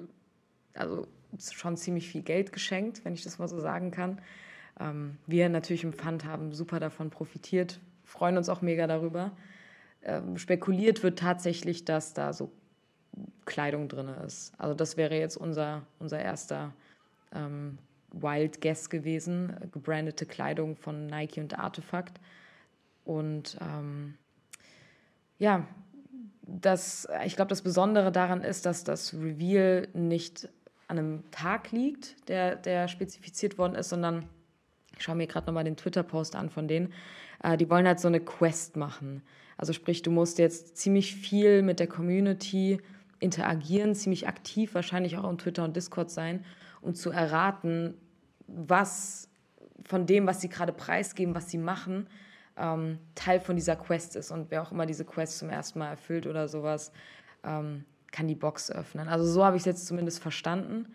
also 0.75 1.07
schon 1.39 1.77
ziemlich 1.77 2.09
viel 2.09 2.23
Geld 2.23 2.53
geschenkt, 2.53 3.05
wenn 3.05 3.15
ich 3.15 3.23
das 3.23 3.39
mal 3.39 3.49
so 3.49 3.61
sagen 3.61 3.91
kann. 3.91 4.21
Ähm, 4.81 5.19
wir 5.27 5.49
natürlich 5.49 5.85
im 5.85 5.93
Fund 5.93 6.25
haben 6.25 6.53
super 6.53 6.81
davon 6.81 7.11
profitiert, 7.11 7.81
freuen 8.05 8.37
uns 8.37 8.49
auch 8.49 8.63
mega 8.63 8.87
darüber 8.87 9.33
ähm, 10.05 10.37
spekuliert 10.37 11.03
wird 11.03 11.19
tatsächlich, 11.19 11.85
dass 11.85 12.15
da 12.15 12.33
so 12.33 12.53
Kleidung 13.47 13.89
drin 13.89 14.09
ist. 14.09 14.53
Also 14.59 14.75
das 14.75 14.97
wäre 14.97 15.19
jetzt 15.19 15.37
unser, 15.37 15.83
unser 15.99 16.19
erster 16.19 16.73
ähm, 17.33 17.79
Wild 18.13 18.61
Guess 18.61 18.91
gewesen, 18.91 19.57
gebrandete 19.73 20.27
Kleidung 20.27 20.77
von 20.77 21.07
Nike 21.07 21.41
und 21.41 21.59
Artefakt. 21.59 22.21
Und 23.05 23.59
ähm, 23.61 24.15
ja, 25.39 25.67
das, 26.43 27.09
ich 27.25 27.37
glaube, 27.37 27.49
das 27.49 27.63
Besondere 27.63 28.13
daran 28.13 28.43
ist, 28.43 28.67
dass 28.67 28.85
das 28.85 29.15
Reveal 29.15 29.89
nicht 29.95 30.49
an 30.87 30.99
einem 30.99 31.31
Tag 31.31 31.73
liegt, 31.73 32.29
der, 32.29 32.57
der 32.57 32.89
spezifiziert 32.89 33.57
worden 33.57 33.75
ist, 33.75 33.89
sondern 33.89 34.29
ich 34.97 35.05
schaue 35.05 35.17
mir 35.17 35.27
gerade 35.27 35.47
nochmal 35.47 35.65
den 35.65 35.77
Twitter-Post 35.77 36.37
an 36.37 36.51
von 36.51 36.69
denen, 36.69 36.93
äh, 37.43 37.57
die 37.57 37.69
wollen 37.69 37.87
halt 37.87 38.01
so 38.01 38.09
eine 38.09 38.21
Quest 38.21 38.77
machen. 38.77 39.23
Also 39.57 39.73
sprich, 39.73 40.03
du 40.03 40.11
musst 40.11 40.39
jetzt 40.39 40.77
ziemlich 40.77 41.15
viel 41.15 41.63
mit 41.63 41.81
der 41.81 41.87
Community 41.87 42.81
interagieren, 43.21 43.95
ziemlich 43.95 44.29
aktiv 44.29 44.75
wahrscheinlich 44.75 45.17
auch 45.17 45.25
auf 45.25 45.37
Twitter 45.37 45.65
und 45.65 45.77
Discord 45.77 46.11
sein, 46.11 46.45
um 46.81 46.95
zu 46.95 47.11
erraten, 47.11 47.95
was 48.47 49.29
von 49.85 50.07
dem, 50.07 50.27
was 50.27 50.41
sie 50.41 50.49
gerade 50.49 50.73
preisgeben, 50.73 51.35
was 51.35 51.51
sie 51.51 51.59
machen, 51.59 52.09
ähm, 52.57 52.99
Teil 53.15 53.41
von 53.41 53.57
dieser 53.57 53.77
Quest 53.77 54.17
ist. 54.17 54.31
Und 54.31 54.51
wer 54.51 54.63
auch 54.63 54.73
immer 54.73 54.87
diese 54.87 55.05
Quest 55.05 55.39
zum 55.39 55.51
ersten 55.51 55.79
Mal 55.79 55.89
erfüllt 55.89 56.27
oder 56.27 56.49
sowas, 56.49 56.93
ähm, 57.43 57.85
kann 58.11 58.29
die 58.29 58.35
Box 58.35 58.71
öffnen. 58.71 59.09
Also 59.09 59.25
so 59.27 59.45
habe 59.45 59.57
ich 59.57 59.63
es 59.63 59.67
jetzt 59.67 59.87
zumindest 59.87 60.21
verstanden. 60.21 60.87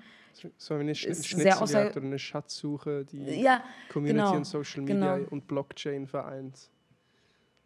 So 0.57 0.73
eine 0.75 0.95
Sch 0.95 1.03
Schnitzeljagd 1.25 1.97
oder 1.97 2.05
eine 2.05 2.19
Schatzsuche, 2.19 3.05
die 3.05 3.41
ja, 3.41 3.63
Community 3.91 4.19
genau, 4.19 4.37
und 4.37 4.45
Social 4.45 4.81
Media 4.81 5.17
genau. 5.17 5.29
und 5.29 5.47
Blockchain 5.47 6.07
vereint. 6.07 6.69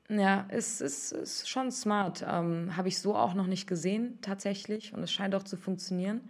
Ja, 0.09 0.45
es 0.49 0.81
ist, 0.81 1.11
ist 1.11 1.49
schon 1.49 1.71
smart. 1.71 2.25
Ähm, 2.27 2.75
Habe 2.75 2.87
ich 2.87 2.99
so 2.99 3.15
auch 3.15 3.33
noch 3.33 3.47
nicht 3.47 3.67
gesehen, 3.67 4.19
tatsächlich. 4.21 4.93
Und 4.93 5.01
es 5.03 5.11
scheint 5.11 5.33
auch 5.33 5.43
zu 5.43 5.57
funktionieren. 5.57 6.21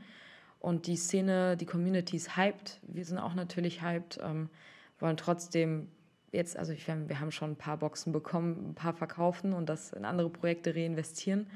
Und 0.60 0.88
die 0.88 0.96
Szene, 0.96 1.58
die 1.58 1.66
Community 1.66 2.16
ist 2.16 2.38
hyped. 2.38 2.80
Wir 2.84 3.04
sind 3.04 3.18
auch 3.18 3.34
natürlich 3.34 3.82
hyped. 3.82 4.20
Ähm, 4.24 4.50
wollen 5.00 5.18
trotzdem 5.18 5.90
jetzt, 6.32 6.58
also 6.58 6.72
ich, 6.72 6.88
wir 6.88 7.20
haben 7.20 7.32
schon 7.32 7.52
ein 7.52 7.56
paar 7.56 7.78
Boxen 7.78 8.14
bekommen, 8.14 8.70
ein 8.70 8.76
paar 8.76 8.94
verkaufen 8.94 9.54
und 9.54 9.68
das 9.68 9.92
in 9.92 10.06
andere 10.06 10.30
Projekte 10.30 10.76
reinvestieren. 10.76 11.48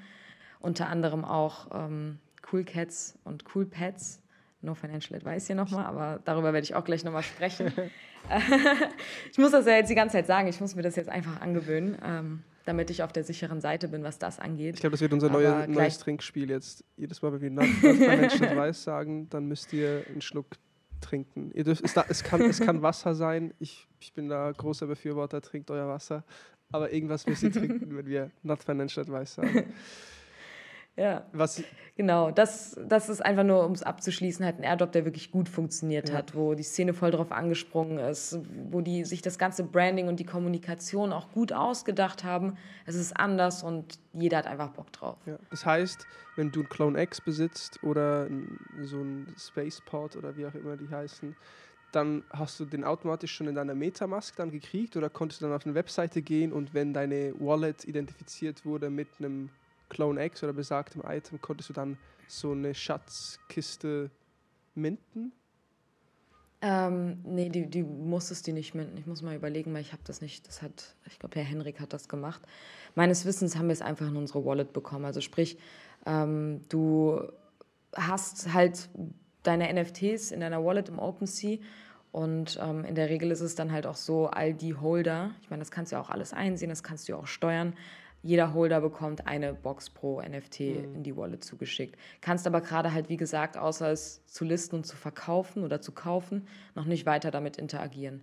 Unter 0.59 0.89
anderem 0.89 1.23
auch 1.23 1.67
ähm, 1.73 2.19
Cool 2.51 2.63
Cats 2.63 3.17
und 3.23 3.45
Cool 3.53 3.65
Pets. 3.65 4.21
No 4.61 4.73
Financial 4.73 5.15
Advice 5.17 5.47
hier 5.47 5.55
nochmal, 5.55 5.85
aber 5.85 6.19
darüber 6.25 6.53
werde 6.53 6.63
ich 6.65 6.75
auch 6.75 6.83
gleich 6.83 7.03
nochmal 7.03 7.23
sprechen. 7.23 7.71
ich 9.31 9.37
muss 9.37 9.51
das 9.51 9.65
ja 9.65 9.73
jetzt 9.73 9.89
die 9.89 9.95
ganze 9.95 10.13
Zeit 10.13 10.27
sagen, 10.27 10.47
ich 10.47 10.59
muss 10.59 10.75
mir 10.75 10.81
das 10.81 10.95
jetzt 10.95 11.09
einfach 11.09 11.41
angewöhnen, 11.41 11.97
ähm, 12.03 12.43
damit 12.65 12.89
ich 12.89 13.03
auf 13.03 13.13
der 13.13 13.23
sicheren 13.23 13.61
Seite 13.61 13.87
bin, 13.87 14.03
was 14.03 14.19
das 14.19 14.39
angeht. 14.39 14.75
Ich 14.75 14.81
glaube, 14.81 14.91
das 14.91 15.01
wird 15.01 15.13
unser 15.13 15.29
neue, 15.29 15.67
neues 15.67 15.99
Trinkspiel 15.99 16.49
jetzt. 16.49 16.83
Jedes 16.97 17.21
Mal, 17.21 17.33
wenn 17.33 17.41
wir 17.41 17.51
Not 17.51 17.65
Financial 17.65 18.49
Advice 18.49 18.83
sagen, 18.83 19.29
dann 19.29 19.45
müsst 19.45 19.71
ihr 19.73 20.03
einen 20.09 20.21
Schluck 20.21 20.47
trinken. 20.99 21.51
Ihr 21.53 21.63
dürft, 21.63 21.85
es, 21.85 21.93
da, 21.93 22.05
es, 22.09 22.23
kann, 22.23 22.41
es 22.41 22.59
kann 22.59 22.81
Wasser 22.81 23.15
sein. 23.15 23.53
Ich, 23.59 23.87
ich 23.99 24.13
bin 24.13 24.27
da 24.29 24.51
großer 24.51 24.87
Befürworter, 24.87 25.41
trinkt 25.41 25.71
euer 25.71 25.87
Wasser. 25.87 26.23
Aber 26.71 26.91
irgendwas 26.91 27.25
müsst 27.25 27.43
ihr 27.43 27.51
trinken, 27.51 27.95
wenn 27.95 28.07
wir 28.07 28.31
Not 28.43 28.63
Financial 28.63 29.05
Advice 29.05 29.35
sagen. 29.35 29.73
Ja. 30.97 31.25
Was 31.31 31.63
genau, 31.95 32.31
das, 32.31 32.75
das 32.87 33.07
ist 33.07 33.23
einfach 33.23 33.43
nur, 33.43 33.65
um 33.65 33.71
es 33.71 33.83
abzuschließen, 33.83 34.43
halt 34.43 34.57
ein 34.57 34.63
Airdrop, 34.63 34.91
der 34.91 35.05
wirklich 35.05 35.31
gut 35.31 35.47
funktioniert 35.47 36.09
ja. 36.09 36.15
hat, 36.15 36.35
wo 36.35 36.55
die 36.55 36.63
Szene 36.63 36.93
voll 36.93 37.11
drauf 37.11 37.31
angesprungen 37.31 37.99
ist, 37.99 38.39
wo 38.71 38.81
die 38.81 39.05
sich 39.05 39.21
das 39.21 39.37
ganze 39.37 39.63
Branding 39.63 40.07
und 40.07 40.19
die 40.19 40.25
Kommunikation 40.25 41.13
auch 41.13 41.31
gut 41.31 41.53
ausgedacht 41.53 42.23
haben. 42.23 42.57
Es 42.87 42.95
ist 42.95 43.15
anders 43.15 43.61
und 43.61 43.99
jeder 44.13 44.37
hat 44.37 44.47
einfach 44.47 44.69
Bock 44.69 44.91
drauf. 44.91 45.17
Ja. 45.27 45.37
Das 45.51 45.65
heißt, 45.65 46.07
wenn 46.35 46.51
du 46.51 46.61
ein 46.61 46.69
Clone 46.69 47.01
X 47.01 47.21
besitzt 47.21 47.83
oder 47.83 48.27
so 48.81 48.97
ein 48.97 49.35
Spaceport 49.37 50.15
oder 50.15 50.35
wie 50.35 50.47
auch 50.47 50.55
immer 50.55 50.77
die 50.77 50.89
heißen, 50.89 51.35
dann 51.91 52.23
hast 52.31 52.59
du 52.59 52.65
den 52.65 52.83
automatisch 52.83 53.33
schon 53.33 53.47
in 53.47 53.55
deiner 53.55 53.75
Metamask 53.75 54.35
dann 54.35 54.51
gekriegt 54.51 54.97
oder 54.97 55.09
konntest 55.09 55.41
du 55.41 55.45
dann 55.45 55.55
auf 55.55 55.65
eine 55.65 55.75
Webseite 55.75 56.21
gehen 56.21 56.51
und 56.51 56.73
wenn 56.73 56.93
deine 56.93 57.33
Wallet 57.39 57.85
identifiziert 57.85 58.65
wurde 58.65 58.89
mit 58.89 59.07
einem 59.19 59.49
Clone 59.89 60.23
X 60.25 60.43
oder 60.43 60.53
besagtem 60.53 61.01
Item 61.05 61.41
konntest 61.41 61.69
du 61.69 61.73
dann 61.73 61.97
so 62.27 62.51
eine 62.51 62.73
Schatzkiste 62.73 64.11
minten? 64.75 65.31
Ähm, 66.61 67.19
nee, 67.23 67.49
die, 67.49 67.69
die 67.69 67.83
musstest 67.83 68.47
die 68.47 68.53
nicht 68.53 68.73
minten. 68.73 68.97
Ich 68.97 69.05
muss 69.05 69.21
mal 69.21 69.35
überlegen, 69.35 69.73
weil 69.73 69.81
ich 69.81 69.93
habe 69.93 70.01
das 70.05 70.21
nicht, 70.21 70.47
das 70.47 70.61
hat, 70.61 70.95
ich 71.05 71.19
glaube, 71.19 71.35
Herr 71.35 71.45
Henrik 71.45 71.79
hat 71.79 71.93
das 71.93 72.09
gemacht. 72.09 72.41
Meines 72.95 73.25
Wissens 73.25 73.55
haben 73.55 73.67
wir 73.67 73.73
es 73.73 73.81
einfach 73.81 74.07
in 74.07 74.17
unsere 74.17 74.43
Wallet 74.43 74.73
bekommen. 74.73 75.05
Also 75.05 75.21
sprich, 75.21 75.59
ähm, 76.05 76.61
du 76.69 77.21
hast 77.95 78.53
halt 78.53 78.89
deine 79.43 79.71
NFTs 79.71 80.31
in 80.31 80.39
deiner 80.39 80.63
Wallet 80.65 80.89
im 80.89 80.97
OpenSea 80.97 81.59
und 82.11 82.59
ähm, 82.61 82.83
in 82.85 82.95
der 82.95 83.09
Regel 83.09 83.29
ist 83.31 83.41
es 83.41 83.53
dann 83.53 83.71
halt 83.71 83.85
auch 83.85 83.95
so, 83.95 84.27
all 84.27 84.53
die 84.53 84.73
Holder, 84.73 85.31
ich 85.41 85.49
meine, 85.49 85.61
das 85.61 85.69
kannst 85.69 85.91
du 85.91 85.97
ja 85.97 86.01
auch 86.01 86.09
alles 86.09 86.33
einsehen, 86.33 86.69
das 86.69 86.81
kannst 86.81 87.07
du 87.07 87.13
ja 87.13 87.19
auch 87.19 87.27
steuern, 87.27 87.73
jeder 88.27 88.53
Holder 88.53 88.81
bekommt 88.81 89.25
eine 89.25 89.53
Box 89.53 89.89
pro 89.89 90.21
NFT 90.21 90.59
mhm. 90.59 90.95
in 90.95 91.03
die 91.03 91.15
Wallet 91.15 91.45
zugeschickt. 91.45 91.97
Kannst 92.19 92.45
aber 92.45 92.59
gerade 92.59 92.91
halt, 92.91 93.07
wie 93.07 93.15
gesagt, 93.15 93.55
außer 93.55 93.89
es 93.89 94.25
zu 94.25 94.43
listen 94.43 94.75
und 94.75 94.85
zu 94.85 94.97
verkaufen 94.97 95.63
oder 95.63 95.79
zu 95.79 95.93
kaufen, 95.93 96.45
noch 96.75 96.83
nicht 96.83 97.05
weiter 97.05 97.31
damit 97.31 97.55
interagieren. 97.55 98.21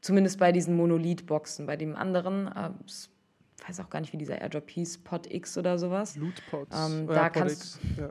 Zumindest 0.00 0.38
bei 0.38 0.52
diesen 0.52 0.76
Monolith-Boxen. 0.76 1.66
Bei 1.66 1.76
dem 1.76 1.96
anderen, 1.96 2.46
äh, 2.46 2.70
ich 2.86 3.68
weiß 3.68 3.80
auch 3.80 3.90
gar 3.90 4.00
nicht, 4.00 4.12
wie 4.12 4.16
dieser 4.16 4.40
Airdrop 4.40 4.70
hieß, 4.70 4.98
Pod 4.98 5.28
X 5.28 5.58
oder 5.58 5.76
sowas. 5.76 6.14
Lootpods. 6.14 6.76
Ähm, 6.76 7.08
da 7.08 7.28
kannst, 7.28 7.80
ja. 7.96 8.10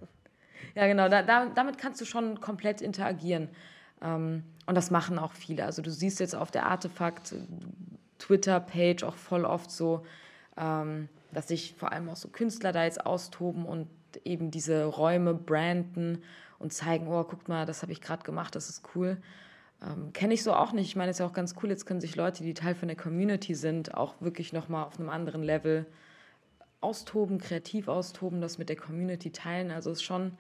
ja, 0.76 0.88
genau, 0.88 1.08
da, 1.08 1.24
da, 1.24 1.46
damit 1.46 1.78
kannst 1.78 2.02
du 2.02 2.06
schon 2.06 2.42
komplett 2.42 2.82
interagieren. 2.82 3.48
Ähm, 4.02 4.44
und 4.66 4.76
das 4.76 4.92
machen 4.92 5.18
auch 5.18 5.32
viele. 5.32 5.64
Also 5.64 5.82
du 5.82 5.92
siehst 5.92 6.20
jetzt 6.20 6.36
auf 6.36 6.52
der 6.52 6.66
Artefakt 6.66 7.36
Twitter-Page 8.20 9.04
auch 9.04 9.16
voll 9.16 9.46
oft 9.46 9.72
so, 9.72 10.06
ähm, 10.58 11.08
dass 11.34 11.48
sich 11.48 11.76
vor 11.78 11.92
allem 11.92 12.10
auch 12.10 12.16
so 12.16 12.30
Künstler 12.30 12.72
da 12.72 12.84
jetzt 12.84 13.06
austoben 13.06 13.66
und 13.66 13.88
eben 14.26 14.52
diese 14.52 14.86
Räume 14.86 15.34
branden 15.34 16.24
und 16.60 16.74
zeigen, 16.74 17.08
oh, 17.08 17.24
guck 17.24 17.48
mal, 17.48 17.66
das 17.66 17.82
habe 17.82 17.92
ich 17.92 18.02
gerade 18.02 18.24
gemacht, 18.24 18.56
das 18.56 18.70
ist 18.70 18.84
cool. 18.96 19.18
Ähm, 19.82 20.14
Kenne 20.14 20.34
ich 20.34 20.44
so 20.44 20.54
auch 20.54 20.74
nicht. 20.74 20.88
Ich 20.88 20.96
meine, 20.96 21.12
es 21.12 21.16
ist 21.16 21.20
ja 21.20 21.26
auch 21.26 21.34
ganz 21.34 21.56
cool, 21.62 21.70
jetzt 21.70 21.86
können 21.86 22.02
sich 22.02 22.16
Leute, 22.16 22.44
die 22.44 22.54
Teil 22.54 22.76
von 22.76 22.88
der 22.88 22.98
Community 22.98 23.56
sind, 23.56 23.94
auch 23.96 24.22
wirklich 24.22 24.54
nochmal 24.54 24.86
auf 24.86 25.00
einem 25.00 25.10
anderen 25.10 25.44
Level 25.44 25.86
austoben, 26.82 27.38
kreativ 27.38 27.88
austoben, 27.88 28.42
das 28.42 28.58
mit 28.58 28.70
der 28.70 28.76
Community 28.76 29.32
teilen. 29.32 29.72
Also 29.72 29.92
ist 29.92 30.04
schon 30.04 30.38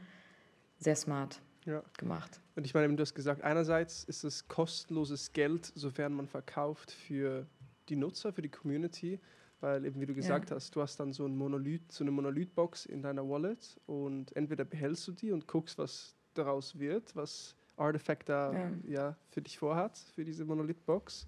sehr 0.78 0.96
smart 0.96 1.40
ja. 1.66 1.84
gemacht. 1.98 2.40
Und 2.56 2.66
ich 2.66 2.74
meine, 2.74 2.94
du 2.94 3.02
hast 3.02 3.16
gesagt, 3.16 3.44
einerseits 3.44 4.04
ist 4.04 4.24
es 4.24 4.48
kostenloses 4.48 5.34
Geld, 5.34 5.72
sofern 5.76 6.14
man 6.14 6.28
verkauft 6.28 6.92
für 6.92 7.46
die 7.90 7.96
Nutzer, 7.96 8.34
für 8.34 8.42
die 8.42 8.50
Community. 8.50 9.20
Weil 9.62 9.86
eben 9.86 10.02
wie 10.02 10.08
du 10.08 10.14
gesagt 10.14 10.50
ja. 10.50 10.56
hast, 10.56 10.76
du 10.76 10.82
hast 10.82 11.00
dann 11.00 11.14
so 11.14 11.26
ein 11.26 11.38
Monolith, 11.38 11.92
so 11.92 12.04
eine 12.04 12.12
Monolith-Box 12.12 12.88
in 12.88 13.02
deiner 13.02 13.28
Wallet 13.30 13.80
und 13.86 14.36
entweder 14.36 14.66
behältst 14.66 15.08
du 15.08 15.12
die 15.12 15.32
und 15.32 15.48
guckst, 15.48 15.78
was 15.78 16.16
daraus 16.34 16.78
wird, 16.80 17.16
was 17.16 17.56
Artifact 17.78 18.30
da 18.30 18.54
ja. 18.54 18.72
ja 18.88 19.16
für 19.30 19.42
dich 19.42 19.58
vorhat, 19.58 19.98
für 20.16 20.26
diese 20.26 20.46
Monolith-Box. 20.46 21.28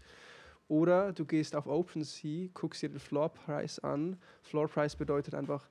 Oder 0.67 1.13
du 1.13 1.25
gehst 1.25 1.55
auf 1.55 1.67
OpenSea, 1.67 2.49
guckst 2.53 2.81
dir 2.81 2.89
den 2.89 2.99
Floor-Preis 2.99 3.79
an. 3.79 4.17
Floor-Preis 4.41 4.95
bedeutet 4.95 5.35
einfach 5.35 5.69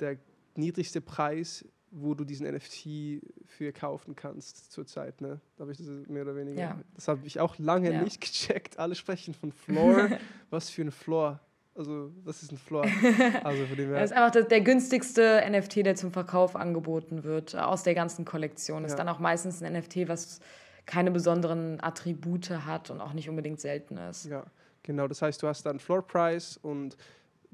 der 0.00 0.18
niedrigste 0.54 1.00
Preis, 1.00 1.64
wo 1.90 2.14
du 2.14 2.24
diesen 2.24 2.46
NFT 2.46 3.22
für 3.46 3.72
kaufen 3.72 4.14
kannst 4.14 4.72
zurzeit. 4.72 5.20
Ne? 5.20 5.40
Da 5.56 5.62
habe 5.62 5.72
ich 5.72 5.78
das 5.78 5.88
mehr 6.08 6.22
oder 6.22 6.34
weniger. 6.36 6.60
Ja. 6.60 6.80
Das 6.94 7.08
habe 7.08 7.26
ich 7.26 7.38
auch 7.38 7.58
lange 7.58 7.92
ja. 7.92 8.02
nicht 8.02 8.20
gecheckt. 8.20 8.78
Alle 8.78 8.94
sprechen 8.94 9.34
von 9.34 9.52
Floor. 9.52 10.10
Was 10.50 10.70
für 10.70 10.82
ein 10.82 10.90
Floor? 10.90 11.40
Also, 11.74 12.10
das 12.24 12.42
ist 12.42 12.52
ein 12.52 12.58
Floor. 12.58 12.84
Also 13.44 13.64
für 13.66 13.76
den 13.76 13.90
das 13.90 14.10
ist 14.10 14.16
einfach 14.16 14.30
der, 14.30 14.42
der, 14.42 14.60
günstigste 14.60 15.42
NFT, 15.48 15.76
der 15.76 15.94
zum 15.94 16.12
Verkauf 16.12 16.54
angeboten 16.54 17.24
wird, 17.24 17.56
aus 17.56 17.82
der 17.82 17.94
ganzen 17.94 18.24
Kollektion. 18.24 18.82
Ja. 18.82 18.88
Ist 18.88 18.96
dann 18.96 19.08
auch 19.08 19.18
meistens 19.18 19.62
ein 19.62 19.72
NFT, 19.72 20.08
was 20.08 20.40
keine 20.84 21.10
besonderen 21.10 21.82
Attribute 21.82 22.50
hat 22.50 22.90
und 22.90 23.00
auch 23.00 23.14
nicht 23.14 23.28
unbedingt 23.28 23.60
selten 23.60 23.96
ist. 23.96 24.26
Ja, 24.26 24.44
genau. 24.82 25.08
Das 25.08 25.22
heißt, 25.22 25.42
du 25.42 25.46
hast 25.46 25.64
dann 25.64 25.78
Floor 25.78 26.02
Price 26.06 26.58
und 26.58 26.96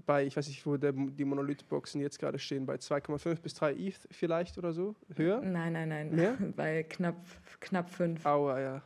bei, 0.06 0.24
ich 0.24 0.36
weiß 0.36 0.48
nicht, 0.48 0.64
wo 0.64 0.76
der, 0.76 0.92
die 0.92 1.24
Monolith-Boxen 1.24 2.00
jetzt 2.00 2.18
gerade 2.18 2.38
stehen, 2.38 2.66
bei 2.66 2.76
2,5 2.76 3.40
bis 3.40 3.54
3 3.54 3.72
ETH 3.74 4.08
vielleicht 4.10 4.58
oder 4.58 4.72
so? 4.72 4.94
Höher? 5.14 5.40
Nein, 5.40 5.72
nein, 5.72 5.88
nein. 5.88 6.14
Mehr? 6.14 6.36
Bei 6.56 6.82
knapp, 6.84 7.16
knapp 7.60 7.90
5. 7.90 8.24
Aua, 8.24 8.60
ja. 8.60 8.82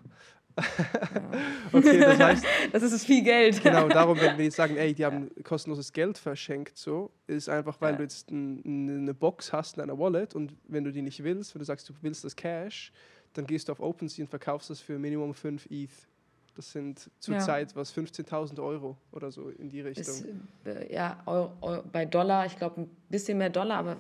okay, 1.72 2.00
das 2.00 2.18
heißt. 2.18 2.44
Das 2.72 2.82
ist 2.82 3.04
viel 3.04 3.22
Geld. 3.22 3.62
Genau, 3.62 3.88
darum, 3.88 4.18
wenn 4.20 4.38
wir 4.38 4.44
jetzt 4.44 4.56
sagen, 4.56 4.76
ey, 4.76 4.94
die 4.94 5.04
haben 5.04 5.30
kostenloses 5.44 5.92
Geld 5.92 6.18
verschenkt, 6.18 6.76
so, 6.76 7.10
ist 7.26 7.48
einfach, 7.48 7.80
weil 7.80 7.92
ja. 7.92 7.96
du 7.98 8.02
jetzt 8.02 8.30
ein, 8.30 9.00
eine 9.02 9.14
Box 9.14 9.52
hast 9.52 9.76
in 9.76 9.80
deiner 9.80 9.98
Wallet 9.98 10.34
und 10.34 10.54
wenn 10.68 10.84
du 10.84 10.92
die 10.92 11.02
nicht 11.02 11.22
willst, 11.22 11.54
wenn 11.54 11.60
du 11.60 11.64
sagst, 11.64 11.88
du 11.88 11.94
willst 12.00 12.24
das 12.24 12.34
Cash, 12.34 12.92
dann 13.34 13.46
gehst 13.46 13.68
du 13.68 13.72
auf 13.72 13.80
OpenSea 13.80 14.24
und 14.24 14.28
verkaufst 14.28 14.70
das 14.70 14.80
für 14.80 14.98
Minimum 14.98 15.34
5 15.34 15.66
ETH. 15.70 15.90
Das 16.54 16.70
sind 16.70 17.10
zurzeit 17.18 17.70
ja. 17.70 17.76
was 17.76 17.94
15.000 17.96 18.62
Euro 18.62 18.98
oder 19.10 19.30
so 19.30 19.48
in 19.48 19.70
die 19.70 19.80
Richtung. 19.80 20.04
Ist, 20.04 20.26
äh, 20.66 20.92
ja, 20.92 21.22
Euro, 21.24 21.52
Euro, 21.62 21.82
bei 21.90 22.04
Dollar, 22.04 22.44
ich 22.44 22.56
glaube 22.56 22.82
ein 22.82 22.90
bisschen 23.08 23.38
mehr 23.38 23.48
Dollar, 23.48 23.78
aber 23.78 23.96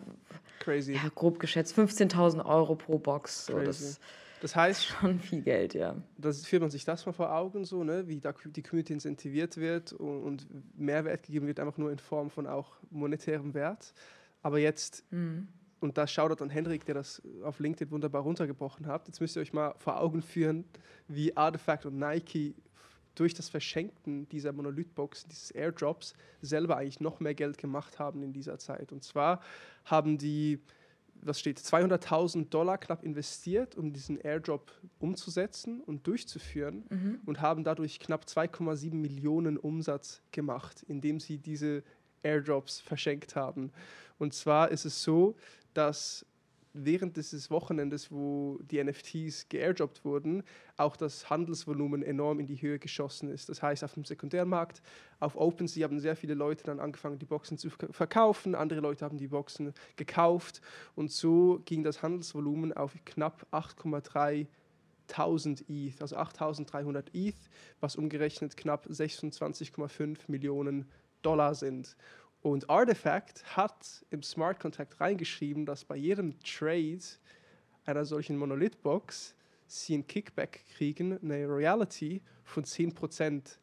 Crazy. 0.62 0.92
Ja, 0.92 1.08
grob 1.14 1.40
geschätzt 1.40 1.76
15.000 1.76 2.44
Euro 2.44 2.76
pro 2.76 2.98
Box. 2.98 3.46
So, 3.46 3.58
das, 3.58 3.98
das 4.42 4.56
heißt. 4.56 4.84
Schon 5.00 5.20
viel 5.20 5.42
Geld, 5.42 5.74
ja. 5.74 5.96
Das 6.18 6.44
führt 6.44 6.62
man 6.62 6.70
sich 6.70 6.84
das 6.84 7.06
mal 7.06 7.12
vor 7.12 7.32
Augen, 7.32 7.64
so, 7.64 7.84
ne? 7.84 8.08
wie 8.08 8.20
da 8.20 8.34
die 8.44 8.62
Community 8.62 8.92
incentiviert 8.92 9.56
wird 9.56 9.92
und, 9.92 10.22
und 10.22 10.78
Mehrwert 10.78 11.22
gegeben 11.22 11.46
wird, 11.46 11.60
einfach 11.60 11.78
nur 11.78 11.92
in 11.92 11.98
Form 11.98 12.28
von 12.28 12.46
auch 12.46 12.72
monetärem 12.90 13.54
Wert. 13.54 13.94
Aber 14.42 14.58
jetzt, 14.58 15.04
mhm. 15.12 15.48
und 15.80 15.96
da 15.96 16.06
schaut 16.08 16.42
an 16.42 16.50
Henrik, 16.50 16.84
der 16.84 16.96
das 16.96 17.22
auf 17.44 17.60
LinkedIn 17.60 17.92
wunderbar 17.92 18.22
runtergebrochen 18.22 18.86
hat, 18.86 19.06
jetzt 19.06 19.20
müsst 19.20 19.36
ihr 19.36 19.42
euch 19.42 19.52
mal 19.52 19.74
vor 19.78 20.00
Augen 20.00 20.22
führen, 20.22 20.64
wie 21.06 21.36
Artifact 21.36 21.86
und 21.86 21.98
Nike 21.98 22.56
durch 23.14 23.34
das 23.34 23.48
Verschenken 23.48 24.28
dieser 24.28 24.52
Monolithboxen, 24.52 25.28
dieses 25.28 25.50
Airdrops, 25.52 26.14
selber 26.40 26.78
eigentlich 26.78 26.98
noch 26.98 27.20
mehr 27.20 27.34
Geld 27.34 27.58
gemacht 27.58 27.98
haben 27.98 28.22
in 28.22 28.32
dieser 28.32 28.58
Zeit. 28.58 28.90
Und 28.90 29.04
zwar 29.04 29.40
haben 29.84 30.18
die, 30.18 30.60
was 31.22 31.38
steht, 31.38 31.58
200.000 31.58 32.48
Dollar 32.48 32.78
knapp 32.78 33.04
investiert, 33.04 33.76
um 33.76 33.92
diesen 33.92 34.18
Airdrop 34.18 34.72
umzusetzen 34.98 35.80
und 35.80 36.06
durchzuführen 36.06 36.84
mhm. 36.90 37.20
und 37.24 37.40
haben 37.40 37.64
dadurch 37.64 38.00
knapp 38.00 38.24
2,7 38.24 38.94
Millionen 38.94 39.56
Umsatz 39.56 40.22
gemacht, 40.32 40.82
indem 40.88 41.20
sie 41.20 41.38
diese 41.38 41.82
Airdrops 42.22 42.80
verschenkt 42.80 43.36
haben. 43.36 43.72
Und 44.18 44.34
zwar 44.34 44.70
ist 44.70 44.84
es 44.84 45.02
so, 45.02 45.36
dass 45.74 46.26
während 46.74 47.16
dieses 47.16 47.50
Wochenendes, 47.50 48.10
wo 48.10 48.58
die 48.62 48.82
NFTs 48.82 49.48
geairdroppt 49.48 50.04
wurden, 50.04 50.42
auch 50.76 50.96
das 50.96 51.28
Handelsvolumen 51.28 52.02
enorm 52.02 52.40
in 52.40 52.46
die 52.46 52.60
Höhe 52.60 52.78
geschossen 52.78 53.28
ist. 53.28 53.48
Das 53.48 53.62
heißt, 53.62 53.84
auf 53.84 53.94
dem 53.94 54.04
Sekundärmarkt, 54.04 54.82
auf 55.20 55.36
OpenSea 55.36 55.84
haben 55.84 56.00
sehr 56.00 56.16
viele 56.16 56.34
Leute 56.34 56.64
dann 56.64 56.80
angefangen, 56.80 57.18
die 57.18 57.26
Boxen 57.26 57.58
zu 57.58 57.70
verkaufen, 57.70 58.54
andere 58.54 58.80
Leute 58.80 59.04
haben 59.04 59.18
die 59.18 59.28
Boxen 59.28 59.72
gekauft 59.96 60.60
und 60.94 61.10
so 61.10 61.60
ging 61.64 61.82
das 61.82 62.02
Handelsvolumen 62.02 62.72
auf 62.72 62.94
knapp 63.04 63.46
8,3 63.52 64.46
1000 65.08 65.68
ETH, 65.68 66.00
also 66.00 66.16
8300 66.16 67.14
ETH, 67.14 67.36
was 67.80 67.96
umgerechnet 67.96 68.56
knapp 68.56 68.86
26,5 68.86 70.18
Millionen 70.28 70.86
Dollar 71.22 71.54
sind. 71.54 71.96
Und 72.42 72.68
Artifact 72.68 73.56
hat 73.56 74.04
im 74.10 74.22
Smart 74.22 74.58
Contract 74.58 75.00
reingeschrieben, 75.00 75.64
dass 75.64 75.84
bei 75.84 75.96
jedem 75.96 76.38
Trade 76.40 76.98
einer 77.84 78.04
solchen 78.04 78.36
Monolith-Box 78.36 79.36
sie 79.66 79.94
ein 79.94 80.06
Kickback 80.06 80.64
kriegen, 80.74 81.18
eine 81.22 81.46
Royalty 81.46 82.20
von 82.44 82.64
10%. 82.64 83.58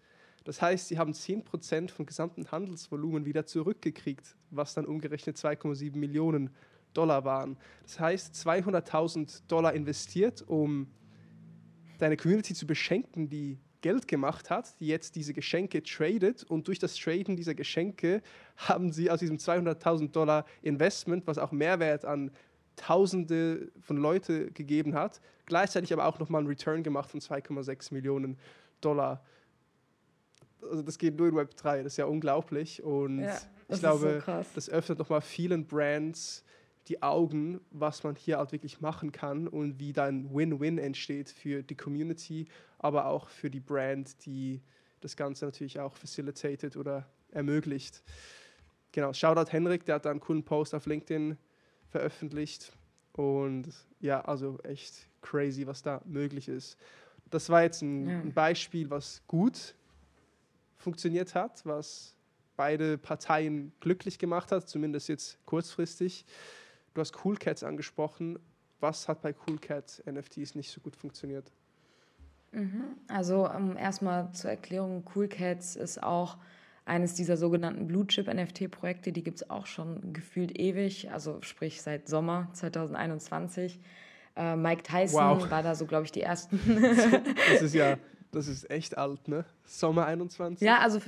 Das 0.45 0.61
heißt, 0.61 0.87
sie 0.87 0.97
haben 0.97 1.11
10% 1.11 1.91
vom 1.91 2.05
gesamten 2.05 2.49
Handelsvolumen 2.49 3.25
wieder 3.25 3.45
zurückgekriegt, 3.45 4.35
was 4.49 4.73
dann 4.73 4.85
umgerechnet 4.85 5.35
2,7 5.35 5.95
Millionen 5.97 6.49
Dollar 6.93 7.25
waren. 7.25 7.57
Das 7.83 7.99
heißt, 7.99 8.33
200.000 8.33 9.43
Dollar 9.47 9.73
investiert, 9.73 10.41
um 10.47 10.87
deine 11.97 12.15
Community 12.15 12.53
zu 12.53 12.65
beschenken, 12.65 13.29
die 13.29 13.59
Geld 13.81 14.07
gemacht 14.07 14.49
hat, 14.49 14.79
die 14.79 14.87
jetzt 14.87 15.15
diese 15.15 15.33
Geschenke 15.33 15.81
tradet. 15.83 16.43
Und 16.43 16.67
durch 16.67 16.79
das 16.79 16.95
Traden 16.95 17.35
dieser 17.35 17.55
Geschenke 17.55 18.21
haben 18.57 18.91
sie 18.91 19.09
aus 19.09 19.19
diesem 19.19 19.37
200.000 19.37 20.11
Dollar 20.11 20.45
Investment, 20.61 21.27
was 21.27 21.37
auch 21.37 21.51
Mehrwert 21.51 22.05
an 22.05 22.31
Tausende 22.75 23.71
von 23.81 23.97
Leuten 23.97 24.53
gegeben 24.53 24.95
hat, 24.95 25.19
gleichzeitig 25.45 25.91
aber 25.91 26.05
auch 26.05 26.17
nochmal 26.17 26.39
einen 26.39 26.47
Return 26.47 26.81
gemacht 26.81 27.11
von 27.11 27.19
2,6 27.19 27.93
Millionen 27.93 28.37
Dollar. 28.79 29.21
Also 30.61 30.81
das 30.81 30.97
geht 30.97 31.17
nur 31.17 31.27
in 31.27 31.35
Web 31.35 31.55
3, 31.57 31.83
das 31.83 31.93
ist 31.93 31.97
ja 31.97 32.05
unglaublich. 32.05 32.81
Und 32.81 33.19
ja, 33.19 33.37
ich 33.67 33.79
glaube, 33.79 34.23
so 34.25 34.43
das 34.55 34.69
öffnet 34.69 34.97
nochmal 34.97 35.21
vielen 35.21 35.65
Brands 35.67 36.45
die 36.87 37.03
Augen, 37.03 37.61
was 37.71 38.03
man 38.03 38.15
hier 38.15 38.37
halt 38.37 38.51
wirklich 38.51 38.81
machen 38.81 39.11
kann 39.11 39.47
und 39.47 39.79
wie 39.79 39.93
dann 39.93 40.33
Win-Win 40.33 40.77
entsteht 40.77 41.29
für 41.29 41.61
die 41.61 41.75
Community, 41.75 42.47
aber 42.79 43.05
auch 43.05 43.29
für 43.29 43.49
die 43.49 43.59
Brand, 43.59 44.25
die 44.25 44.61
das 45.01 45.15
Ganze 45.15 45.45
natürlich 45.45 45.79
auch 45.79 45.95
facilitated 45.95 46.75
oder 46.75 47.07
ermöglicht. 47.31 48.03
Genau, 48.91 49.13
Shoutout 49.13 49.51
Henrik, 49.51 49.85
der 49.85 49.95
hat 49.95 50.05
da 50.05 50.11
einen 50.11 50.19
coolen 50.19 50.43
Post 50.43 50.73
auf 50.73 50.85
LinkedIn 50.87 51.37
veröffentlicht 51.89 52.73
und 53.13 53.67
ja, 53.99 54.21
also 54.21 54.57
echt 54.63 55.07
crazy, 55.21 55.67
was 55.67 55.81
da 55.81 56.01
möglich 56.05 56.47
ist. 56.47 56.77
Das 57.29 57.49
war 57.49 57.61
jetzt 57.61 57.81
ein, 57.81 58.09
ja. 58.09 58.19
ein 58.19 58.33
Beispiel, 58.33 58.89
was 58.89 59.21
gut 59.27 59.75
funktioniert 60.77 61.35
hat, 61.35 61.63
was 61.65 62.15
beide 62.55 62.97
Parteien 62.97 63.71
glücklich 63.79 64.17
gemacht 64.17 64.51
hat, 64.51 64.67
zumindest 64.67 65.09
jetzt 65.09 65.37
kurzfristig. 65.45 66.25
Du 66.99 67.01
hast 67.01 67.23
Cool 67.23 67.37
Cats 67.37 67.63
angesprochen. 67.63 68.37
Was 68.81 69.07
hat 69.07 69.21
bei 69.21 69.33
Cool 69.47 69.57
Cats 69.57 70.03
NFTs 70.05 70.55
nicht 70.55 70.69
so 70.69 70.81
gut 70.81 70.97
funktioniert? 70.97 71.49
Mhm. 72.51 72.83
Also 73.07 73.49
um, 73.49 73.77
erstmal 73.77 74.33
zur 74.33 74.49
Erklärung, 74.49 75.05
Cool 75.15 75.29
Cats 75.29 75.77
ist 75.77 76.03
auch 76.03 76.37
eines 76.83 77.13
dieser 77.13 77.37
sogenannten 77.37 77.87
Blue 77.87 78.05
Chip 78.05 78.27
NFT-Projekte, 78.27 79.13
die 79.13 79.23
gibt 79.23 79.37
es 79.37 79.49
auch 79.49 79.65
schon 79.65 80.11
gefühlt 80.11 80.59
ewig, 80.59 81.09
also 81.09 81.41
sprich 81.41 81.81
seit 81.81 82.09
Sommer 82.09 82.49
2021. 82.51 83.79
Äh, 84.35 84.57
Mike 84.57 84.83
Tyson 84.83 85.39
wow. 85.39 85.49
war 85.49 85.63
da 85.63 85.75
so, 85.75 85.85
glaube 85.85 86.03
ich, 86.03 86.11
die 86.11 86.21
ersten. 86.21 86.59
das 87.49 87.61
ist 87.61 87.75
ja, 87.75 87.97
das 88.33 88.49
ist 88.49 88.69
echt 88.69 88.97
alt, 88.97 89.29
ne? 89.29 89.45
Sommer 89.63 90.05
21. 90.05 90.59
Ja, 90.67 90.79
also 90.79 90.99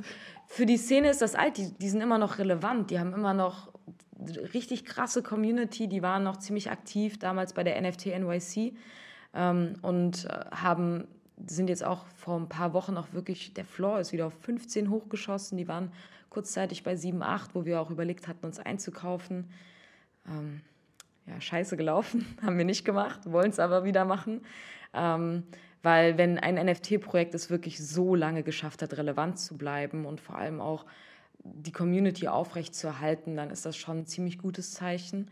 für 0.48 0.66
die 0.66 0.78
Szene 0.78 1.10
ist 1.10 1.22
das 1.22 1.36
alt, 1.36 1.58
die, 1.58 1.74
die 1.74 1.90
sind 1.90 2.00
immer 2.00 2.18
noch 2.18 2.38
relevant, 2.38 2.92
die 2.92 3.00
haben 3.00 3.14
immer 3.14 3.34
noch 3.34 3.74
richtig 4.54 4.86
krasse 4.86 5.24
Community, 5.24 5.88
die 5.88 6.02
waren 6.02 6.24
noch 6.24 6.38
ziemlich 6.38 6.70
aktiv 6.72 7.20
damals 7.20 7.54
bei 7.54 7.64
der 7.64 7.80
NFT 7.82 8.08
NYC 8.08 8.74
ähm, 9.34 9.76
und 9.82 10.26
äh, 10.26 10.46
haben 10.52 11.08
sind 11.48 11.70
jetzt 11.70 11.84
auch 11.84 12.06
vor 12.16 12.40
ein 12.40 12.50
paar 12.50 12.74
Wochen 12.74 12.98
auch 12.98 13.14
wirklich, 13.14 13.54
der 13.54 13.66
Floor 13.66 14.00
ist 14.00 14.12
wieder 14.12 14.28
auf 14.28 14.34
15 14.42 14.90
hochgeschossen. 14.90 15.58
Die 15.58 15.68
waren 15.68 15.92
kurzzeitig 16.30 16.84
bei 16.84 16.96
7, 16.96 17.24
8, 17.24 17.56
wo 17.56 17.66
wir 17.66 17.82
auch 17.82 17.90
überlegt 17.90 18.28
hatten, 18.28 18.46
uns 18.46 18.60
einzukaufen. 18.60 19.50
Ähm, 20.28 20.62
ja, 21.26 21.40
scheiße 21.40 21.78
gelaufen, 21.78 22.26
haben 22.42 22.58
wir 22.58 22.66
nicht 22.66 22.86
gemacht, 22.86 23.22
wollen 23.26 23.50
es 23.50 23.60
aber 23.60 23.84
wieder 23.84 24.06
machen. 24.06 24.42
Ähm, 24.94 25.44
weil 25.84 26.18
wenn 26.18 26.38
ein 26.38 26.64
NFT-Projekt 26.64 27.34
es 27.34 27.50
wirklich 27.50 27.84
so 27.84 28.14
lange 28.14 28.44
geschafft 28.44 28.82
hat, 28.82 28.94
relevant 28.98 29.40
zu 29.40 29.58
bleiben 29.58 30.06
und 30.06 30.22
vor 30.22 30.36
allem 30.36 30.62
auch 30.62 30.86
die 31.44 31.72
Community 31.72 32.28
aufrechtzuerhalten, 32.28 33.36
dann 33.36 33.50
ist 33.50 33.66
das 33.66 33.78
schon 33.78 34.00
ein 34.00 34.06
ziemlich 34.06 34.38
gutes 34.38 34.74
Zeichen. 34.74 35.30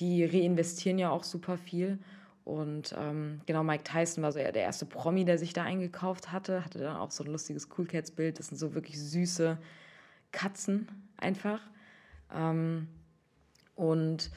Die 0.00 0.24
reinvestieren 0.24 0.98
ja 0.98 1.10
auch 1.10 1.24
super 1.24 1.56
viel. 1.56 1.98
Und 2.44 2.94
ähm, 2.96 3.40
genau, 3.46 3.64
Mike 3.64 3.84
Tyson 3.84 4.22
war 4.22 4.30
so 4.30 4.38
der 4.38 4.54
erste 4.54 4.86
Promi, 4.86 5.24
der 5.24 5.38
sich 5.38 5.52
da 5.52 5.64
eingekauft 5.64 6.30
hatte. 6.30 6.64
Hatte 6.64 6.78
dann 6.78 6.96
auch 6.96 7.10
so 7.10 7.24
ein 7.24 7.30
lustiges 7.30 7.68
Cool 7.76 7.86
Cats-Bild. 7.86 8.38
Das 8.38 8.48
sind 8.48 8.56
so 8.56 8.74
wirklich 8.74 9.00
süße 9.00 9.58
Katzen 10.30 10.88
einfach. 11.16 11.60
Ähm, 12.32 12.86
und 13.74 14.30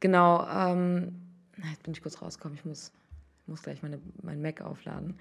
genau, 0.00 0.46
ähm, 0.46 1.20
jetzt 1.56 1.82
bin 1.82 1.94
ich 1.94 2.02
kurz 2.02 2.22
rausgekommen. 2.22 2.56
Ich 2.56 2.64
muss, 2.64 2.92
muss 3.46 3.62
gleich 3.62 3.82
meine, 3.82 3.98
mein 4.22 4.40
Mac 4.40 4.60
aufladen. 4.60 5.18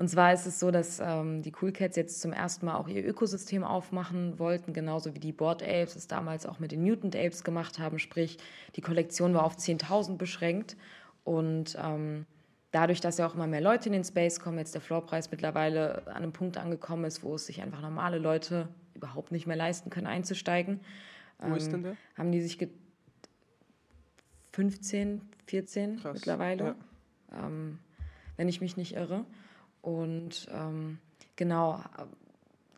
Und 0.00 0.08
zwar 0.08 0.32
ist 0.32 0.46
es 0.46 0.58
so, 0.58 0.70
dass 0.70 0.98
ähm, 0.98 1.42
die 1.42 1.52
Cool 1.60 1.72
Cats 1.72 1.94
jetzt 1.94 2.22
zum 2.22 2.32
ersten 2.32 2.64
Mal 2.64 2.76
auch 2.76 2.88
ihr 2.88 3.06
Ökosystem 3.06 3.62
aufmachen 3.62 4.38
wollten, 4.38 4.72
genauso 4.72 5.14
wie 5.14 5.18
die 5.18 5.30
Board 5.30 5.62
Apes 5.62 5.94
es 5.94 6.06
damals 6.06 6.46
auch 6.46 6.58
mit 6.58 6.72
den 6.72 6.80
Mutant 6.80 7.14
Apes 7.14 7.44
gemacht 7.44 7.78
haben. 7.78 7.98
Sprich, 7.98 8.38
die 8.76 8.80
Kollektion 8.80 9.34
war 9.34 9.44
auf 9.44 9.58
10.000 9.58 10.16
beschränkt. 10.16 10.78
Und 11.22 11.76
ähm, 11.78 12.24
dadurch, 12.70 13.02
dass 13.02 13.18
ja 13.18 13.26
auch 13.26 13.34
immer 13.34 13.46
mehr 13.46 13.60
Leute 13.60 13.90
in 13.90 13.92
den 13.92 14.04
Space 14.04 14.40
kommen, 14.40 14.56
jetzt 14.56 14.72
der 14.74 14.80
Floorpreis 14.80 15.30
mittlerweile 15.30 16.06
an 16.06 16.22
einem 16.22 16.32
Punkt 16.32 16.56
angekommen 16.56 17.04
ist, 17.04 17.22
wo 17.22 17.34
es 17.34 17.44
sich 17.44 17.60
einfach 17.60 17.82
normale 17.82 18.16
Leute 18.16 18.68
überhaupt 18.94 19.32
nicht 19.32 19.46
mehr 19.46 19.56
leisten 19.56 19.90
können, 19.90 20.06
einzusteigen. 20.06 20.80
Wo 21.40 21.48
ähm, 21.48 21.56
ist 21.56 21.72
denn 21.72 21.82
der? 21.82 21.96
Haben 22.16 22.32
die 22.32 22.40
sich 22.40 22.56
15, 24.52 25.20
14 25.44 25.98
Krass. 25.98 26.14
mittlerweile, 26.14 26.74
ja. 27.32 27.46
ähm, 27.46 27.78
wenn 28.38 28.48
ich 28.48 28.62
mich 28.62 28.78
nicht 28.78 28.94
irre. 28.94 29.26
Und 29.82 30.48
ähm, 30.52 30.98
genau, 31.36 31.82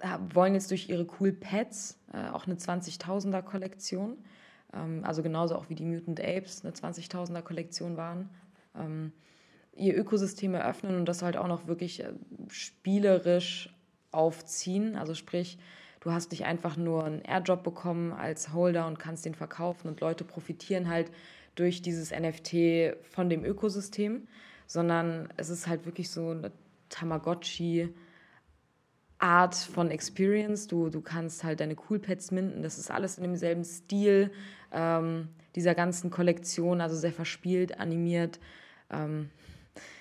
äh, 0.01 0.19
wollen 0.35 0.55
jetzt 0.55 0.71
durch 0.71 0.89
ihre 0.89 1.07
Cool 1.19 1.33
Pets 1.33 1.99
äh, 2.13 2.29
auch 2.31 2.47
eine 2.47 2.57
20.000er 2.57 3.43
Kollektion, 3.43 4.19
ähm, 4.73 5.03
also 5.05 5.23
genauso 5.23 5.57
auch 5.57 5.69
wie 5.69 5.75
die 5.75 5.85
Mutant 5.85 6.21
Apes 6.21 6.65
eine 6.65 6.73
20.000er 6.75 7.43
Kollektion 7.43 7.97
waren, 7.97 8.29
ähm, 8.77 9.13
ihr 9.75 9.97
Ökosystem 9.97 10.55
eröffnen 10.55 10.97
und 10.97 11.07
das 11.07 11.23
halt 11.23 11.37
auch 11.37 11.49
noch 11.49 11.67
wirklich 11.67 12.03
äh, 12.03 12.13
spielerisch 12.49 13.75
aufziehen. 14.11 14.97
Also 14.97 15.15
sprich, 15.15 15.59
du 16.01 16.13
hast 16.13 16.31
nicht 16.31 16.45
einfach 16.45 16.77
nur 16.77 17.05
einen 17.05 17.23
Airdrop 17.23 17.63
bekommen 17.63 18.13
als 18.13 18.53
Holder 18.53 18.87
und 18.87 18.99
kannst 18.99 19.25
den 19.25 19.35
verkaufen 19.35 19.89
und 19.89 20.01
Leute 20.01 20.25
profitieren 20.25 20.89
halt 20.89 21.11
durch 21.55 21.83
dieses 21.83 22.11
NFT 22.11 22.97
von 23.11 23.29
dem 23.29 23.45
Ökosystem, 23.45 24.27
sondern 24.67 25.29
es 25.37 25.49
ist 25.49 25.67
halt 25.67 25.85
wirklich 25.85 26.11
so 26.11 26.31
eine 26.31 26.51
Tamagotchi 26.93 27.93
Art 29.19 29.55
von 29.55 29.91
Experience. 29.91 30.67
Du, 30.67 30.91
du 30.91 31.01
kannst 31.01 31.45
halt 31.45 31.61
deine 31.61 31.77
Coolpads 31.77 32.33
minden. 32.33 32.63
Das 32.63 32.79
ist 32.79 32.91
alles 32.91 33.19
in 33.19 33.23
demselben 33.23 33.65
Stil 33.65 34.33
ähm, 34.73 35.29
dieser 35.55 35.75
ganzen 35.75 36.11
Kollektion, 36.11 36.81
also 36.81 36.97
sehr 36.97 37.13
verspielt, 37.13 37.79
animiert. 37.79 38.41
Ähm, 38.91 39.31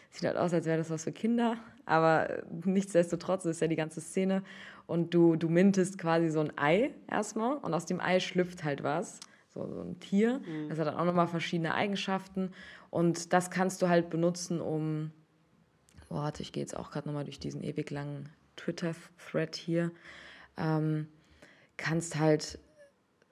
sieht 0.10 0.26
halt 0.26 0.38
aus, 0.38 0.54
als 0.54 0.66
wäre 0.66 0.78
das 0.78 0.90
was 0.90 1.04
für 1.04 1.12
Kinder, 1.12 1.58
aber 1.86 2.44
nichtsdestotrotz 2.66 3.46
ist 3.46 3.62
ja 3.62 3.68
die 3.68 3.76
ganze 3.76 4.02
Szene. 4.02 4.44
Und 4.88 5.14
du, 5.14 5.36
du 5.36 5.50
mintest 5.50 5.98
quasi 5.98 6.30
so 6.30 6.40
ein 6.40 6.58
Ei 6.58 6.92
erstmal 7.10 7.58
und 7.58 7.74
aus 7.74 7.86
dem 7.86 8.02
Ei 8.02 8.20
schlüpft 8.20 8.64
halt 8.64 8.84
was. 8.84 9.20
So, 9.54 9.68
so 9.68 9.82
ein 9.82 10.00
Tier. 10.00 10.40
Mhm. 10.40 10.70
Das 10.70 10.80
hat 10.80 10.88
dann 10.88 10.96
auch 10.96 11.06
nochmal 11.06 11.28
verschiedene 11.28 11.74
Eigenschaften. 11.74 12.52
Und 12.90 13.34
das 13.34 13.52
kannst 13.52 13.82
du 13.82 13.90
halt 13.90 14.10
benutzen, 14.10 14.60
um 14.62 15.12
oh, 16.12 16.16
warte, 16.16 16.44
ich 16.44 16.52
gehe 16.52 16.62
jetzt 16.62 16.76
auch 16.76 16.92
gerade 16.92 17.08
nochmal 17.08 17.24
durch 17.24 17.40
diesen 17.40 17.64
ewig 17.64 17.90
langen 17.90 18.30
Twitter-Thread 18.58 19.56
hier, 19.56 19.92
ähm, 20.58 21.08
kannst 21.78 22.20
halt, 22.20 22.60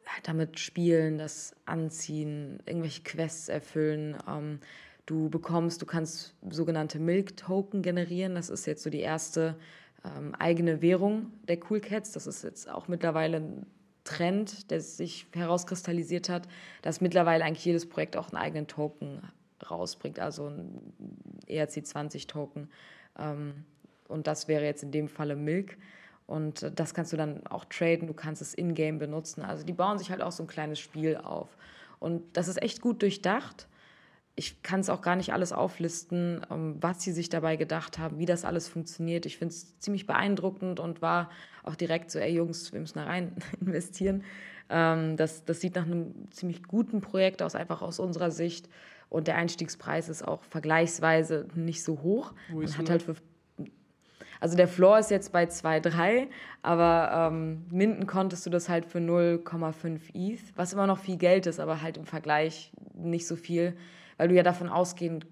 halt 0.06 0.28
damit 0.28 0.60
spielen, 0.60 1.18
das 1.18 1.56
anziehen, 1.66 2.62
irgendwelche 2.66 3.04
Quests 3.04 3.50
erfüllen. 3.50 4.18
Ähm, 4.28 4.60
du 5.06 5.30
bekommst, 5.30 5.82
du 5.82 5.86
kannst 5.86 6.36
sogenannte 6.50 7.00
Milk-Token 7.00 7.82
generieren. 7.82 8.36
Das 8.36 8.50
ist 8.50 8.66
jetzt 8.66 8.84
so 8.84 8.90
die 8.90 9.02
erste 9.02 9.56
ähm, 10.04 10.34
eigene 10.36 10.82
Währung 10.82 11.32
der 11.48 11.60
Cool 11.70 11.82
Cats. 11.82 12.14
Das 12.14 12.28
ist 12.28 12.44
jetzt 12.44 12.70
auch 12.70 12.88
mittlerweile 12.88 13.38
ein 13.38 13.66
Trend, 14.04 14.72
der 14.72 14.82
sich 14.82 15.28
herauskristallisiert 15.34 16.30
hat, 16.30 16.48
dass 16.82 17.02
mittlerweile 17.02 17.44
eigentlich 17.44 17.66
jedes 17.66 17.88
Projekt 17.88 18.18
auch 18.18 18.30
einen 18.30 18.42
eigenen 18.42 18.68
Token 18.68 19.22
rausbringt, 19.70 20.20
also 20.20 20.48
ein 20.48 20.94
ERC20-Token. 21.48 22.70
Ähm, 23.18 23.66
und 24.08 24.28
das 24.28 24.48
wäre 24.48 24.66
jetzt 24.66 24.84
in 24.84 24.92
dem 24.92 25.08
Falle 25.08 25.36
Milk. 25.36 25.78
Und 26.26 26.72
das 26.76 26.94
kannst 26.94 27.12
du 27.12 27.18
dann 27.18 27.46
auch 27.48 27.66
traden, 27.66 28.08
du 28.08 28.14
kannst 28.14 28.42
es 28.42 28.54
in-game 28.54 29.00
benutzen. 29.00 29.42
Also 29.42 29.66
die 29.66 29.74
bauen 29.74 29.98
sich 29.98 30.12
halt 30.12 30.22
auch 30.22 30.32
so 30.32 30.44
ein 30.44 30.48
kleines 30.48 30.80
Spiel 30.80 31.18
auf. 31.18 31.48
Und 32.00 32.38
das 32.38 32.48
ist 32.48 32.62
echt 32.62 32.82
gut 32.82 33.02
durchdacht. 33.02 33.68
Ich 34.36 34.62
kann 34.62 34.80
es 34.80 34.90
auch 34.90 35.02
gar 35.02 35.16
nicht 35.16 35.34
alles 35.34 35.52
auflisten, 35.52 36.46
ähm, 36.50 36.78
was 36.80 37.02
sie 37.02 37.12
sich 37.12 37.30
dabei 37.30 37.56
gedacht 37.56 37.98
haben, 37.98 38.20
wie 38.20 38.26
das 38.26 38.46
alles 38.46 38.68
funktioniert. 38.68 39.26
Ich 39.26 39.38
finde 39.38 39.54
es 39.54 39.78
ziemlich 39.80 40.06
beeindruckend 40.06 40.80
und 40.80 41.02
war 41.02 41.30
auch 41.64 41.76
direkt 41.76 42.12
so, 42.12 42.20
ey 42.20 42.34
Jungs, 42.34 42.72
wir 42.74 42.80
müssen 42.80 43.00
da 43.00 43.06
rein 43.06 43.36
investieren. 43.60 44.24
Ähm, 44.70 45.18
das, 45.18 45.46
das 45.46 45.60
sieht 45.62 45.76
nach 45.76 45.86
einem 45.86 46.32
ziemlich 46.32 46.64
guten 46.64 47.02
Projekt 47.02 47.42
aus, 47.42 47.56
einfach 47.56 47.82
aus 47.82 48.00
unserer 48.00 48.32
Sicht. 48.32 48.70
Und 49.10 49.28
der 49.28 49.36
Einstiegspreis 49.36 50.08
ist 50.08 50.28
auch 50.28 50.44
vergleichsweise 50.44 51.48
nicht 51.56 51.84
so 51.84 52.02
hoch. 52.02 52.34
Man 52.52 52.78
hat 52.78 52.90
halt 52.90 53.04
für 53.04 53.16
also 54.42 54.56
der 54.56 54.70
Floor 54.70 55.00
ist 55.00 55.12
jetzt 55.12 55.34
bei 55.34 55.44
2,3, 55.44 56.28
aber 56.62 57.30
ähm, 57.30 57.66
minden 57.72 58.08
konntest 58.08 58.46
du 58.46 58.50
das 58.50 58.70
halt 58.70 58.86
für 58.86 59.00
0,5 59.00 60.00
ETH, 60.14 60.40
was 60.56 60.72
immer 60.72 60.88
noch 60.88 61.00
viel 61.00 61.18
Geld 61.18 61.46
ist, 61.46 61.60
aber 61.60 61.82
halt 61.82 61.98
im 61.98 62.06
Vergleich 62.06 62.72
nicht 62.94 63.28
so 63.28 63.36
viel, 63.36 63.76
weil 64.16 64.30
du 64.30 64.36
ja 64.36 64.44
davon 64.44 64.70
ausgehen, 64.70 65.26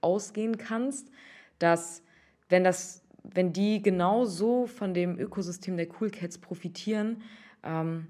ausgehen 0.00 0.56
kannst, 0.56 1.10
dass 1.58 2.02
wenn 2.48 2.64
das 2.64 3.02
wenn 3.34 3.52
die 3.52 3.82
genauso 3.82 4.66
von 4.66 4.94
dem 4.94 5.18
Ökosystem 5.18 5.76
der 5.76 5.88
Cool 6.00 6.10
Cats 6.10 6.38
profitieren, 6.38 7.22
ähm, 7.62 8.06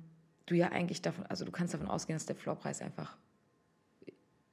du 0.47 0.55
ja 0.55 0.69
eigentlich 0.69 1.03
davon, 1.03 1.27
also 1.27 1.45
du 1.45 1.51
kannst 1.51 1.75
davon 1.75 1.89
ausgehen, 1.89 2.17
dass 2.17 2.27
der 2.27 2.37
Floorpreis 2.37 2.81
einfach 2.81 3.17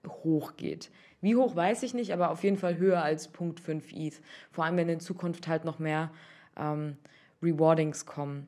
hoch 0.08 0.56
geht. 0.58 0.92
Wie 1.22 1.36
hoch 1.36 1.56
weiß 1.56 1.84
ich 1.84 1.94
nicht, 1.94 2.14
aber 2.14 2.32
auf 2.32 2.44
jeden 2.44 2.58
Fall 2.58 2.78
höher 2.78 3.02
als 3.02 3.28
Punkt 3.30 3.60
5 3.60 3.94
ETH. 3.94 4.22
Vor 4.52 4.66
allem, 4.66 4.78
wenn 4.78 4.90
in 4.90 5.00
Zukunft 5.00 5.48
halt 5.48 5.66
noch 5.66 5.80
mehr 5.80 6.12
ähm, 6.56 6.98
Rewardings 7.42 8.06
kommen. 8.06 8.48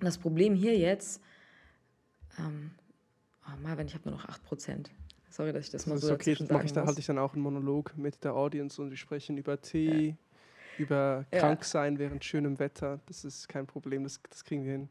Das 0.00 0.18
Problem 0.18 0.54
hier 0.54 0.76
jetzt, 0.76 1.20
ähm, 2.38 2.72
oh 3.46 3.56
Marvin, 3.62 3.86
ich 3.86 3.94
habe 3.94 4.08
nur 4.08 4.18
noch 4.18 4.28
8%. 4.28 4.86
Sorry, 5.30 5.52
dass 5.52 5.64
ich 5.64 5.70
das, 5.72 5.82
das 5.82 5.86
mal 5.86 5.98
so 5.98 6.08
ist 6.08 6.12
okay, 6.12 6.36
mache 6.52 6.66
ich 6.66 6.72
da 6.72 6.86
halte 6.86 7.00
ich 7.00 7.06
dann 7.06 7.18
auch 7.18 7.32
einen 7.32 7.42
Monolog 7.42 7.96
mit 7.96 8.22
der 8.22 8.34
Audience 8.34 8.80
und 8.80 8.90
wir 8.90 8.96
sprechen 8.96 9.36
über 9.36 9.60
Tee, 9.60 10.10
ja. 10.10 10.14
über 10.78 11.26
ja. 11.32 11.40
krank 11.40 11.64
sein 11.64 11.98
während 11.98 12.24
schönem 12.24 12.60
Wetter. 12.60 13.00
Das 13.06 13.24
ist 13.24 13.48
kein 13.48 13.66
Problem, 13.66 14.04
das, 14.04 14.20
das 14.30 14.44
kriegen 14.44 14.64
wir 14.64 14.72
hin. 14.72 14.88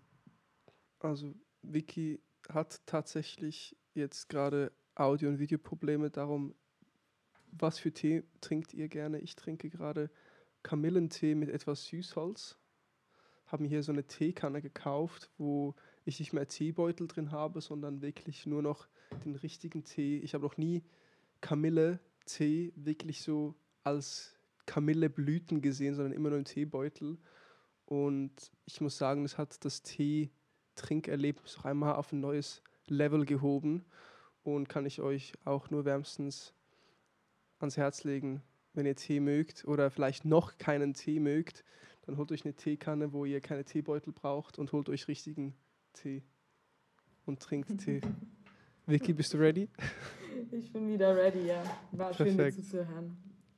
Also 0.99 1.33
Vicky 1.61 2.19
hat 2.49 2.81
tatsächlich 2.85 3.77
jetzt 3.93 4.27
gerade 4.27 4.73
Audio- 4.95 5.29
und 5.29 5.39
Videoprobleme. 5.39 6.09
Darum, 6.09 6.53
was 7.51 7.79
für 7.79 7.91
Tee 7.91 8.23
trinkt 8.41 8.73
ihr 8.73 8.87
gerne? 8.87 9.19
Ich 9.19 9.35
trinke 9.35 9.69
gerade 9.69 10.09
Kamillentee 10.63 11.35
mit 11.35 11.49
etwas 11.49 11.85
Süßholz. 11.85 12.57
Habe 13.47 13.63
mir 13.63 13.69
hier 13.69 13.83
so 13.83 13.91
eine 13.91 14.05
Teekanne 14.05 14.61
gekauft, 14.61 15.29
wo 15.37 15.75
ich 16.05 16.19
nicht 16.19 16.33
mehr 16.33 16.47
Teebeutel 16.47 17.07
drin 17.07 17.31
habe, 17.31 17.61
sondern 17.61 18.01
wirklich 18.01 18.45
nur 18.45 18.61
noch 18.61 18.87
den 19.25 19.35
richtigen 19.35 19.83
Tee. 19.83 20.19
Ich 20.19 20.33
habe 20.33 20.45
noch 20.45 20.57
nie 20.57 20.83
Kamille-Tee 21.41 22.73
wirklich 22.75 23.21
so 23.21 23.55
als 23.83 24.35
Kamilleblüten 24.65 25.61
gesehen, 25.61 25.95
sondern 25.95 26.13
immer 26.13 26.29
nur 26.29 26.39
im 26.39 26.45
Teebeutel. 26.45 27.17
Und 27.85 28.51
ich 28.65 28.81
muss 28.81 28.97
sagen, 28.97 29.25
es 29.25 29.37
hat 29.37 29.63
das 29.65 29.83
Tee-Trinkerlebnis 29.83 31.57
auch 31.59 31.65
einmal 31.65 31.95
auf 31.95 32.11
ein 32.11 32.21
neues 32.21 32.61
Level 32.87 33.25
gehoben 33.25 33.85
und 34.43 34.69
kann 34.69 34.85
ich 34.85 35.01
euch 35.01 35.33
auch 35.45 35.69
nur 35.69 35.85
wärmstens 35.85 36.53
ans 37.59 37.77
Herz 37.77 38.03
legen, 38.03 38.41
wenn 38.73 38.85
ihr 38.85 38.95
Tee 38.95 39.19
mögt 39.19 39.65
oder 39.65 39.89
vielleicht 39.89 40.25
noch 40.25 40.57
keinen 40.57 40.93
Tee 40.93 41.19
mögt, 41.19 41.63
dann 42.05 42.17
holt 42.17 42.31
euch 42.31 42.43
eine 42.43 42.53
Teekanne, 42.53 43.13
wo 43.13 43.25
ihr 43.25 43.39
keine 43.39 43.63
Teebeutel 43.63 44.11
braucht 44.11 44.59
und 44.59 44.71
holt 44.71 44.89
euch 44.89 45.07
richtigen 45.07 45.55
Tee 45.93 46.23
und 47.25 47.39
trinkt 47.39 47.77
Tee. 47.83 48.01
Vicky, 48.85 49.13
bist 49.13 49.33
du 49.33 49.37
ready? 49.37 49.69
Ich 50.51 50.73
bin 50.73 50.87
wieder 50.87 51.15
ready, 51.15 51.45
ja. 51.45 51.63
War 51.91 52.11
Perfekt. 52.11 52.35
schön, 52.35 52.37
dir 52.37 52.51
zuzuhören. 52.51 53.17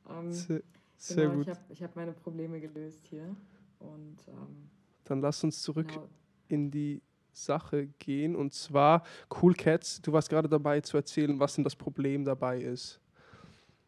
Ähm, 0.09 0.31
sehr, 0.33 0.61
sehr 0.97 1.29
genau, 1.29 1.36
gut. 1.38 1.57
Ich 1.69 1.81
habe 1.81 1.89
hab 1.89 1.95
meine 1.95 2.11
Probleme 2.11 2.59
gelöst 2.59 3.07
hier. 3.07 3.33
Und, 3.79 4.17
ähm, 4.27 4.69
dann 5.05 5.21
lass 5.21 5.41
uns 5.43 5.61
zurück 5.61 5.88
genau. 5.88 6.09
in 6.49 6.69
die 6.69 7.01
Sache 7.36 7.88
gehen. 7.99 8.36
Und 8.36 8.53
zwar 8.53 9.03
Cool 9.41 9.53
Cats, 9.53 10.01
du 10.01 10.13
warst 10.13 10.29
gerade 10.29 10.49
dabei 10.49 10.81
zu 10.81 10.97
erzählen, 10.97 11.39
was 11.39 11.55
denn 11.55 11.63
das 11.63 11.75
Problem 11.75 12.25
dabei 12.25 12.61
ist. 12.61 12.99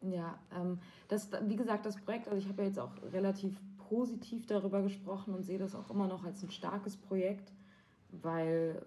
Ja, 0.00 0.38
ähm, 0.54 0.78
das, 1.08 1.30
wie 1.46 1.56
gesagt, 1.56 1.86
das 1.86 1.96
Projekt, 1.96 2.28
also 2.28 2.38
ich 2.38 2.48
habe 2.48 2.62
ja 2.62 2.68
jetzt 2.68 2.78
auch 2.78 2.92
relativ 3.12 3.58
positiv 3.88 4.46
darüber 4.46 4.82
gesprochen 4.82 5.34
und 5.34 5.44
sehe 5.44 5.58
das 5.58 5.74
auch 5.74 5.90
immer 5.90 6.06
noch 6.06 6.24
als 6.24 6.42
ein 6.42 6.50
starkes 6.50 6.96
Projekt, 6.96 7.52
weil 8.10 8.82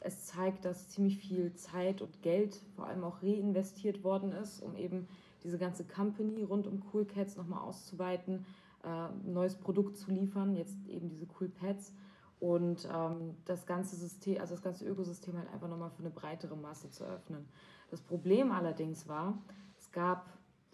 es 0.00 0.26
zeigt, 0.26 0.64
dass 0.64 0.88
ziemlich 0.88 1.18
viel 1.18 1.54
Zeit 1.54 2.02
und 2.02 2.22
Geld 2.22 2.60
vor 2.74 2.86
allem 2.86 3.04
auch 3.04 3.22
reinvestiert 3.22 4.02
worden 4.02 4.32
ist, 4.32 4.60
um 4.62 4.76
eben 4.76 5.06
diese 5.44 5.58
ganze 5.58 5.84
Company 5.84 6.42
rund 6.42 6.66
um 6.66 6.82
Cool 6.92 7.04
Cats 7.04 7.36
nochmal 7.36 7.60
auszuweiten, 7.60 8.44
äh, 8.84 9.08
neues 9.30 9.54
Produkt 9.56 9.96
zu 9.96 10.10
liefern, 10.10 10.56
jetzt 10.56 10.76
eben 10.88 11.08
diese 11.08 11.26
Cool 11.38 11.48
Pets 11.48 11.92
und 12.40 12.88
ähm, 12.92 13.36
das 13.44 13.66
ganze 13.66 13.96
System, 13.96 14.40
also 14.40 14.54
das 14.54 14.62
ganze 14.62 14.86
Ökosystem 14.86 15.36
halt 15.36 15.52
einfach 15.52 15.68
nochmal 15.68 15.90
für 15.90 16.00
eine 16.00 16.10
breitere 16.10 16.56
Masse 16.56 16.90
zu 16.90 17.04
öffnen. 17.04 17.46
Das 17.90 18.00
Problem 18.00 18.50
allerdings 18.50 19.06
war, 19.06 19.38
es 19.78 19.92
gab 19.92 20.26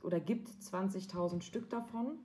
oder 0.02 0.20
gibt 0.20 0.48
20.000 0.48 1.42
Stück 1.42 1.68
davon. 1.68 2.18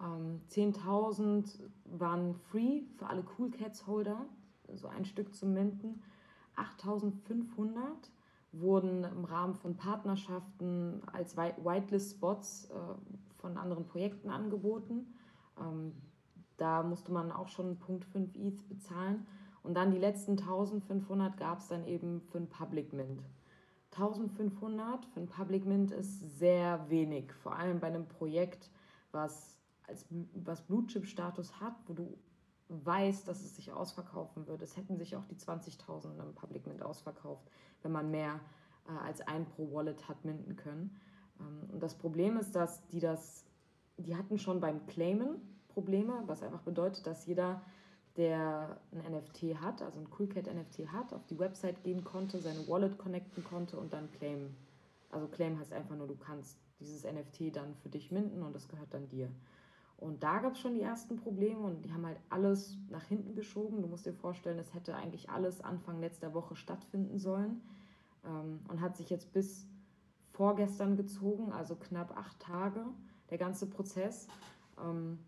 Ähm, 0.00 0.40
10.000 0.50 1.58
waren 1.84 2.34
free 2.34 2.82
für 2.96 3.08
alle 3.08 3.24
Cool 3.36 3.50
Cats 3.50 3.86
Holder, 3.88 4.24
so 4.74 4.86
ein 4.86 5.04
Stück 5.04 5.34
zum 5.34 5.52
Minden. 5.52 6.02
8.500 6.56 7.74
wurden 8.52 9.04
im 9.04 9.24
Rahmen 9.24 9.54
von 9.54 9.76
Partnerschaften 9.76 11.02
als 11.12 11.36
Whitelist-Spots 11.36 12.70
äh, 12.70 12.74
von 13.38 13.58
anderen 13.58 13.84
Projekten 13.84 14.30
angeboten. 14.30 15.12
Ähm, 15.60 15.92
da 16.56 16.82
musste 16.82 17.12
man 17.12 17.32
auch 17.32 17.48
schon 17.48 17.78
Punkt 17.78 18.04
5 18.04 18.34
ETH 18.34 18.68
bezahlen. 18.68 19.26
Und 19.62 19.74
dann 19.74 19.90
die 19.90 19.98
letzten 19.98 20.32
1500 20.32 21.36
gab 21.36 21.58
es 21.58 21.68
dann 21.68 21.84
eben 21.84 22.20
für 22.20 22.38
ein 22.38 22.48
Public 22.48 22.92
Mint. 22.92 23.22
1500 23.92 25.06
für 25.06 25.20
ein 25.20 25.26
Public 25.26 25.64
Mint 25.64 25.90
ist 25.90 26.38
sehr 26.38 26.88
wenig, 26.88 27.32
vor 27.32 27.56
allem 27.56 27.80
bei 27.80 27.86
einem 27.86 28.06
Projekt, 28.06 28.70
was, 29.10 29.58
als, 29.86 30.06
was 30.34 30.60
Blue 30.62 30.86
Chip 30.86 31.06
Status 31.06 31.60
hat, 31.60 31.74
wo 31.86 31.94
du 31.94 32.16
weißt, 32.68 33.26
dass 33.26 33.42
es 33.42 33.56
sich 33.56 33.72
ausverkaufen 33.72 34.46
wird. 34.46 34.62
Es 34.62 34.76
hätten 34.76 34.98
sich 34.98 35.16
auch 35.16 35.24
die 35.24 35.36
20.000 35.36 36.20
im 36.20 36.34
Public 36.34 36.66
Mint 36.66 36.82
ausverkauft, 36.82 37.48
wenn 37.82 37.92
man 37.92 38.10
mehr 38.10 38.40
äh, 38.88 38.92
als 39.04 39.20
ein 39.22 39.46
pro 39.46 39.72
Wallet 39.72 40.08
hat 40.08 40.24
minden 40.24 40.56
können. 40.56 41.00
Ähm, 41.40 41.70
und 41.72 41.82
das 41.82 41.94
Problem 41.94 42.36
ist, 42.36 42.54
dass 42.54 42.86
die 42.88 43.00
das, 43.00 43.46
die 43.96 44.16
hatten 44.16 44.38
schon 44.38 44.60
beim 44.60 44.86
Claimen 44.86 45.40
Probleme, 45.76 46.22
was 46.24 46.42
einfach 46.42 46.62
bedeutet, 46.62 47.06
dass 47.06 47.26
jeder, 47.26 47.60
der 48.16 48.80
ein 48.92 49.12
NFT 49.12 49.60
hat, 49.60 49.82
also 49.82 50.00
ein 50.00 50.08
CoolCat 50.08 50.46
NFT 50.46 50.90
hat, 50.90 51.12
auf 51.12 51.26
die 51.26 51.38
Website 51.38 51.82
gehen 51.82 52.02
konnte, 52.02 52.38
seine 52.38 52.66
Wallet 52.66 52.96
connecten 52.96 53.44
konnte 53.44 53.76
und 53.76 53.92
dann 53.92 54.10
claimen. 54.10 54.56
Also 55.10 55.28
claim 55.28 55.58
heißt 55.58 55.74
einfach 55.74 55.94
nur, 55.94 56.06
du 56.06 56.16
kannst 56.16 56.58
dieses 56.80 57.04
NFT 57.04 57.54
dann 57.54 57.74
für 57.74 57.90
dich 57.90 58.10
minden 58.10 58.42
und 58.42 58.54
das 58.54 58.68
gehört 58.68 58.94
dann 58.94 59.06
dir. 59.10 59.28
Und 59.98 60.22
da 60.22 60.38
gab 60.38 60.54
es 60.54 60.60
schon 60.60 60.72
die 60.72 60.80
ersten 60.80 61.16
Probleme 61.18 61.60
und 61.60 61.84
die 61.84 61.92
haben 61.92 62.06
halt 62.06 62.20
alles 62.30 62.78
nach 62.88 63.04
hinten 63.04 63.34
geschoben. 63.34 63.82
Du 63.82 63.88
musst 63.88 64.06
dir 64.06 64.14
vorstellen, 64.14 64.58
es 64.58 64.72
hätte 64.72 64.94
eigentlich 64.94 65.28
alles 65.28 65.60
Anfang 65.60 66.00
letzter 66.00 66.32
Woche 66.32 66.56
stattfinden 66.56 67.18
sollen 67.18 67.60
ähm, 68.24 68.60
und 68.68 68.80
hat 68.80 68.96
sich 68.96 69.10
jetzt 69.10 69.30
bis 69.34 69.66
vorgestern 70.32 70.96
gezogen, 70.96 71.52
also 71.52 71.76
knapp 71.76 72.16
acht 72.16 72.40
Tage, 72.40 72.86
der 73.28 73.36
ganze 73.36 73.66
Prozess. 73.66 74.26
Ähm, 74.82 75.18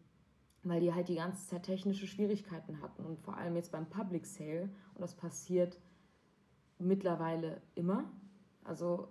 weil 0.62 0.80
die 0.80 0.92
halt 0.92 1.08
die 1.08 1.16
ganze 1.16 1.46
Zeit 1.48 1.64
technische 1.64 2.06
Schwierigkeiten 2.06 2.80
hatten 2.82 3.04
und 3.04 3.20
vor 3.20 3.36
allem 3.36 3.56
jetzt 3.56 3.72
beim 3.72 3.88
Public 3.88 4.26
Sale 4.26 4.68
und 4.94 5.00
das 5.00 5.14
passiert 5.14 5.78
mittlerweile 6.78 7.60
immer. 7.74 8.10
Also 8.64 9.08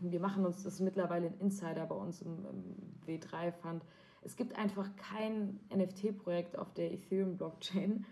wir 0.00 0.20
machen 0.20 0.46
uns 0.46 0.62
das 0.62 0.80
mittlerweile 0.80 1.26
ein 1.26 1.38
Insider 1.38 1.86
bei 1.86 1.94
uns 1.94 2.22
im, 2.22 2.46
im 2.46 2.64
W3 3.06 3.52
Fund. 3.52 3.84
es 4.22 4.36
gibt 4.36 4.56
einfach 4.56 4.94
kein 4.96 5.60
NFT-Projekt 5.74 6.58
auf 6.58 6.72
der 6.72 6.92
Ethereum-Blockchain, 6.92 8.04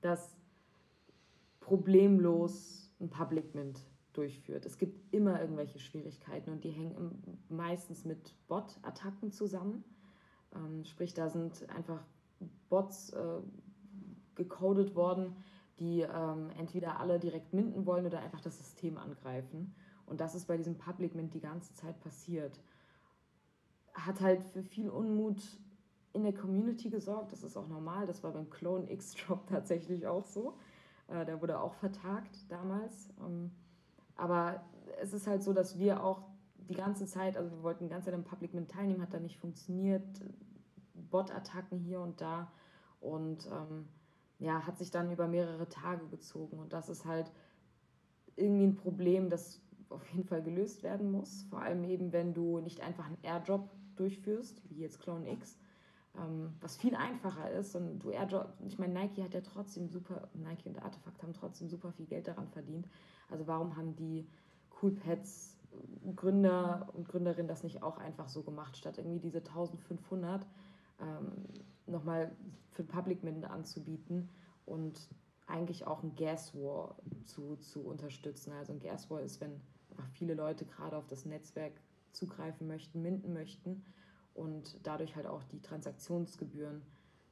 das 0.00 0.36
problemlos 1.60 2.92
ein 3.00 3.10
Public 3.10 3.54
Mint 3.54 3.80
durchführt. 4.12 4.64
Es 4.64 4.78
gibt 4.78 5.12
immer 5.12 5.40
irgendwelche 5.40 5.78
Schwierigkeiten 5.78 6.50
und 6.50 6.64
die 6.64 6.70
hängen 6.70 7.38
meistens 7.48 8.04
mit 8.04 8.34
Bot-Attacken 8.48 9.32
zusammen. 9.32 9.84
Ähm, 10.54 10.84
sprich, 10.84 11.12
da 11.12 11.28
sind 11.28 11.68
einfach 11.70 12.02
Bots 12.68 13.10
äh, 13.10 13.40
gecodet 14.34 14.94
worden, 14.94 15.36
die 15.78 16.00
ähm, 16.00 16.50
entweder 16.58 17.00
alle 17.00 17.18
direkt 17.18 17.52
minden 17.52 17.86
wollen 17.86 18.06
oder 18.06 18.20
einfach 18.20 18.40
das 18.40 18.58
System 18.58 18.98
angreifen. 18.98 19.74
Und 20.06 20.20
das 20.20 20.34
ist 20.34 20.46
bei 20.46 20.56
diesem 20.56 20.78
Public 20.78 21.14
Mint 21.14 21.34
die 21.34 21.40
ganze 21.40 21.74
Zeit 21.74 21.98
passiert. 22.00 22.60
Hat 23.92 24.20
halt 24.20 24.42
für 24.44 24.62
viel 24.62 24.88
Unmut 24.88 25.42
in 26.12 26.22
der 26.22 26.32
Community 26.32 26.88
gesorgt. 26.88 27.32
Das 27.32 27.42
ist 27.42 27.56
auch 27.56 27.68
normal. 27.68 28.06
Das 28.06 28.22
war 28.22 28.32
beim 28.32 28.48
Clone 28.48 28.90
X-Drop 28.90 29.46
tatsächlich 29.48 30.06
auch 30.06 30.24
so. 30.24 30.56
Äh, 31.08 31.24
der 31.26 31.40
wurde 31.40 31.60
auch 31.60 31.74
vertagt 31.74 32.50
damals. 32.50 33.10
Ähm, 33.20 33.50
aber 34.16 34.64
es 35.00 35.12
ist 35.12 35.26
halt 35.26 35.42
so, 35.42 35.52
dass 35.52 35.78
wir 35.78 36.02
auch 36.02 36.22
die 36.68 36.74
ganze 36.74 37.06
Zeit, 37.06 37.36
also 37.36 37.50
wir 37.50 37.62
wollten 37.62 37.84
die 37.84 37.90
ganze 37.90 38.06
Zeit 38.06 38.14
im 38.14 38.24
Public 38.24 38.54
Mint 38.54 38.70
teilnehmen, 38.70 39.02
hat 39.02 39.12
da 39.12 39.20
nicht 39.20 39.36
funktioniert. 39.36 40.04
Bot-Attacken 41.10 41.78
hier 41.78 42.00
und 42.00 42.20
da. 42.20 42.52
Und 43.00 43.46
ähm, 43.46 43.88
ja, 44.38 44.66
hat 44.66 44.78
sich 44.78 44.90
dann 44.90 45.10
über 45.12 45.28
mehrere 45.28 45.68
Tage 45.68 46.06
gezogen. 46.08 46.58
Und 46.58 46.72
das 46.72 46.88
ist 46.88 47.04
halt 47.04 47.32
irgendwie 48.36 48.66
ein 48.66 48.76
Problem, 48.76 49.30
das 49.30 49.60
auf 49.88 50.06
jeden 50.08 50.24
Fall 50.24 50.42
gelöst 50.42 50.82
werden 50.82 51.10
muss. 51.10 51.44
Vor 51.44 51.60
allem 51.60 51.84
eben, 51.84 52.12
wenn 52.12 52.34
du 52.34 52.60
nicht 52.60 52.80
einfach 52.80 53.06
einen 53.06 53.18
Airdrop 53.22 53.70
durchführst, 53.96 54.62
wie 54.68 54.80
jetzt 54.80 55.00
Clone 55.00 55.30
X, 55.30 55.58
ähm, 56.16 56.54
was 56.60 56.76
viel 56.76 56.94
einfacher 56.94 57.50
ist. 57.50 57.74
Und 57.76 58.00
du 58.00 58.10
Airdrop, 58.10 58.52
ich 58.66 58.78
meine, 58.78 58.94
Nike 58.94 59.22
hat 59.22 59.34
ja 59.34 59.40
trotzdem 59.40 59.88
super, 59.88 60.28
Nike 60.34 60.68
und 60.68 60.82
Artefakt 60.82 61.22
haben 61.22 61.32
trotzdem 61.32 61.68
super 61.68 61.92
viel 61.92 62.06
Geld 62.06 62.28
daran 62.28 62.48
verdient. 62.48 62.88
Also 63.30 63.46
warum 63.46 63.76
haben 63.76 63.96
die 63.96 64.26
Coolpads 64.70 65.56
Gründer 66.14 66.88
und 66.94 67.08
Gründerinnen 67.08 67.48
das 67.48 67.62
nicht 67.62 67.82
auch 67.82 67.98
einfach 67.98 68.28
so 68.28 68.42
gemacht, 68.42 68.76
statt 68.76 68.98
irgendwie 68.98 69.18
diese 69.18 69.38
1500 69.38 70.42
ähm, 70.42 70.48
nochmal 71.86 72.34
für 72.72 72.84
Public 72.84 73.22
Mint 73.22 73.44
anzubieten 73.44 74.28
und 74.64 75.08
eigentlich 75.46 75.86
auch 75.86 76.02
ein 76.02 76.14
Gas 76.16 76.54
War 76.54 76.96
zu, 77.24 77.56
zu 77.56 77.80
unterstützen. 77.82 78.52
Also 78.52 78.72
ein 78.72 78.80
Gas 78.80 79.10
War 79.10 79.20
ist, 79.20 79.40
wenn 79.40 79.60
einfach 79.90 80.08
viele 80.12 80.34
Leute 80.34 80.64
gerade 80.64 80.96
auf 80.96 81.06
das 81.06 81.24
Netzwerk 81.24 81.72
zugreifen 82.12 82.66
möchten, 82.66 83.02
minden 83.02 83.32
möchten 83.32 83.84
und 84.34 84.78
dadurch 84.82 85.16
halt 85.16 85.26
auch 85.26 85.42
die 85.44 85.60
Transaktionsgebühren 85.60 86.82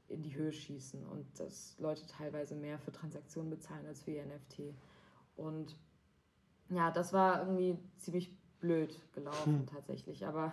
in 0.09 0.23
die 0.23 0.35
Höhe 0.35 0.53
schießen 0.53 1.05
und 1.07 1.27
dass 1.41 1.77
Leute 1.79 2.07
teilweise 2.07 2.55
mehr 2.55 2.79
für 2.79 2.93
Transaktionen 2.93 3.51
bezahlen 3.51 3.87
als 3.87 4.03
für 4.03 4.13
ihr 4.13 4.25
NFT. 4.25 4.75
Und 5.37 5.77
ja, 6.71 6.91
das 6.91 7.13
war 7.13 7.41
irgendwie 7.41 7.79
ziemlich 7.99 8.37
blöd 8.61 8.99
gelaufen 9.13 9.61
hm. 9.61 9.67
tatsächlich. 9.67 10.27
Aber 10.27 10.53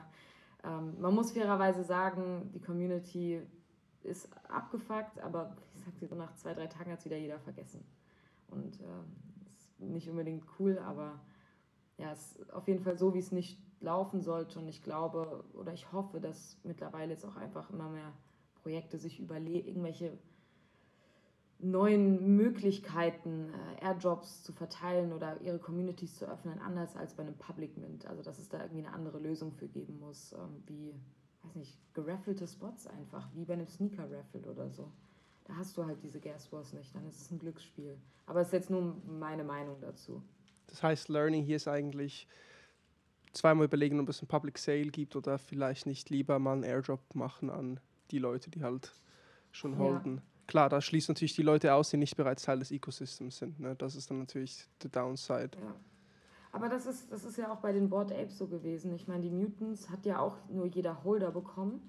ähm, 0.63 0.99
man 0.99 1.13
muss 1.13 1.31
fairerweise 1.31 1.83
sagen, 1.83 2.51
die 2.53 2.59
Community 2.59 3.41
ist 4.03 4.29
abgefuckt, 4.49 5.19
aber 5.19 5.55
ich 5.75 5.81
sag 5.83 5.97
dir 5.99 6.07
so, 6.07 6.15
nach 6.15 6.33
zwei, 6.35 6.53
drei 6.53 6.67
Tagen 6.67 6.91
hat 6.91 6.99
es 6.99 7.05
wieder 7.05 7.17
jeder 7.17 7.39
vergessen. 7.39 7.83
Und 8.47 8.79
äh, 8.79 9.45
ist 9.45 9.79
nicht 9.79 10.09
unbedingt 10.09 10.45
cool, 10.59 10.79
aber 10.79 11.19
ja, 11.97 12.11
es 12.11 12.35
ist 12.35 12.53
auf 12.53 12.67
jeden 12.67 12.83
Fall 12.83 12.97
so, 12.97 13.13
wie 13.13 13.19
es 13.19 13.31
nicht 13.31 13.59
laufen 13.79 14.21
sollte. 14.21 14.59
Und 14.59 14.67
ich 14.67 14.83
glaube 14.83 15.43
oder 15.53 15.73
ich 15.73 15.91
hoffe, 15.91 16.19
dass 16.19 16.57
mittlerweile 16.63 17.11
jetzt 17.11 17.25
auch 17.25 17.35
einfach 17.35 17.69
immer 17.69 17.89
mehr 17.89 18.13
Projekte 18.61 18.97
sich 18.97 19.19
überlegen, 19.19 19.67
irgendwelche 19.67 20.17
neuen 21.61 22.35
Möglichkeiten, 22.35 23.49
äh, 23.49 23.85
Airdrops 23.85 24.43
zu 24.43 24.51
verteilen 24.53 25.13
oder 25.13 25.39
ihre 25.41 25.59
Communities 25.59 26.15
zu 26.15 26.25
öffnen, 26.25 26.59
anders 26.59 26.95
als 26.95 27.13
bei 27.13 27.23
einem 27.23 27.35
Public 27.35 27.77
Mint. 27.77 28.05
Also 28.05 28.23
dass 28.23 28.39
es 28.39 28.49
da 28.49 28.61
irgendwie 28.61 28.85
eine 28.85 28.93
andere 28.93 29.19
Lösung 29.19 29.51
für 29.53 29.67
geben 29.67 29.99
muss, 29.99 30.33
ähm, 30.33 30.63
wie, 30.65 30.93
weiß 31.43 31.55
nicht, 31.55 31.77
geraffelte 31.93 32.47
Spots 32.47 32.87
einfach, 32.87 33.27
wie 33.33 33.45
bei 33.45 33.53
einem 33.53 33.67
Sneaker-Raffle 33.67 34.41
oder 34.49 34.69
so. 34.69 34.91
Da 35.45 35.55
hast 35.55 35.77
du 35.77 35.85
halt 35.85 36.01
diese 36.03 36.19
Gas 36.19 36.51
Wars 36.51 36.73
nicht, 36.73 36.95
dann 36.95 37.05
ist 37.07 37.19
es 37.19 37.31
ein 37.31 37.39
Glücksspiel. 37.39 37.97
Aber 38.25 38.41
es 38.41 38.47
ist 38.47 38.53
jetzt 38.53 38.69
nur 38.69 38.95
meine 39.07 39.43
Meinung 39.43 39.77
dazu. 39.81 40.21
Das 40.67 40.81
heißt, 40.81 41.09
Learning 41.09 41.43
hier 41.43 41.57
ist 41.57 41.67
eigentlich 41.67 42.27
zweimal 43.33 43.65
überlegen, 43.65 43.99
ob 43.99 44.09
es 44.09 44.21
ein 44.21 44.27
Public 44.27 44.57
Sale 44.57 44.87
gibt 44.87 45.15
oder 45.15 45.37
vielleicht 45.37 45.85
nicht 45.85 46.09
lieber 46.09 46.39
mal 46.39 46.53
einen 46.53 46.63
Airdrop 46.63 47.15
machen 47.15 47.49
an 47.49 47.79
die 48.11 48.19
Leute, 48.19 48.49
die 48.49 48.63
halt 48.63 48.93
schon 49.51 49.77
holden. 49.77 50.17
Ja 50.17 50.30
klar, 50.51 50.67
da 50.67 50.81
schließt 50.81 51.07
natürlich 51.07 51.33
die 51.33 51.43
Leute 51.43 51.73
aus, 51.73 51.91
die 51.91 51.97
nicht 51.97 52.17
bereits 52.17 52.43
Teil 52.43 52.59
des 52.59 52.71
Ecosystems 52.71 53.37
sind. 53.37 53.57
Ne? 53.61 53.73
Das 53.77 53.95
ist 53.95 54.11
dann 54.11 54.19
natürlich 54.19 54.67
der 54.83 54.89
Downside. 54.89 55.51
Ja. 55.55 55.73
Aber 56.51 56.67
das 56.67 56.85
ist, 56.85 57.09
das 57.09 57.23
ist 57.23 57.37
ja 57.37 57.49
auch 57.49 57.59
bei 57.59 57.71
den 57.71 57.89
Board 57.89 58.11
Apes 58.11 58.37
so 58.37 58.47
gewesen. 58.47 58.93
Ich 58.93 59.07
meine, 59.07 59.21
die 59.21 59.29
Mutants 59.29 59.89
hat 59.89 60.05
ja 60.05 60.19
auch 60.19 60.35
nur 60.49 60.65
jeder 60.65 61.05
Holder 61.05 61.31
bekommen. 61.31 61.81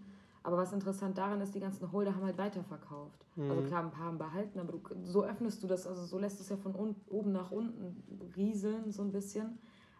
Aber 0.44 0.56
was 0.56 0.72
interessant 0.72 1.18
daran 1.18 1.40
ist, 1.40 1.56
die 1.56 1.60
ganzen 1.60 1.90
Holder 1.90 2.14
haben 2.14 2.24
halt 2.24 2.38
weiterverkauft. 2.38 3.26
Mhm. 3.34 3.50
Also 3.50 3.62
klar, 3.62 3.82
ein 3.82 3.90
paar 3.90 4.04
haben 4.04 4.18
behalten, 4.18 4.60
aber 4.60 4.72
du, 4.72 4.80
so 5.02 5.24
öffnest 5.24 5.60
du 5.64 5.66
das, 5.66 5.86
also 5.86 6.04
so 6.04 6.18
lässt 6.18 6.40
es 6.40 6.48
ja 6.48 6.56
von 6.56 6.76
un, 6.76 6.94
oben 7.08 7.32
nach 7.32 7.50
unten 7.50 8.00
rieseln, 8.36 8.92
so 8.92 9.02
ein 9.02 9.10
bisschen, 9.10 9.58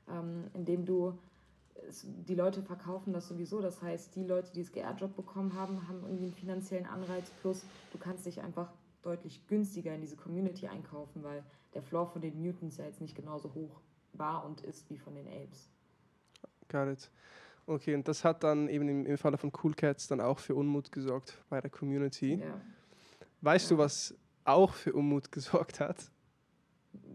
ähm, 0.08 0.44
indem 0.54 0.84
du 0.84 1.18
die 2.04 2.34
Leute 2.34 2.62
verkaufen 2.62 3.12
das 3.12 3.28
sowieso. 3.28 3.60
Das 3.60 3.82
heißt, 3.82 4.14
die 4.14 4.24
Leute, 4.24 4.52
die 4.52 4.60
es 4.60 4.72
geairdrop 4.72 5.16
bekommen 5.16 5.54
haben, 5.54 5.88
haben 5.88 6.02
irgendwie 6.02 6.24
einen 6.24 6.34
finanziellen 6.34 6.86
Anreiz. 6.86 7.30
Plus, 7.40 7.64
du 7.92 7.98
kannst 7.98 8.26
dich 8.26 8.40
einfach 8.40 8.72
deutlich 9.02 9.46
günstiger 9.48 9.94
in 9.94 10.00
diese 10.00 10.16
Community 10.16 10.68
einkaufen, 10.68 11.22
weil 11.22 11.42
der 11.74 11.82
Floor 11.82 12.06
von 12.06 12.22
den 12.22 12.40
Mutants 12.40 12.76
ja 12.76 12.84
jetzt 12.84 13.00
nicht 13.00 13.16
genauso 13.16 13.52
hoch 13.54 13.80
war 14.12 14.44
und 14.44 14.60
ist 14.60 14.88
wie 14.90 14.98
von 14.98 15.14
den 15.14 15.26
Apes. 15.26 15.68
Got 16.68 16.88
it. 16.88 17.10
Okay, 17.66 17.94
und 17.94 18.06
das 18.08 18.24
hat 18.24 18.42
dann 18.42 18.68
eben 18.68 18.88
im, 18.88 19.06
im 19.06 19.18
Falle 19.18 19.38
von 19.38 19.52
Cool 19.62 19.74
Cats 19.74 20.08
dann 20.08 20.20
auch 20.20 20.38
für 20.38 20.54
Unmut 20.54 20.90
gesorgt 20.90 21.38
bei 21.48 21.60
der 21.60 21.70
Community. 21.70 22.34
Ja. 22.34 22.60
Weißt 23.40 23.70
ja. 23.70 23.76
du, 23.76 23.82
was 23.82 24.14
auch 24.44 24.74
für 24.74 24.92
Unmut 24.92 25.30
gesorgt 25.30 25.80
hat? 25.80 26.10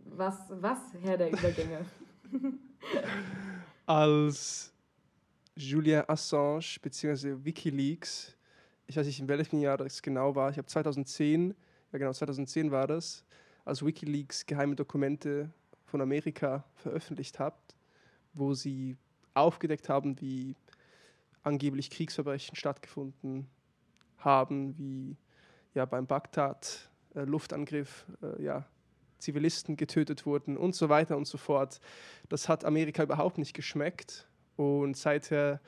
Was, 0.06 0.36
was, 0.50 0.80
Herr 1.02 1.18
der 1.18 1.32
Übergänge? 1.32 1.86
als 3.88 4.74
Julian 5.56 6.04
Assange 6.08 6.78
bzw. 6.82 7.38
Wikileaks, 7.44 8.36
ich 8.86 8.98
weiß 8.98 9.08
nicht 9.08 9.20
in 9.20 9.28
welchem 9.28 9.60
Jahr 9.60 9.78
das 9.78 10.02
genau 10.02 10.36
war, 10.36 10.52
ich 10.52 10.58
habe 10.58 10.68
2010, 10.68 11.56
ja 11.92 11.98
genau 11.98 12.14
2010 12.14 12.70
war 12.70 12.86
das, 12.86 13.26
als 13.66 13.84
Wikileaks 13.84 14.46
geheime 14.46 14.76
Dokumente 14.76 15.50
von 15.86 16.02
Amerika 16.02 16.66
veröffentlicht 16.76 17.40
hat, 17.40 17.58
wo 18.34 18.54
sie 18.54 18.98
aufgedeckt 19.34 19.88
haben, 19.88 20.20
wie 20.22 20.56
angeblich 21.44 21.90
Kriegsverbrechen 21.90 22.58
stattgefunden 22.58 23.48
haben, 24.18 24.78
wie 24.78 25.16
ja 25.74 25.86
beim 25.86 26.08
Bagdad 26.08 26.90
äh, 27.16 27.22
Luftangriff 27.22 28.06
äh, 28.22 28.44
ja 28.44 28.66
Zivilisten 29.20 29.78
getötet 29.78 30.26
wurden 30.26 30.58
und 30.58 30.76
so 30.76 30.90
weiter 30.90 31.18
und 31.18 31.28
so 31.28 31.38
fort. 31.38 31.80
Das 32.30 32.48
hat 32.50 32.66
Amerika 32.66 33.04
überhaupt 33.04 33.38
nicht 33.38 33.54
geschmeckt. 33.54 34.28
Und 34.56 34.98
seither 34.98 35.60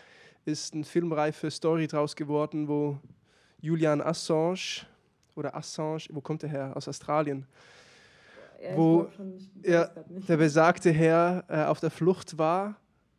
ist 0.46 0.74
eine 0.74 0.84
filmreife 0.84 1.52
Story 1.52 1.88
draus 1.88 2.16
geworden, 2.16 2.68
wo 2.68 3.00
Julian 3.62 4.02
Assange 4.02 4.86
oder 5.36 5.56
Assange, 5.56 6.06
wo 6.10 6.22
kommt 6.22 6.44
er 6.44 6.50
her? 6.50 6.72
Aus 6.76 6.88
Australien. 6.88 7.46
Ja, 8.62 8.76
wo 8.76 9.08
schon, 9.16 9.38
er, 9.64 9.88
der 10.28 10.38
besagte 10.38 10.92
Herr 10.92 11.46
äh, 11.48 11.64
auf 11.64 11.80
der 11.80 11.92
Flucht 11.92 12.38
war 12.38 12.76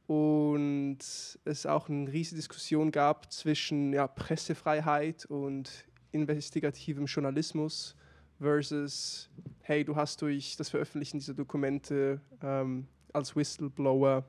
und 0.07 0.99
es 1.45 1.67
auch 1.67 1.89
eine 1.89 2.13
riesige 2.13 2.37
Diskussion 2.37 2.91
gab 2.91 3.33
zwischen 3.33 3.93
ja, 3.93 4.07
Pressefreiheit 4.07 5.25
und 5.27 5.71
investigativem 6.13 7.07
Journalismus 7.07 7.95
versus, 8.41 9.29
hey, 9.61 9.85
du 9.85 9.97
hast 9.97 10.23
durch 10.23 10.57
das 10.57 10.71
Veröffentlichen 10.71 11.19
dieser 11.19 11.35
Dokumente 11.35 12.21
ähm, 12.43 12.87
als 13.13 13.37
Whistleblower 13.37 14.25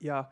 ja, 0.00 0.30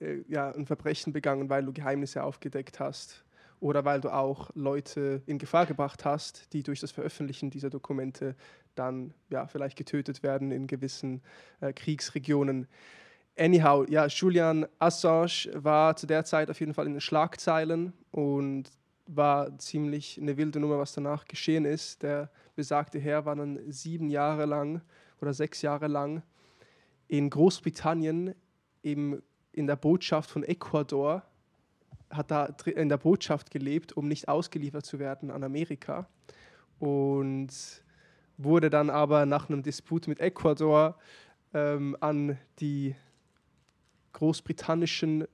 äh, 0.00 0.22
ja, 0.28 0.50
ein 0.50 0.66
Verbrechen 0.66 1.12
begangen, 1.12 1.50
weil 1.50 1.64
du 1.64 1.72
Geheimnisse 1.72 2.22
aufgedeckt 2.22 2.80
hast 2.80 3.24
oder 3.60 3.84
weil 3.84 4.00
du 4.00 4.10
auch 4.10 4.50
Leute 4.54 5.22
in 5.26 5.38
Gefahr 5.38 5.66
gebracht 5.66 6.04
hast, 6.04 6.52
die 6.52 6.62
durch 6.62 6.80
das 6.80 6.92
Veröffentlichen 6.92 7.50
dieser 7.50 7.70
Dokumente 7.70 8.36
dann 8.74 9.14
ja, 9.30 9.46
vielleicht 9.46 9.76
getötet 9.76 10.22
werden 10.22 10.50
in 10.50 10.66
gewissen 10.66 11.22
äh, 11.60 11.72
Kriegsregionen. 11.72 12.68
Anyhow, 13.36 13.84
ja, 13.88 14.06
Julian 14.06 14.66
Assange 14.78 15.50
war 15.54 15.96
zu 15.96 16.06
der 16.06 16.24
Zeit 16.24 16.50
auf 16.50 16.60
jeden 16.60 16.74
Fall 16.74 16.86
in 16.86 16.92
den 16.92 17.00
Schlagzeilen 17.00 17.92
und 18.12 18.70
war 19.06 19.56
ziemlich 19.58 20.18
eine 20.20 20.36
wilde 20.36 20.60
Nummer, 20.60 20.78
was 20.78 20.92
danach 20.92 21.26
geschehen 21.26 21.64
ist. 21.64 22.02
Der 22.02 22.30
besagte 22.56 22.98
Herr 22.98 23.24
war 23.26 23.36
dann 23.36 23.60
sieben 23.70 24.08
Jahre 24.10 24.46
lang 24.46 24.80
oder 25.20 25.32
sechs 25.32 25.62
Jahre 25.62 25.88
lang 25.88 26.22
in 27.08 27.30
Großbritannien 27.30 28.34
im, 28.82 29.22
in 29.52 29.66
der 29.66 29.76
Botschaft 29.76 30.30
von 30.30 30.42
Ecuador 30.42 31.22
hat 32.10 32.30
da 32.30 32.46
in 32.66 32.88
der 32.88 32.98
Botschaft 32.98 33.50
gelebt, 33.50 33.92
um 33.92 34.08
nicht 34.08 34.28
ausgeliefert 34.28 34.86
zu 34.86 34.98
werden 34.98 35.30
an 35.30 35.42
Amerika. 35.42 36.08
Und 36.78 37.50
wurde 38.36 38.70
dann 38.70 38.90
aber 38.90 39.26
nach 39.26 39.48
einem 39.48 39.62
Disput 39.62 40.08
mit 40.08 40.20
Ecuador 40.20 40.96
ähm, 41.52 41.96
an 42.00 42.38
die 42.60 42.94
großbritannischen 44.12 45.26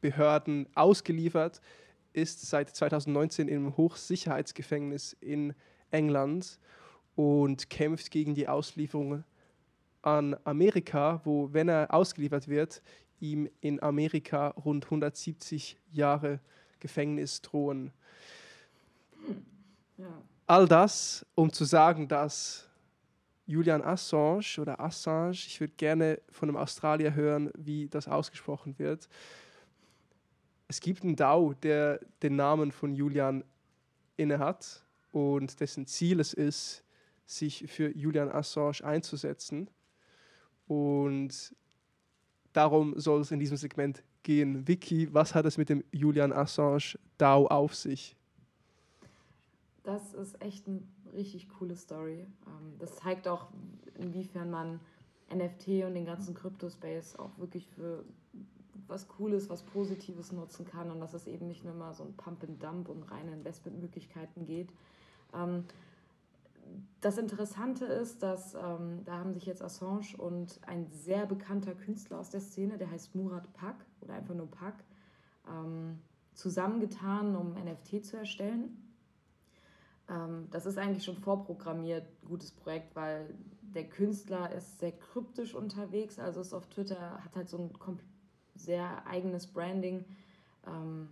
Behörden 0.00 0.66
ausgeliefert, 0.74 1.60
ist 2.14 2.48
seit 2.48 2.74
2019 2.74 3.48
im 3.48 3.76
Hochsicherheitsgefängnis 3.76 5.14
in 5.20 5.54
England 5.90 6.58
und 7.16 7.68
kämpft 7.68 8.10
gegen 8.10 8.34
die 8.34 8.48
Auslieferung 8.48 9.24
an 10.00 10.36
Amerika, 10.44 11.20
wo, 11.24 11.52
wenn 11.52 11.68
er 11.68 11.92
ausgeliefert 11.92 12.48
wird, 12.48 12.82
ihm 13.20 13.48
in 13.60 13.82
Amerika 13.82 14.48
rund 14.48 14.84
170 14.84 15.78
Jahre 15.92 16.40
Gefängnis 16.80 17.42
drohen. 17.42 17.92
Ja. 19.96 20.22
All 20.46 20.68
das, 20.68 21.24
um 21.34 21.52
zu 21.52 21.64
sagen, 21.64 22.06
dass 22.06 22.68
Julian 23.46 23.82
Assange 23.82 24.58
oder 24.58 24.78
Assange, 24.80 25.32
ich 25.32 25.60
würde 25.60 25.74
gerne 25.76 26.20
von 26.30 26.48
einem 26.48 26.56
Australier 26.56 27.14
hören, 27.14 27.50
wie 27.56 27.88
das 27.88 28.08
ausgesprochen 28.08 28.78
wird. 28.78 29.08
Es 30.68 30.80
gibt 30.80 31.02
einen 31.02 31.16
DAO, 31.16 31.54
der 31.54 32.00
den 32.22 32.36
Namen 32.36 32.72
von 32.72 32.94
Julian 32.94 33.44
innehat 34.16 34.84
und 35.12 35.60
dessen 35.60 35.86
Ziel 35.86 36.20
es 36.20 36.32
ist, 36.32 36.84
sich 37.26 37.70
für 37.70 37.94
Julian 37.96 38.30
Assange 38.30 38.82
einzusetzen. 38.82 39.68
Und 40.66 41.54
darum 42.52 42.98
soll 42.98 43.20
es 43.20 43.30
in 43.30 43.38
diesem 43.38 43.56
Segment 43.56 44.02
gehen. 44.22 44.66
Vicky, 44.66 45.12
was 45.12 45.34
hat 45.34 45.44
es 45.44 45.58
mit 45.58 45.68
dem 45.68 45.84
Julian 45.92 46.32
Assange 46.32 46.98
DAO 47.18 47.46
auf 47.46 47.74
sich? 47.74 48.16
Das 49.82 50.14
ist 50.14 50.40
echt 50.40 50.66
eine 50.66 50.82
richtig 51.12 51.48
coole 51.50 51.76
Story. 51.76 52.26
Ähm, 52.46 52.78
das 52.78 52.96
zeigt 52.96 53.28
auch, 53.28 53.48
inwiefern 53.98 54.50
man 54.50 54.80
NFT 55.32 55.84
und 55.84 55.94
den 55.94 56.06
ganzen 56.06 56.34
Crypto-Space 56.34 57.16
auch 57.16 57.38
wirklich 57.38 57.68
für 57.68 58.04
was 58.88 59.08
Cooles, 59.08 59.48
was 59.48 59.62
Positives 59.62 60.32
nutzen 60.32 60.64
kann 60.64 60.90
und 60.90 61.00
dass 61.00 61.14
es 61.14 61.26
eben 61.26 61.46
nicht 61.46 61.64
nur 61.64 61.74
immer 61.74 61.94
so 61.94 62.04
ein 62.04 62.14
Pump 62.16 62.42
and 62.44 62.62
Dump 62.62 62.88
und 62.88 63.02
reine 63.04 63.32
Investmentmöglichkeiten 63.32 64.44
geht. 64.44 64.70
Ähm, 65.34 65.64
das 67.00 67.18
Interessante 67.18 67.84
ist, 67.84 68.22
dass 68.22 68.54
ähm, 68.54 69.04
da 69.04 69.18
haben 69.18 69.34
sich 69.34 69.44
jetzt 69.44 69.62
Assange 69.62 70.16
und 70.16 70.60
ein 70.66 70.86
sehr 70.90 71.26
bekannter 71.26 71.74
Künstler 71.74 72.18
aus 72.18 72.30
der 72.30 72.40
Szene, 72.40 72.78
der 72.78 72.90
heißt 72.90 73.14
Murat 73.14 73.52
Pak 73.52 73.76
oder 74.00 74.14
einfach 74.14 74.34
nur 74.34 74.50
Pak, 74.50 74.74
ähm, 75.48 75.98
zusammengetan, 76.32 77.36
um 77.36 77.52
NFT 77.52 78.04
zu 78.04 78.16
erstellen. 78.16 78.84
Ähm, 80.08 80.48
das 80.50 80.66
ist 80.66 80.78
eigentlich 80.78 81.04
schon 81.04 81.18
vorprogrammiert, 81.18 82.06
gutes 82.26 82.50
Projekt, 82.50 82.96
weil 82.96 83.34
der 83.74 83.88
Künstler 83.88 84.52
ist 84.52 84.78
sehr 84.78 84.92
kryptisch 84.92 85.54
unterwegs, 85.54 86.18
also 86.18 86.40
ist 86.40 86.54
auf 86.54 86.66
Twitter, 86.68 87.22
hat 87.24 87.36
halt 87.36 87.48
so 87.48 87.58
ein 87.58 87.72
sehr 88.54 89.06
eigenes 89.06 89.46
Branding. 89.46 90.04
Ähm, 90.66 91.08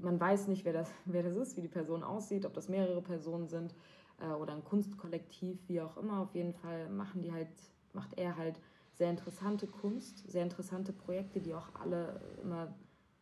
man 0.00 0.18
weiß 0.18 0.48
nicht, 0.48 0.64
wer 0.64 0.72
das, 0.72 0.90
wer 1.04 1.22
das 1.22 1.36
ist, 1.36 1.56
wie 1.56 1.62
die 1.62 1.68
Person 1.68 2.02
aussieht, 2.02 2.46
ob 2.46 2.54
das 2.54 2.68
mehrere 2.68 3.02
Personen 3.02 3.48
sind 3.48 3.74
äh, 4.20 4.32
oder 4.32 4.54
ein 4.54 4.64
Kunstkollektiv, 4.64 5.58
wie 5.68 5.80
auch 5.80 5.96
immer. 5.96 6.20
Auf 6.20 6.34
jeden 6.34 6.54
Fall 6.54 6.88
machen 6.88 7.22
die 7.22 7.32
halt, 7.32 7.48
macht 7.92 8.18
er 8.18 8.36
halt 8.36 8.60
sehr 8.94 9.10
interessante 9.10 9.66
Kunst, 9.66 10.30
sehr 10.30 10.42
interessante 10.42 10.92
Projekte, 10.92 11.40
die 11.40 11.54
auch 11.54 11.68
alle 11.74 12.20
immer 12.42 12.74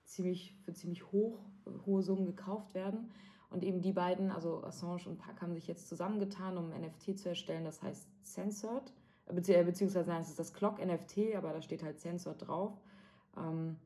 ziemlich 0.04 0.54
für 0.64 0.72
ziemlich 0.72 1.10
hoch, 1.12 1.38
hohe 1.86 2.02
Summen 2.02 2.26
gekauft 2.26 2.74
werden. 2.74 3.10
Und 3.50 3.64
eben 3.64 3.80
die 3.80 3.92
beiden, 3.92 4.30
also 4.30 4.62
Assange 4.62 5.06
und 5.06 5.18
Pack, 5.18 5.42
haben 5.42 5.54
sich 5.54 5.66
jetzt 5.66 5.88
zusammengetan, 5.88 6.56
um 6.56 6.72
ein 6.72 6.82
NFT 6.82 7.18
zu 7.18 7.28
erstellen, 7.28 7.64
das 7.64 7.82
heißt 7.82 8.06
Censored, 8.22 8.92
äh, 9.30 9.64
beziehungsweise 9.64 10.08
nein, 10.08 10.22
es 10.22 10.30
ist 10.30 10.38
das 10.38 10.52
Clock 10.52 10.84
NFT, 10.84 11.34
aber 11.36 11.52
da 11.52 11.62
steht 11.62 11.82
halt 11.82 12.00
Censored 12.00 12.46
drauf. 12.46 12.72
Ähm, 13.36 13.76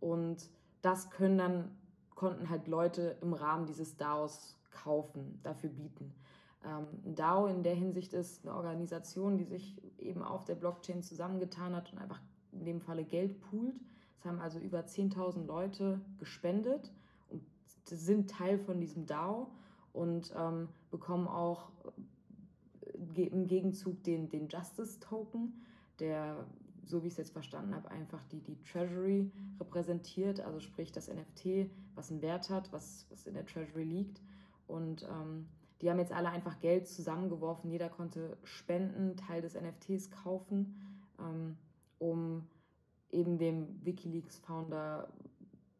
und 0.00 0.48
das 0.82 1.10
können 1.10 1.38
dann 1.38 1.70
konnten 2.14 2.50
halt 2.50 2.66
Leute 2.66 3.16
im 3.22 3.32
Rahmen 3.32 3.66
dieses 3.66 3.96
DAOs 3.96 4.56
kaufen, 4.70 5.40
dafür 5.44 5.70
bieten. 5.70 6.12
Ähm, 6.64 6.86
DAO 7.14 7.46
in 7.46 7.62
der 7.62 7.74
Hinsicht 7.74 8.12
ist 8.12 8.44
eine 8.44 8.56
Organisation, 8.56 9.38
die 9.38 9.44
sich 9.44 9.80
eben 9.98 10.22
auf 10.22 10.44
der 10.44 10.56
Blockchain 10.56 11.02
zusammengetan 11.02 11.76
hat 11.76 11.92
und 11.92 11.98
einfach 11.98 12.20
in 12.52 12.64
dem 12.64 12.80
Falle 12.80 13.04
Geld 13.04 13.40
poolt. 13.40 13.76
Es 14.18 14.24
haben 14.24 14.40
also 14.40 14.58
über 14.58 14.80
10.000 14.80 15.46
Leute 15.46 16.00
gespendet 16.18 16.92
und 17.30 17.42
sind 17.84 18.30
Teil 18.30 18.58
von 18.58 18.80
diesem 18.80 19.06
DAO 19.06 19.52
und 19.92 20.34
ähm, 20.36 20.68
bekommen 20.90 21.28
auch 21.28 21.70
im 23.16 23.46
Gegenzug 23.46 24.02
den, 24.04 24.28
den 24.28 24.48
Justice 24.48 24.98
Token, 25.00 25.54
der 26.00 26.46
so 26.88 27.02
wie 27.02 27.08
ich 27.08 27.12
es 27.12 27.18
jetzt 27.18 27.32
verstanden 27.32 27.74
habe, 27.74 27.90
einfach 27.90 28.22
die, 28.32 28.40
die 28.40 28.60
Treasury 28.62 29.30
repräsentiert, 29.60 30.40
also 30.40 30.58
sprich 30.60 30.90
das 30.90 31.08
NFT, 31.08 31.70
was 31.94 32.10
einen 32.10 32.22
Wert 32.22 32.50
hat, 32.50 32.72
was, 32.72 33.06
was 33.10 33.26
in 33.26 33.34
der 33.34 33.44
Treasury 33.44 33.84
liegt. 33.84 34.22
Und 34.66 35.02
ähm, 35.02 35.46
die 35.80 35.90
haben 35.90 35.98
jetzt 35.98 36.12
alle 36.12 36.30
einfach 36.30 36.60
Geld 36.60 36.88
zusammengeworfen. 36.88 37.70
Jeder 37.70 37.88
konnte 37.88 38.36
spenden, 38.44 39.16
Teil 39.16 39.42
des 39.42 39.54
NFTs 39.54 40.10
kaufen, 40.10 40.74
ähm, 41.18 41.56
um 41.98 42.46
eben 43.10 43.38
dem 43.38 43.84
Wikileaks-Founder 43.84 45.08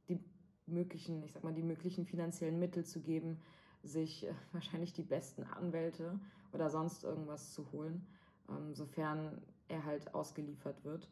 die 0.09 0.21
möglichen, 0.67 1.23
ich 1.23 1.33
sag 1.33 1.43
mal, 1.43 1.55
die 1.55 1.63
möglichen 1.63 2.05
finanziellen 2.05 2.59
Mittel 2.59 2.85
zu 2.85 3.01
geben, 3.01 3.39
sich 3.83 4.27
äh, 4.27 4.35
wahrscheinlich 4.53 4.93
die 4.93 5.03
besten 5.03 5.45
Anwälte 5.45 6.19
oder 6.53 6.71
sonst 6.71 7.05
irgendwas 7.05 7.53
zu 7.53 7.71
holen, 7.73 8.07
ähm, 8.49 8.75
sofern 8.75 9.41
er 9.69 9.85
halt 9.85 10.15
ausgeliefert 10.15 10.85
wird. 10.85 11.09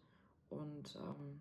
Und 0.48 0.96
ähm, 0.96 1.40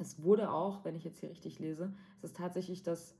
es 0.00 0.22
wurde 0.22 0.50
auch, 0.50 0.84
wenn 0.84 0.96
ich 0.96 1.04
jetzt 1.04 1.20
hier 1.20 1.30
richtig 1.30 1.58
lese, 1.58 1.92
es 2.18 2.30
ist 2.30 2.36
tatsächlich 2.36 2.82
das 2.82 3.14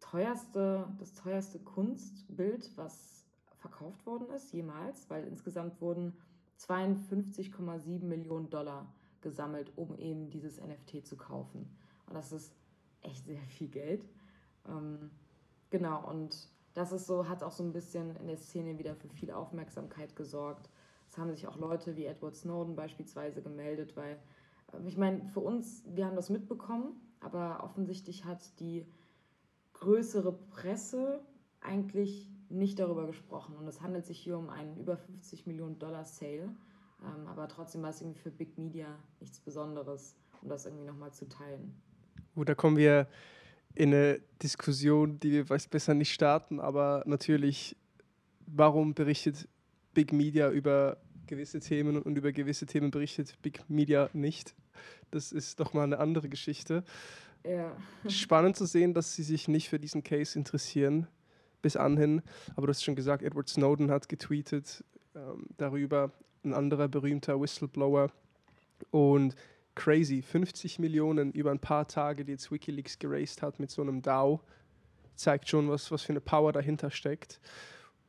teuerste, 0.00 0.88
das 0.98 1.12
teuerste 1.14 1.58
Kunstbild, 1.58 2.76
was 2.76 3.24
verkauft 3.56 4.04
worden 4.06 4.28
ist, 4.30 4.52
jemals, 4.52 5.08
weil 5.08 5.26
insgesamt 5.26 5.80
wurden 5.80 6.12
52,7 6.58 8.04
Millionen 8.04 8.50
Dollar 8.50 8.92
gesammelt, 9.20 9.72
um 9.76 9.96
eben 9.98 10.30
dieses 10.30 10.60
NFT 10.60 11.06
zu 11.06 11.16
kaufen. 11.16 11.68
Und 12.06 12.14
das 12.14 12.32
ist 12.32 12.52
echt 13.00 13.24
sehr 13.24 13.40
viel 13.48 13.68
Geld. 13.68 14.06
Ähm, 14.68 15.10
genau, 15.74 16.08
und 16.08 16.36
das 16.74 16.92
ist 16.92 17.06
so, 17.08 17.28
hat 17.28 17.42
auch 17.42 17.50
so 17.50 17.64
ein 17.64 17.72
bisschen 17.72 18.14
in 18.16 18.28
der 18.28 18.36
Szene 18.36 18.78
wieder 18.78 18.94
für 18.94 19.08
viel 19.08 19.32
Aufmerksamkeit 19.32 20.14
gesorgt. 20.14 20.70
Es 21.10 21.18
haben 21.18 21.32
sich 21.32 21.48
auch 21.48 21.56
Leute 21.56 21.96
wie 21.96 22.04
Edward 22.04 22.36
Snowden 22.36 22.76
beispielsweise 22.76 23.42
gemeldet, 23.42 23.96
weil 23.96 24.20
äh, 24.72 24.86
ich 24.86 24.96
meine, 24.96 25.24
für 25.32 25.40
uns, 25.40 25.82
wir 25.86 26.06
haben 26.06 26.14
das 26.14 26.30
mitbekommen, 26.30 26.94
aber 27.18 27.64
offensichtlich 27.64 28.24
hat 28.24 28.60
die 28.60 28.86
größere 29.72 30.32
Presse 30.32 31.20
eigentlich 31.60 32.30
nicht 32.50 32.78
darüber 32.78 33.08
gesprochen. 33.08 33.56
Und 33.56 33.66
es 33.66 33.80
handelt 33.80 34.06
sich 34.06 34.20
hier 34.20 34.38
um 34.38 34.48
einen 34.48 34.76
über 34.76 34.96
50 34.96 35.48
Millionen 35.48 35.80
Dollar 35.80 36.04
Sale. 36.04 36.54
Ähm, 37.02 37.26
aber 37.26 37.48
trotzdem 37.48 37.82
war 37.82 37.90
es 37.90 38.00
irgendwie 38.00 38.20
für 38.20 38.30
Big 38.30 38.56
Media 38.58 38.86
nichts 39.18 39.40
Besonderes, 39.40 40.14
um 40.40 40.48
das 40.48 40.66
irgendwie 40.66 40.84
nochmal 40.84 41.12
zu 41.12 41.28
teilen. 41.28 41.74
Gut, 42.36 42.48
da 42.48 42.54
kommen 42.54 42.76
wir 42.76 43.08
in 43.74 43.92
eine 43.92 44.20
Diskussion, 44.42 45.18
die 45.20 45.32
wir 45.32 45.44
besser 45.44 45.94
nicht 45.94 46.12
starten, 46.12 46.60
aber 46.60 47.02
natürlich, 47.06 47.76
warum 48.46 48.94
berichtet 48.94 49.48
Big 49.94 50.12
Media 50.12 50.50
über 50.50 50.98
gewisse 51.26 51.60
Themen 51.60 52.00
und 52.00 52.16
über 52.16 52.32
gewisse 52.32 52.66
Themen 52.66 52.90
berichtet 52.90 53.40
Big 53.42 53.68
Media 53.68 54.10
nicht. 54.12 54.54
Das 55.10 55.32
ist 55.32 55.60
doch 55.60 55.72
mal 55.72 55.84
eine 55.84 55.98
andere 55.98 56.28
Geschichte. 56.28 56.84
Ja. 57.44 57.76
Spannend 58.08 58.56
zu 58.56 58.66
sehen, 58.66 58.94
dass 58.94 59.14
sie 59.14 59.22
sich 59.22 59.48
nicht 59.48 59.68
für 59.68 59.78
diesen 59.78 60.02
Case 60.02 60.38
interessieren 60.38 61.06
bis 61.62 61.76
anhin. 61.76 62.22
Aber 62.56 62.66
du 62.66 62.70
hast 62.70 62.84
schon 62.84 62.96
gesagt, 62.96 63.22
Edward 63.22 63.48
Snowden 63.48 63.90
hat 63.90 64.08
getweetet 64.08 64.84
ähm, 65.14 65.46
darüber, 65.56 66.12
ein 66.44 66.52
anderer 66.52 66.88
berühmter 66.88 67.40
Whistleblower. 67.40 68.10
Und 68.90 69.34
crazy, 69.74 70.22
50 70.22 70.78
Millionen 70.78 71.32
über 71.32 71.50
ein 71.50 71.58
paar 71.58 71.88
Tage, 71.88 72.24
die 72.24 72.32
jetzt 72.32 72.50
Wikileaks 72.50 72.98
geraced 72.98 73.42
hat 73.42 73.58
mit 73.58 73.70
so 73.70 73.82
einem 73.82 74.02
DAO, 74.02 74.40
zeigt 75.14 75.48
schon, 75.48 75.68
was, 75.68 75.90
was 75.90 76.02
für 76.02 76.12
eine 76.12 76.20
Power 76.20 76.52
dahinter 76.52 76.90
steckt. 76.90 77.40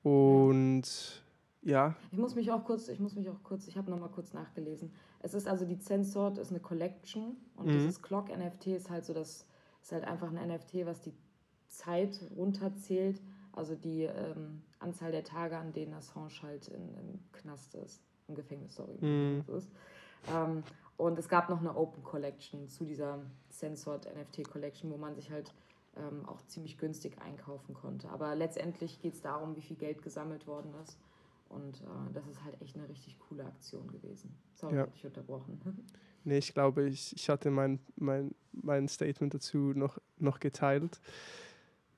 Und 0.03 1.23
ja. 1.61 1.95
Ich 2.11 2.17
muss 2.17 2.35
mich 2.35 2.51
auch 2.51 2.63
kurz, 2.63 2.87
ich 2.89 2.99
muss 2.99 3.15
mich 3.15 3.27
auch 3.29 3.41
kurz, 3.43 3.67
ich 3.67 3.77
habe 3.77 3.89
nochmal 3.89 4.09
kurz 4.09 4.33
nachgelesen. 4.33 4.91
Es 5.19 5.33
ist 5.33 5.47
also 5.47 5.65
die 5.65 5.79
Censored 5.79 6.37
ist 6.37 6.51
eine 6.51 6.59
Collection 6.59 7.37
und 7.55 7.67
mhm. 7.67 7.71
dieses 7.71 8.01
Clock 8.01 8.29
NFT 8.29 8.67
ist 8.67 8.89
halt 8.89 9.03
so 9.03 9.13
das, 9.13 9.47
ist 9.81 9.91
halt 9.91 10.03
einfach 10.03 10.31
ein 10.31 10.47
NFT, 10.47 10.85
was 10.85 11.01
die 11.01 11.13
Zeit 11.67 12.19
runterzählt, 12.35 13.21
also 13.51 13.75
die 13.75 14.03
ähm, 14.03 14.61
Anzahl 14.79 15.11
der 15.11 15.23
Tage, 15.23 15.57
an 15.57 15.73
denen 15.73 15.93
Assange 15.93 16.29
halt 16.43 16.67
in, 16.67 16.93
im 16.93 17.19
Knast 17.31 17.73
ist, 17.75 18.01
im 18.27 18.35
Gefängnis, 18.35 18.75
sorry, 18.75 18.97
mhm. 19.01 19.43
ist. 19.57 19.71
Ähm, 20.31 20.63
Und 20.97 21.19
es 21.19 21.27
gab 21.27 21.49
noch 21.49 21.59
eine 21.59 21.75
Open 21.75 22.03
Collection 22.03 22.69
zu 22.69 22.85
dieser 22.85 23.19
Censored 23.49 24.07
NFT 24.15 24.49
Collection, 24.49 24.91
wo 24.91 24.97
man 24.97 25.15
sich 25.15 25.29
halt 25.29 25.53
ähm, 25.97 26.25
auch 26.27 26.41
ziemlich 26.47 26.77
günstig 26.77 27.17
einkaufen 27.21 27.73
konnte. 27.73 28.09
Aber 28.09 28.35
letztendlich 28.35 28.99
geht 29.01 29.13
es 29.13 29.21
darum, 29.21 29.55
wie 29.55 29.61
viel 29.61 29.77
Geld 29.77 30.01
gesammelt 30.01 30.47
worden 30.47 30.73
ist. 30.83 30.97
Und 31.49 31.81
äh, 31.81 32.13
das 32.13 32.27
ist 32.27 32.43
halt 32.43 32.59
echt 32.61 32.75
eine 32.75 32.87
richtig 32.89 33.19
coole 33.19 33.45
Aktion 33.45 33.91
gewesen. 33.91 34.35
Sorry, 34.55 34.77
ja. 34.77 34.87
ich 34.95 35.05
unterbrochen. 35.05 35.59
Nee, 36.27 36.39
ich 36.39 36.55
glaube, 36.55 36.89
ich, 36.89 37.15
ich 37.15 37.29
hatte 37.29 37.51
mein, 37.51 37.79
mein, 37.97 38.33
mein 38.51 38.87
Statement 38.87 39.35
dazu 39.35 39.73
noch, 39.75 39.99
noch 40.17 40.39
geteilt. 40.39 40.99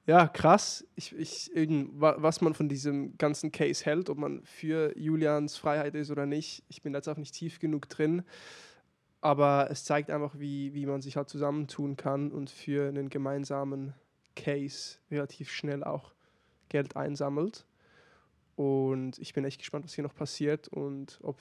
Ja, 0.05 0.27
krass. 0.27 0.85
Ich, 0.95 1.15
ich, 1.17 1.49
was 1.93 2.41
man 2.41 2.53
von 2.53 2.67
diesem 2.67 3.17
ganzen 3.17 3.53
Case 3.53 3.85
hält, 3.85 4.09
ob 4.09 4.17
man 4.17 4.43
für 4.43 4.97
Julians 4.97 5.55
Freiheit 5.55 5.95
ist 5.95 6.11
oder 6.11 6.25
nicht, 6.25 6.65
ich 6.67 6.81
bin 6.81 6.93
jetzt 6.93 7.07
auch 7.07 7.15
nicht 7.15 7.35
tief 7.35 7.59
genug 7.59 7.87
drin. 7.87 8.23
Aber 9.21 9.69
es 9.71 9.83
zeigt 9.83 10.09
einfach, 10.11 10.37
wie, 10.37 10.73
wie 10.73 10.85
man 10.85 11.01
sich 11.01 11.17
halt 11.17 11.29
zusammentun 11.29 11.97
kann 11.97 12.31
und 12.31 12.49
für 12.49 12.87
einen 12.87 13.09
gemeinsamen 13.09 13.93
Case 14.35 14.97
relativ 15.09 15.51
schnell 15.51 15.83
auch 15.83 16.13
Geld 16.69 16.95
einsammelt. 16.95 17.65
Und 18.55 19.19
ich 19.19 19.33
bin 19.33 19.45
echt 19.45 19.59
gespannt, 19.59 19.85
was 19.85 19.93
hier 19.93 20.03
noch 20.03 20.15
passiert 20.15 20.67
und 20.67 21.19
ob 21.23 21.37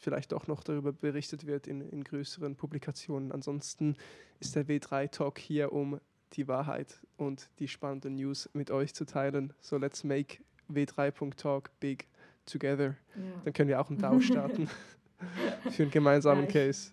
vielleicht 0.00 0.32
auch 0.32 0.46
noch 0.46 0.62
darüber 0.62 0.92
berichtet 0.92 1.46
wird 1.46 1.66
in, 1.66 1.80
in 1.80 2.04
größeren 2.04 2.56
Publikationen. 2.56 3.32
Ansonsten 3.32 3.96
ist 4.40 4.54
der 4.54 4.66
W3-Talk 4.66 5.38
hier, 5.38 5.72
um 5.72 6.00
die 6.34 6.46
Wahrheit 6.46 7.00
und 7.16 7.48
die 7.58 7.68
spannenden 7.68 8.16
News 8.16 8.48
mit 8.52 8.70
euch 8.70 8.94
zu 8.94 9.06
teilen. 9.06 9.54
So 9.60 9.76
let's 9.78 10.04
make 10.04 10.38
W3.talk 10.70 11.70
big 11.80 12.06
together. 12.44 12.96
Ja. 13.16 13.22
Dann 13.44 13.52
können 13.52 13.68
wir 13.68 13.80
auch 13.80 13.88
einen 13.88 13.98
DAO 14.00 14.20
starten 14.20 14.68
für 15.70 15.82
einen 15.84 15.90
gemeinsamen 15.90 16.44
ja, 16.44 16.52
Case. 16.52 16.90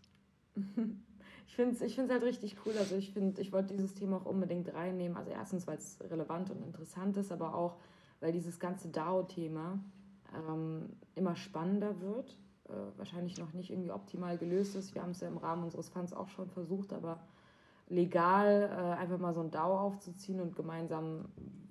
Ich 1.47 1.55
finde 1.55 1.75
es 1.75 1.81
ich 1.81 1.97
halt 1.97 2.23
richtig 2.23 2.57
cool. 2.65 2.73
Also 2.77 2.95
ich 2.95 3.13
finde, 3.13 3.39
ich 3.39 3.53
wollte 3.53 3.75
dieses 3.75 3.93
Thema 3.93 4.17
auch 4.17 4.25
unbedingt 4.25 4.73
reinnehmen. 4.73 5.15
Also 5.15 5.31
erstens, 5.31 5.67
weil 5.67 5.77
es 5.77 5.99
relevant 6.01 6.49
und 6.49 6.61
interessant 6.63 7.17
ist, 7.17 7.31
aber 7.31 7.53
auch, 7.53 7.77
weil 8.19 8.31
dieses 8.31 8.59
ganze 8.59 8.89
DAO-Thema 8.89 9.79
ähm, 10.33 10.89
immer 11.13 11.35
spannender 11.35 12.01
wird. 12.01 12.35
Äh, 12.67 12.97
wahrscheinlich 12.97 13.37
noch 13.37 13.53
nicht 13.53 13.69
irgendwie 13.69 13.91
optimal 13.91 14.37
gelöst 14.37 14.75
ist. 14.75 14.95
Wir 14.95 15.03
haben 15.03 15.11
es 15.11 15.21
ja 15.21 15.27
im 15.27 15.37
Rahmen 15.37 15.63
unseres 15.63 15.89
Funds 15.89 16.13
auch 16.13 16.29
schon 16.29 16.49
versucht, 16.49 16.93
aber 16.93 17.19
legal 17.87 18.69
äh, 18.71 18.99
einfach 18.99 19.19
mal 19.19 19.33
so 19.33 19.41
ein 19.41 19.51
DAO 19.51 19.77
aufzuziehen 19.77 20.41
und 20.41 20.55
gemeinsam 20.55 21.25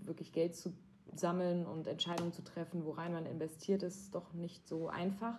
wirklich 0.05 0.33
Geld 0.33 0.55
zu 0.55 0.73
sammeln 1.17 1.67
und 1.67 1.87
Entscheidungen 1.87 2.33
zu 2.33 2.43
treffen, 2.43 2.85
worein 2.85 3.13
man 3.13 3.27
investiert, 3.27 3.83
ist 3.83 4.15
doch 4.15 4.33
nicht 4.33 4.67
so 4.69 4.89
einfach. 4.89 5.39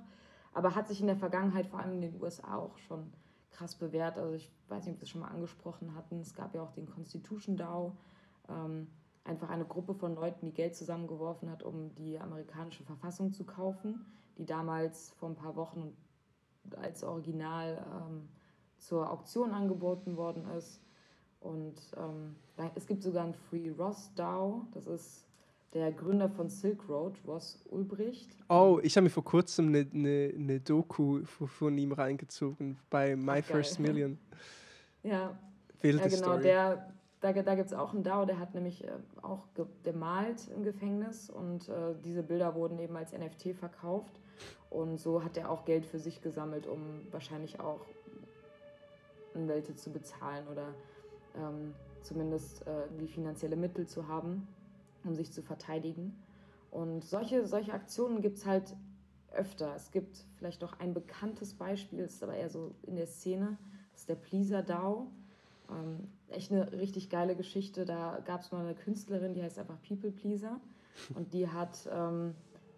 Aber 0.54 0.76
hat 0.76 0.88
sich 0.88 1.02
in 1.02 1.08
der 1.08 1.18
Vergangenheit 1.18 1.68
vor 1.68 1.80
allem 1.80 1.96
in 1.96 2.02
den 2.02 2.22
USA 2.22 2.58
auch 2.58 2.78
schon 2.80 3.12
krass 3.56 3.76
bewährt. 3.76 4.18
Also 4.18 4.36
ich 4.36 4.52
weiß 4.68 4.86
nicht, 4.86 4.96
ob 4.96 5.02
wir 5.02 5.04
es 5.04 5.10
schon 5.10 5.22
mal 5.22 5.30
angesprochen 5.30 5.96
hatten. 5.96 6.20
Es 6.20 6.34
gab 6.34 6.54
ja 6.56 6.62
auch 6.62 6.72
den 6.72 6.90
Constitution 6.90 7.58
DAO. 7.58 7.96
Ähm, 8.50 8.88
einfach 9.24 9.50
eine 9.50 9.66
Gruppe 9.66 9.96
von 9.96 10.16
Leuten, 10.16 10.46
die 10.46 10.54
Geld 10.54 10.76
zusammengeworfen 10.76 11.50
hat, 11.50 11.64
um 11.64 11.94
die 11.96 12.20
amerikanische 12.20 12.84
Verfassung 12.84 13.34
zu 13.34 13.44
kaufen, 13.44 14.06
die 14.38 14.46
damals 14.46 15.10
vor 15.12 15.30
ein 15.30 15.36
paar 15.36 15.56
Wochen 15.56 15.96
als 16.78 17.04
Original 17.04 17.84
ähm, 17.92 18.30
zur 18.78 19.10
Auktion 19.12 19.52
angeboten 19.52 20.16
worden 20.18 20.48
ist. 20.58 20.82
Und 21.40 21.76
ähm, 21.98 22.36
es 22.76 22.88
gibt 22.88 23.04
sogar 23.04 23.26
ein 23.26 23.34
Free 23.34 23.72
Ross 23.72 24.12
DAO, 24.16 24.68
das 24.74 24.88
ist 24.88 25.26
der 25.76 25.92
Gründer 25.92 26.30
von 26.30 26.50
Silk 26.50 26.88
Road, 26.88 27.20
Ross 27.28 27.62
Ulbricht. 27.70 28.30
Oh, 28.48 28.80
ich 28.82 28.96
habe 28.96 29.04
mir 29.04 29.10
vor 29.10 29.26
kurzem 29.26 29.68
eine, 29.68 29.86
eine, 29.94 30.34
eine 30.34 30.60
Doku 30.62 31.24
von 31.26 31.78
ihm 31.78 31.92
reingezogen 31.92 32.78
bei 32.90 33.18
My 33.18 33.40
Ach, 33.40 33.44
First 33.44 33.80
Million. 33.80 34.18
ja. 35.04 35.38
Wilde 35.82 36.00
ja, 36.00 36.08
genau, 36.08 36.18
Story. 36.18 36.42
Der, 36.44 36.94
da, 37.20 37.34
da 37.34 37.56
gibt 37.56 37.68
es 37.68 37.74
auch 37.74 37.94
einen 37.94 38.04
DAO, 38.04 38.26
der 38.26 38.40
hat 38.40 38.56
nämlich 38.56 38.86
äh, 38.86 38.92
auch 39.22 39.44
gemalt 39.84 40.48
im 40.56 40.64
Gefängnis 40.64 41.30
und 41.30 41.68
äh, 41.68 41.94
diese 42.06 42.24
Bilder 42.24 42.56
wurden 42.56 42.80
eben 42.80 42.96
als 42.96 43.12
NFT 43.12 43.54
verkauft. 43.54 44.20
Und 44.70 44.98
so 44.98 45.24
hat 45.24 45.36
er 45.38 45.52
auch 45.52 45.66
Geld 45.66 45.86
für 45.86 46.00
sich 46.00 46.22
gesammelt, 46.22 46.68
um 46.68 47.02
wahrscheinlich 47.12 47.60
auch 47.60 47.82
Anwälte 49.34 49.76
zu 49.76 49.92
bezahlen 49.92 50.48
oder 50.48 50.74
ähm, 51.36 51.74
zumindest 52.02 52.66
äh, 52.66 52.84
irgendwie 52.84 53.08
finanzielle 53.08 53.58
Mittel 53.58 53.88
zu 53.88 54.08
haben, 54.08 54.48
um 55.06 55.16
sich 55.16 55.32
zu 55.32 55.42
verteidigen. 55.42 56.16
Und 56.72 57.06
solche, 57.06 57.48
solche 57.48 57.74
Aktionen 57.74 58.22
gibt 58.22 58.38
es 58.38 58.46
halt 58.46 58.76
öfter. 59.32 59.74
Es 59.76 59.92
gibt 59.92 60.26
vielleicht 60.38 60.64
auch 60.64 60.80
ein 60.80 60.94
bekanntes 60.94 61.54
Beispiel, 61.54 62.00
ist 62.00 62.24
aber 62.24 62.36
eher 62.36 62.50
so 62.50 62.72
in 62.84 62.96
der 62.96 63.08
Szene, 63.08 63.58
das 63.92 64.02
ist 64.02 64.10
der 64.10 64.16
Pleaser 64.16 64.62
DAO. 64.62 65.08
Ähm, 65.70 66.08
echt 66.30 66.52
eine 66.52 66.72
richtig 66.74 67.10
geile 67.10 67.36
Geschichte. 67.36 67.86
Da 67.86 68.20
gab 68.26 68.42
es 68.42 68.52
mal 68.52 68.64
eine 68.64 68.76
Künstlerin, 68.76 69.34
die 69.34 69.42
heißt 69.42 69.58
einfach 69.58 69.78
People 69.88 70.12
Pleaser. 70.12 70.60
Und 71.14 71.34
die 71.34 71.48
hat 71.48 71.90
ähm, 71.92 72.36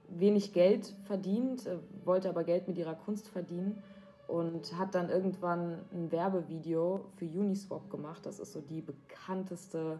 wenig 0.10 0.54
Geld 0.54 0.94
verdient, 1.06 1.66
äh, 1.66 1.78
wollte 2.06 2.30
aber 2.30 2.44
Geld 2.44 2.68
mit 2.68 2.78
ihrer 2.78 2.96
Kunst 2.96 3.28
verdienen 3.28 3.82
und 4.28 4.78
hat 4.78 4.96
dann 4.96 5.10
irgendwann 5.10 5.80
ein 5.92 6.12
Werbevideo 6.12 7.06
für 7.16 7.26
Uniswap 7.26 7.90
gemacht. 7.90 8.26
Das 8.26 8.40
ist 8.40 8.54
so 8.54 8.62
die 8.62 8.82
bekannteste 8.82 10.00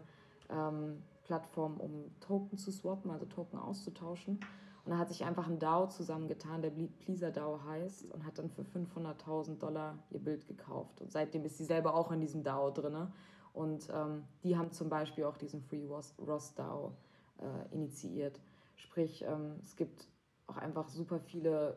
ähm, 0.50 1.02
Plattform, 1.28 1.78
um 1.78 2.10
Token 2.20 2.56
zu 2.56 2.72
swappen, 2.72 3.10
also 3.10 3.26
Token 3.26 3.58
auszutauschen. 3.58 4.40
Und 4.84 4.92
da 4.92 4.98
hat 4.98 5.10
sich 5.10 5.24
einfach 5.24 5.46
ein 5.46 5.58
DAO 5.58 5.88
zusammengetan, 5.88 6.62
der 6.62 6.70
Pleaser 6.70 7.30
DAO 7.30 7.60
heißt, 7.62 8.10
und 8.10 8.24
hat 8.24 8.38
dann 8.38 8.48
für 8.48 8.62
500.000 8.62 9.58
Dollar 9.58 9.98
ihr 10.10 10.20
Bild 10.20 10.48
gekauft. 10.48 11.02
Und 11.02 11.12
seitdem 11.12 11.44
ist 11.44 11.58
sie 11.58 11.66
selber 11.66 11.94
auch 11.94 12.10
in 12.10 12.22
diesem 12.22 12.42
DAO 12.42 12.70
drin. 12.70 13.12
Und 13.52 13.88
ähm, 13.92 14.24
die 14.42 14.56
haben 14.56 14.72
zum 14.72 14.88
Beispiel 14.88 15.24
auch 15.24 15.36
diesen 15.36 15.60
Free 15.60 15.84
Ross, 15.86 16.54
DAO 16.54 16.94
äh, 17.38 17.74
initiiert. 17.74 18.40
Sprich, 18.76 19.22
ähm, 19.22 19.56
es 19.62 19.76
gibt 19.76 20.08
auch 20.46 20.56
einfach 20.56 20.88
super 20.88 21.20
viele 21.20 21.76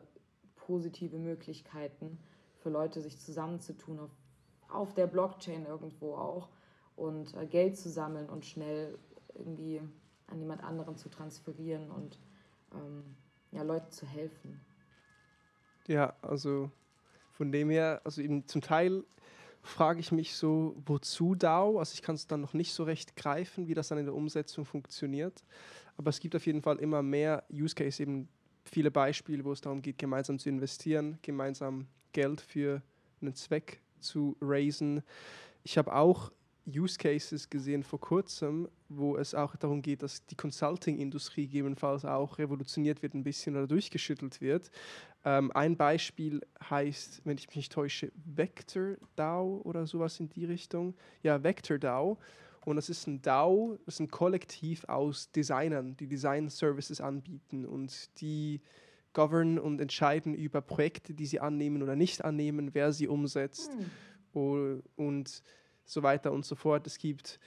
positive 0.56 1.18
Möglichkeiten, 1.18 2.18
für 2.60 2.70
Leute, 2.70 3.02
sich 3.02 3.18
zusammenzutun, 3.18 3.98
auf, 3.98 4.10
auf 4.70 4.94
der 4.94 5.06
Blockchain 5.06 5.66
irgendwo 5.66 6.14
auch 6.14 6.48
und 6.96 7.36
äh, 7.36 7.44
Geld 7.44 7.76
zu 7.76 7.90
sammeln 7.90 8.30
und 8.30 8.46
schnell 8.46 8.96
irgendwie 9.36 9.80
an 10.26 10.38
jemand 10.38 10.62
anderen 10.64 10.96
zu 10.96 11.08
transferieren 11.08 11.90
und 11.90 12.18
ähm, 12.74 13.16
ja, 13.50 13.62
Leuten 13.62 13.90
zu 13.90 14.06
helfen. 14.06 14.60
Ja, 15.86 16.14
also 16.22 16.70
von 17.32 17.52
dem 17.52 17.70
her, 17.70 18.00
also 18.04 18.22
eben 18.22 18.46
zum 18.46 18.60
Teil 18.60 19.04
frage 19.62 20.00
ich 20.00 20.12
mich 20.12 20.34
so, 20.34 20.74
wozu 20.86 21.34
DAO? 21.34 21.78
Also 21.78 21.94
ich 21.94 22.02
kann 22.02 22.14
es 22.14 22.26
dann 22.26 22.40
noch 22.40 22.52
nicht 22.52 22.72
so 22.72 22.82
recht 22.84 23.16
greifen, 23.16 23.68
wie 23.68 23.74
das 23.74 23.88
dann 23.88 23.98
in 23.98 24.06
der 24.06 24.14
Umsetzung 24.14 24.64
funktioniert. 24.64 25.44
Aber 25.96 26.10
es 26.10 26.20
gibt 26.20 26.34
auf 26.34 26.46
jeden 26.46 26.62
Fall 26.62 26.78
immer 26.78 27.02
mehr 27.02 27.44
Use 27.52 27.74
Case, 27.74 28.02
eben 28.02 28.28
viele 28.64 28.90
Beispiele, 28.90 29.44
wo 29.44 29.52
es 29.52 29.60
darum 29.60 29.82
geht, 29.82 29.98
gemeinsam 29.98 30.38
zu 30.38 30.48
investieren, 30.48 31.18
gemeinsam 31.22 31.86
Geld 32.12 32.40
für 32.40 32.82
einen 33.20 33.34
Zweck 33.34 33.80
zu 34.00 34.36
raisen. 34.40 35.02
Ich 35.62 35.78
habe 35.78 35.94
auch 35.94 36.32
Use 36.66 36.96
Cases 36.96 37.48
gesehen 37.50 37.82
vor 37.82 38.00
kurzem, 38.00 38.68
wo 38.88 39.16
es 39.16 39.34
auch 39.34 39.56
darum 39.56 39.82
geht, 39.82 40.02
dass 40.02 40.24
die 40.26 40.36
Consulting-Industrie 40.36 41.46
gegebenenfalls 41.46 42.04
auch 42.04 42.38
revolutioniert 42.38 43.02
wird 43.02 43.14
ein 43.14 43.24
bisschen 43.24 43.56
oder 43.56 43.66
durchgeschüttelt 43.66 44.40
wird. 44.40 44.70
Ähm, 45.24 45.50
ein 45.52 45.76
Beispiel 45.76 46.40
heißt, 46.70 47.22
wenn 47.24 47.36
ich 47.36 47.48
mich 47.48 47.56
nicht 47.56 47.72
täusche, 47.72 48.12
Vector 48.24 48.96
DAO 49.16 49.60
oder 49.64 49.86
sowas 49.86 50.20
in 50.20 50.28
die 50.28 50.44
Richtung. 50.44 50.94
Ja, 51.22 51.42
Vector 51.42 51.78
DAO. 51.78 52.18
Und 52.64 52.76
das 52.76 52.88
ist 52.88 53.08
ein 53.08 53.20
DAO, 53.22 53.76
das 53.84 53.94
ist 53.94 54.00
ein 54.00 54.08
Kollektiv 54.08 54.84
aus 54.84 55.32
Designern, 55.32 55.96
die 55.96 56.06
Design-Services 56.06 57.00
anbieten 57.00 57.66
und 57.66 58.20
die 58.20 58.60
govern 59.14 59.58
und 59.58 59.80
entscheiden 59.80 60.34
über 60.34 60.60
Projekte, 60.60 61.12
die 61.12 61.26
sie 61.26 61.40
annehmen 61.40 61.82
oder 61.82 61.96
nicht 61.96 62.24
annehmen, 62.24 62.70
wer 62.72 62.92
sie 62.92 63.08
umsetzt 63.08 63.72
mhm. 64.32 64.82
und 64.96 65.42
so 65.84 66.02
weiter 66.02 66.32
und 66.32 66.44
so 66.44 66.54
fort. 66.54 66.86
Es 66.86 66.98
gibt 66.98 67.38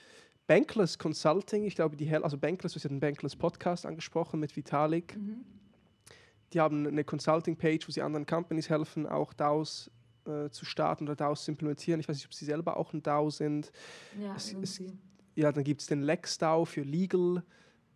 Bankless 0.46 0.98
Consulting, 0.98 1.64
ich 1.64 1.74
glaube, 1.74 1.96
die 1.96 2.08
also 2.14 2.38
Bankless, 2.38 2.76
ist 2.76 2.84
ja 2.84 2.88
den 2.88 3.00
Bankless 3.00 3.36
Podcast 3.36 3.86
angesprochen 3.86 4.40
mit 4.40 4.54
Vitalik. 4.56 5.16
Mhm. 5.16 5.44
Die 6.52 6.60
haben 6.60 6.86
eine 6.86 7.02
Consulting-Page, 7.02 7.88
wo 7.88 7.92
sie 7.92 8.02
anderen 8.02 8.26
Companies 8.26 8.70
helfen, 8.70 9.06
auch 9.06 9.32
DAOs 9.32 9.90
äh, 10.26 10.48
zu 10.50 10.64
starten 10.64 11.04
oder 11.04 11.16
DAOs 11.16 11.44
zu 11.44 11.50
implementieren. 11.50 11.98
Ich 11.98 12.08
weiß 12.08 12.16
nicht, 12.16 12.26
ob 12.26 12.34
sie 12.34 12.44
selber 12.44 12.76
auch 12.76 12.92
ein 12.92 13.02
DAO 13.02 13.30
sind. 13.30 13.72
Ja, 14.20 14.36
es, 14.36 14.54
es, 14.54 14.80
ja 15.34 15.50
dann 15.50 15.64
gibt 15.64 15.80
es 15.80 15.88
den 15.88 16.02
Lex 16.02 16.38
DAO 16.38 16.64
für 16.64 16.82
Legal 16.82 17.42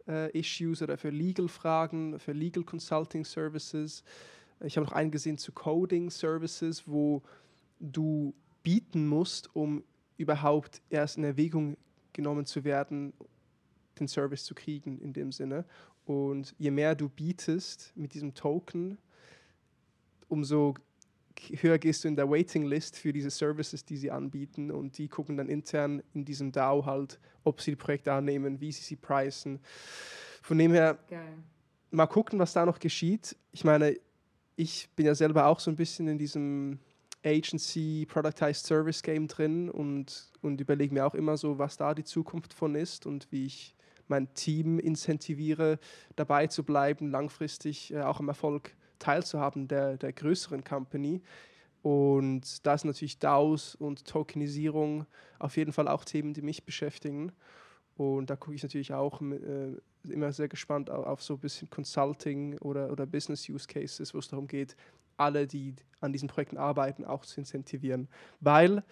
äh, 0.08 0.36
Issues 0.38 0.82
oder 0.82 0.98
für 0.98 1.10
Legal-Fragen, 1.10 2.18
für 2.18 2.32
Legal 2.32 2.64
Consulting 2.64 3.24
Services. 3.24 4.02
Ich 4.64 4.76
habe 4.76 4.86
noch 4.86 4.92
einen 4.92 5.10
gesehen 5.10 5.38
zu 5.38 5.52
Coding 5.52 6.10
Services, 6.10 6.86
wo 6.86 7.22
du 7.78 8.34
bieten 8.62 9.06
musst, 9.08 9.54
um 9.54 9.84
überhaupt 10.20 10.82
erst 10.90 11.16
in 11.16 11.24
Erwägung 11.24 11.76
genommen 12.12 12.44
zu 12.44 12.64
werden, 12.64 13.12
den 13.98 14.06
Service 14.06 14.44
zu 14.44 14.54
kriegen 14.54 14.98
in 14.98 15.12
dem 15.12 15.32
Sinne. 15.32 15.64
Und 16.04 16.54
je 16.58 16.70
mehr 16.70 16.94
du 16.94 17.08
bietest 17.08 17.92
mit 17.96 18.14
diesem 18.14 18.34
Token, 18.34 18.98
umso 20.28 20.74
höher 21.62 21.78
gehst 21.78 22.04
du 22.04 22.08
in 22.08 22.16
der 22.16 22.28
Waiting 22.28 22.64
List 22.64 22.98
für 22.98 23.12
diese 23.12 23.30
Services, 23.30 23.84
die 23.84 23.96
sie 23.96 24.10
anbieten 24.10 24.70
und 24.70 24.98
die 24.98 25.08
gucken 25.08 25.38
dann 25.38 25.48
intern 25.48 26.02
in 26.12 26.24
diesem 26.24 26.52
DAO 26.52 26.84
halt, 26.84 27.18
ob 27.44 27.62
sie 27.62 27.72
die 27.72 27.76
Projekte 27.76 28.12
annehmen, 28.12 28.60
wie 28.60 28.72
sie 28.72 28.82
sie 28.82 28.96
preisen. 28.96 29.60
Von 30.42 30.58
dem 30.58 30.72
her, 30.72 30.98
Geil. 31.08 31.38
mal 31.90 32.06
gucken, 32.06 32.38
was 32.38 32.52
da 32.52 32.66
noch 32.66 32.78
geschieht. 32.78 33.36
Ich 33.52 33.64
meine, 33.64 33.96
ich 34.56 34.90
bin 34.94 35.06
ja 35.06 35.14
selber 35.14 35.46
auch 35.46 35.60
so 35.60 35.70
ein 35.70 35.76
bisschen 35.76 36.08
in 36.08 36.18
diesem 36.18 36.78
Agency, 37.24 38.06
Productized 38.08 38.66
Service 38.66 39.02
Game 39.02 39.28
drin 39.28 39.68
und, 39.68 40.30
und 40.40 40.60
überlege 40.60 40.94
mir 40.94 41.06
auch 41.06 41.14
immer 41.14 41.36
so, 41.36 41.58
was 41.58 41.76
da 41.76 41.94
die 41.94 42.04
Zukunft 42.04 42.54
von 42.54 42.74
ist 42.74 43.06
und 43.06 43.30
wie 43.30 43.46
ich 43.46 43.74
mein 44.08 44.32
Team 44.34 44.78
incentiviere, 44.78 45.78
dabei 46.16 46.48
zu 46.48 46.64
bleiben, 46.64 47.10
langfristig 47.10 47.92
äh, 47.92 48.02
auch 48.02 48.20
am 48.20 48.28
Erfolg 48.28 48.74
teilzuhaben 48.98 49.68
der, 49.68 49.96
der 49.96 50.12
größeren 50.12 50.64
Company. 50.64 51.22
Und 51.82 52.66
da 52.66 52.76
sind 52.76 52.88
natürlich 52.88 53.18
DAOs 53.18 53.74
und 53.74 54.04
Tokenisierung 54.04 55.06
auf 55.38 55.56
jeden 55.56 55.72
Fall 55.72 55.88
auch 55.88 56.04
Themen, 56.04 56.34
die 56.34 56.42
mich 56.42 56.64
beschäftigen. 56.64 57.32
Und 57.96 58.30
da 58.30 58.36
gucke 58.36 58.54
ich 58.54 58.62
natürlich 58.62 58.92
auch 58.92 59.20
äh, 59.22 59.76
immer 60.08 60.32
sehr 60.32 60.48
gespannt 60.48 60.90
auf, 60.90 61.06
auf, 61.06 61.22
so 61.22 61.34
ein 61.34 61.40
bisschen 61.40 61.70
Consulting 61.70 62.58
oder, 62.58 62.90
oder 62.90 63.06
Business 63.06 63.48
Use 63.48 63.66
Cases, 63.66 64.12
wo 64.14 64.18
es 64.18 64.28
darum 64.28 64.46
geht, 64.46 64.76
alle, 65.20 65.46
die 65.46 65.74
an 66.00 66.12
diesen 66.12 66.28
Projekten 66.28 66.56
arbeiten, 66.56 67.04
auch 67.04 67.24
zu 67.24 67.40
incentivieren. 67.40 68.08
Weil 68.40 68.82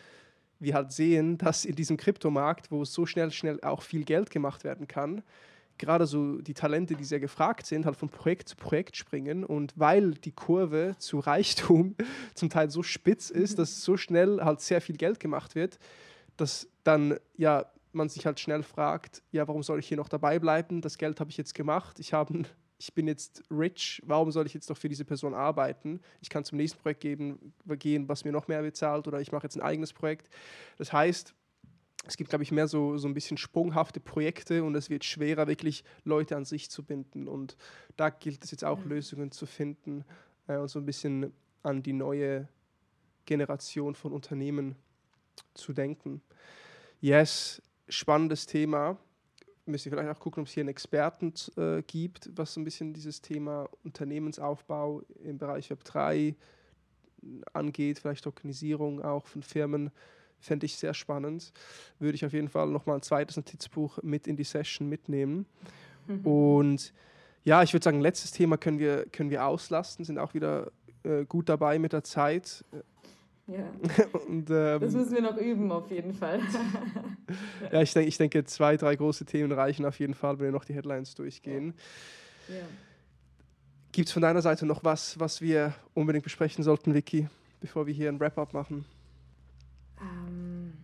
wir 0.61 0.75
halt 0.75 0.93
sehen, 0.93 1.39
dass 1.39 1.65
in 1.65 1.75
diesem 1.75 1.97
Kryptomarkt, 1.97 2.71
wo 2.71 2.85
so 2.85 3.07
schnell, 3.07 3.31
schnell 3.31 3.61
auch 3.63 3.83
viel 3.83 4.05
Geld 4.05 4.31
gemacht 4.31 4.65
werden 4.65 4.89
kann, 4.89 5.23
gerade 5.79 6.07
so 6.07 6.39
die 6.39 6.55
Talente, 6.55 6.97
die 6.97 7.05
sehr 7.05 7.21
gefragt 7.21 7.67
sind, 7.67 7.87
halt 7.87 7.97
von 7.97 8.09
Projekt 8.09 8.49
zu 8.49 8.57
Projekt 8.57 8.97
springen. 8.97 9.45
Und 9.45 9.73
weil 9.77 10.13
die 10.13 10.33
Kurve 10.33 10.97
zu 10.99 11.21
Reichtum 11.21 11.95
zum 12.35 12.51
Teil 12.51 12.71
so 12.71 12.83
spitz 12.83 13.31
ist, 13.31 13.53
mhm. 13.53 13.57
dass 13.59 13.83
so 13.83 13.97
schnell 13.97 14.41
halt 14.41 14.61
sehr 14.61 14.81
viel 14.81 14.97
Geld 14.97 15.21
gemacht 15.21 15.55
wird, 15.55 15.79
dass 16.37 16.69
dann 16.85 17.19
ja 17.37 17.67
man 17.93 18.09
sich 18.09 18.27
halt 18.27 18.39
schnell 18.39 18.63
fragt, 18.63 19.23
ja, 19.33 19.49
warum 19.49 19.63
soll 19.63 19.79
ich 19.79 19.89
hier 19.89 19.97
noch 19.97 20.09
dabei 20.09 20.39
bleiben? 20.39 20.83
Das 20.83 20.99
Geld 20.99 21.21
habe 21.21 21.31
ich 21.31 21.37
jetzt 21.37 21.55
gemacht. 21.55 21.99
Ich 21.99 22.13
habe 22.13 22.45
ich 22.79 22.95
bin 22.95 23.09
jetzt 23.09 23.43
rich, 23.51 24.01
warum 24.07 24.31
soll 24.31 24.47
ich 24.47 24.55
jetzt 24.55 24.69
noch 24.69 24.77
für 24.79 24.89
diese 24.89 25.05
Person 25.05 25.35
arbeiten? 25.35 26.01
Ich 26.21 26.31
kann 26.31 26.45
zum 26.45 26.59
nächsten 26.59 26.81
Projekt 26.81 27.01
geben, 27.01 27.53
gehen, 27.67 28.09
was 28.09 28.25
mir 28.25 28.31
noch 28.31 28.47
mehr 28.47 28.63
bezahlt 28.63 29.09
oder 29.09 29.21
ich 29.21 29.33
mache 29.33 29.45
jetzt 29.45 29.57
ein 29.57 29.63
eigenes 29.63 29.93
Projekt. 29.93 30.31
Das 30.77 30.93
heißt, 30.93 31.35
es 32.07 32.17
gibt, 32.17 32.31
glaube 32.31 32.45
ich, 32.45 32.53
mehr 32.53 32.69
so, 32.69 32.97
so 32.97 33.09
ein 33.09 33.15
bisschen 33.15 33.37
sprunghafte 33.37 33.99
Projekte 33.99 34.63
und 34.63 34.75
es 34.77 34.91
wird 34.91 35.05
schwerer, 35.05 35.49
wirklich 35.49 35.83
Leute 36.05 36.37
an 36.37 36.45
sich 36.45 36.71
zu 36.71 36.85
binden. 36.85 37.27
Und 37.27 37.57
da 37.97 38.11
gilt 38.11 38.45
es 38.45 38.53
jetzt 38.53 38.65
auch, 38.65 38.79
mhm. 38.79 38.91
Lösungen 38.91 39.33
zu 39.33 39.45
finden 39.45 40.05
äh, 40.47 40.57
und 40.57 40.69
so 40.69 40.79
ein 40.79 40.87
bisschen 40.87 41.33
an 41.65 41.83
die 41.83 41.93
neue 41.93 42.49
Generation 43.27 43.97
von 43.97 44.13
Unternehmen 44.13 44.77
zu 45.55 45.73
denken. 45.73 46.23
Yes, 47.01 47.61
spannendes 47.89 48.47
Thema 48.47 48.97
müsste 49.69 49.91
vielleicht 49.91 50.09
auch 50.09 50.21
gucken, 50.21 50.43
ob 50.43 50.47
es 50.47 50.55
hier 50.55 50.63
einen 50.63 50.71
Experten 50.71 51.33
äh, 51.57 51.83
gibt, 51.83 52.31
was 52.35 52.55
so 52.55 52.61
ein 52.61 52.65
bisschen 52.65 52.93
dieses 52.93 53.21
Thema 53.21 53.69
Unternehmensaufbau 53.85 55.03
im 55.23 55.39
Bereich 55.39 55.71
Web 55.71 55.85
3 55.85 56.35
angeht, 57.53 57.99
vielleicht 57.99 58.27
Organisierung 58.27 59.03
auch 59.03 59.27
von 59.27 59.43
Firmen. 59.43 59.91
Fände 60.41 60.67
ich 60.67 60.77
sehr 60.77 60.95
spannend. 60.95 61.53
Würde 61.99 62.15
ich 62.15 62.25
auf 62.25 62.33
jeden 62.33 62.49
Fall 62.49 62.69
nochmal 62.69 62.97
ein 62.97 63.03
zweites 63.03 63.37
Notizbuch 63.37 64.01
mit 64.03 64.29
in 64.29 64.37
die 64.37 64.45
Session 64.45 64.89
mitnehmen. 64.89 65.47
Mhm. 66.07 66.27
Und 66.27 66.93
ja, 67.45 67.63
ich 67.63 67.73
würde 67.73 67.85
sagen, 67.85 68.01
letztes 68.01 68.31
Thema 68.31 68.57
können 68.57 68.79
wir, 68.79 69.07
können 69.07 69.31
wir 69.31 69.45
auslasten, 69.47 70.05
sind 70.05 70.19
auch 70.19 70.35
wieder 70.35 70.71
äh, 71.03 71.25
gut 71.25 71.49
dabei 71.49 71.79
mit 71.79 71.93
der 71.93 72.05
Zeit. 72.05 72.65
Ja. 73.49 73.71
Und, 74.29 74.51
ähm, 74.51 74.81
das 74.81 74.93
müssen 74.93 75.15
wir 75.15 75.23
noch 75.23 75.37
üben, 75.39 75.73
auf 75.73 75.91
jeden 75.91 76.13
Fall. 76.13 76.41
ja, 77.73 77.81
ich, 77.81 77.93
denk, 77.95 78.07
ich 78.07 78.19
denke, 78.19 78.45
zwei, 78.45 78.77
drei 78.77 78.95
große 78.95 79.25
Themen 79.25 79.51
reichen 79.53 79.87
auf 79.87 79.99
jeden 79.99 80.15
Fall, 80.15 80.39
wenn 80.39 80.47
wir 80.47 80.53
noch 80.53 80.67
die 80.67 80.75
Headlines 80.75 81.15
durchgehen. 81.15 81.73
Ja. 82.49 82.55
Gibt 83.91 84.09
es 84.09 84.13
von 84.13 84.21
deiner 84.21 84.43
Seite 84.43 84.67
noch 84.67 84.85
was, 84.85 85.19
was 85.19 85.41
wir 85.41 85.75
unbedingt 85.95 86.25
besprechen 86.25 86.63
sollten, 86.63 86.93
Vicky, 86.93 87.29
bevor 87.61 87.87
wir 87.87 87.95
hier 87.95 88.11
ein 88.11 88.21
Wrap-up 88.21 88.53
machen? 88.53 88.85
Ähm, 89.99 90.75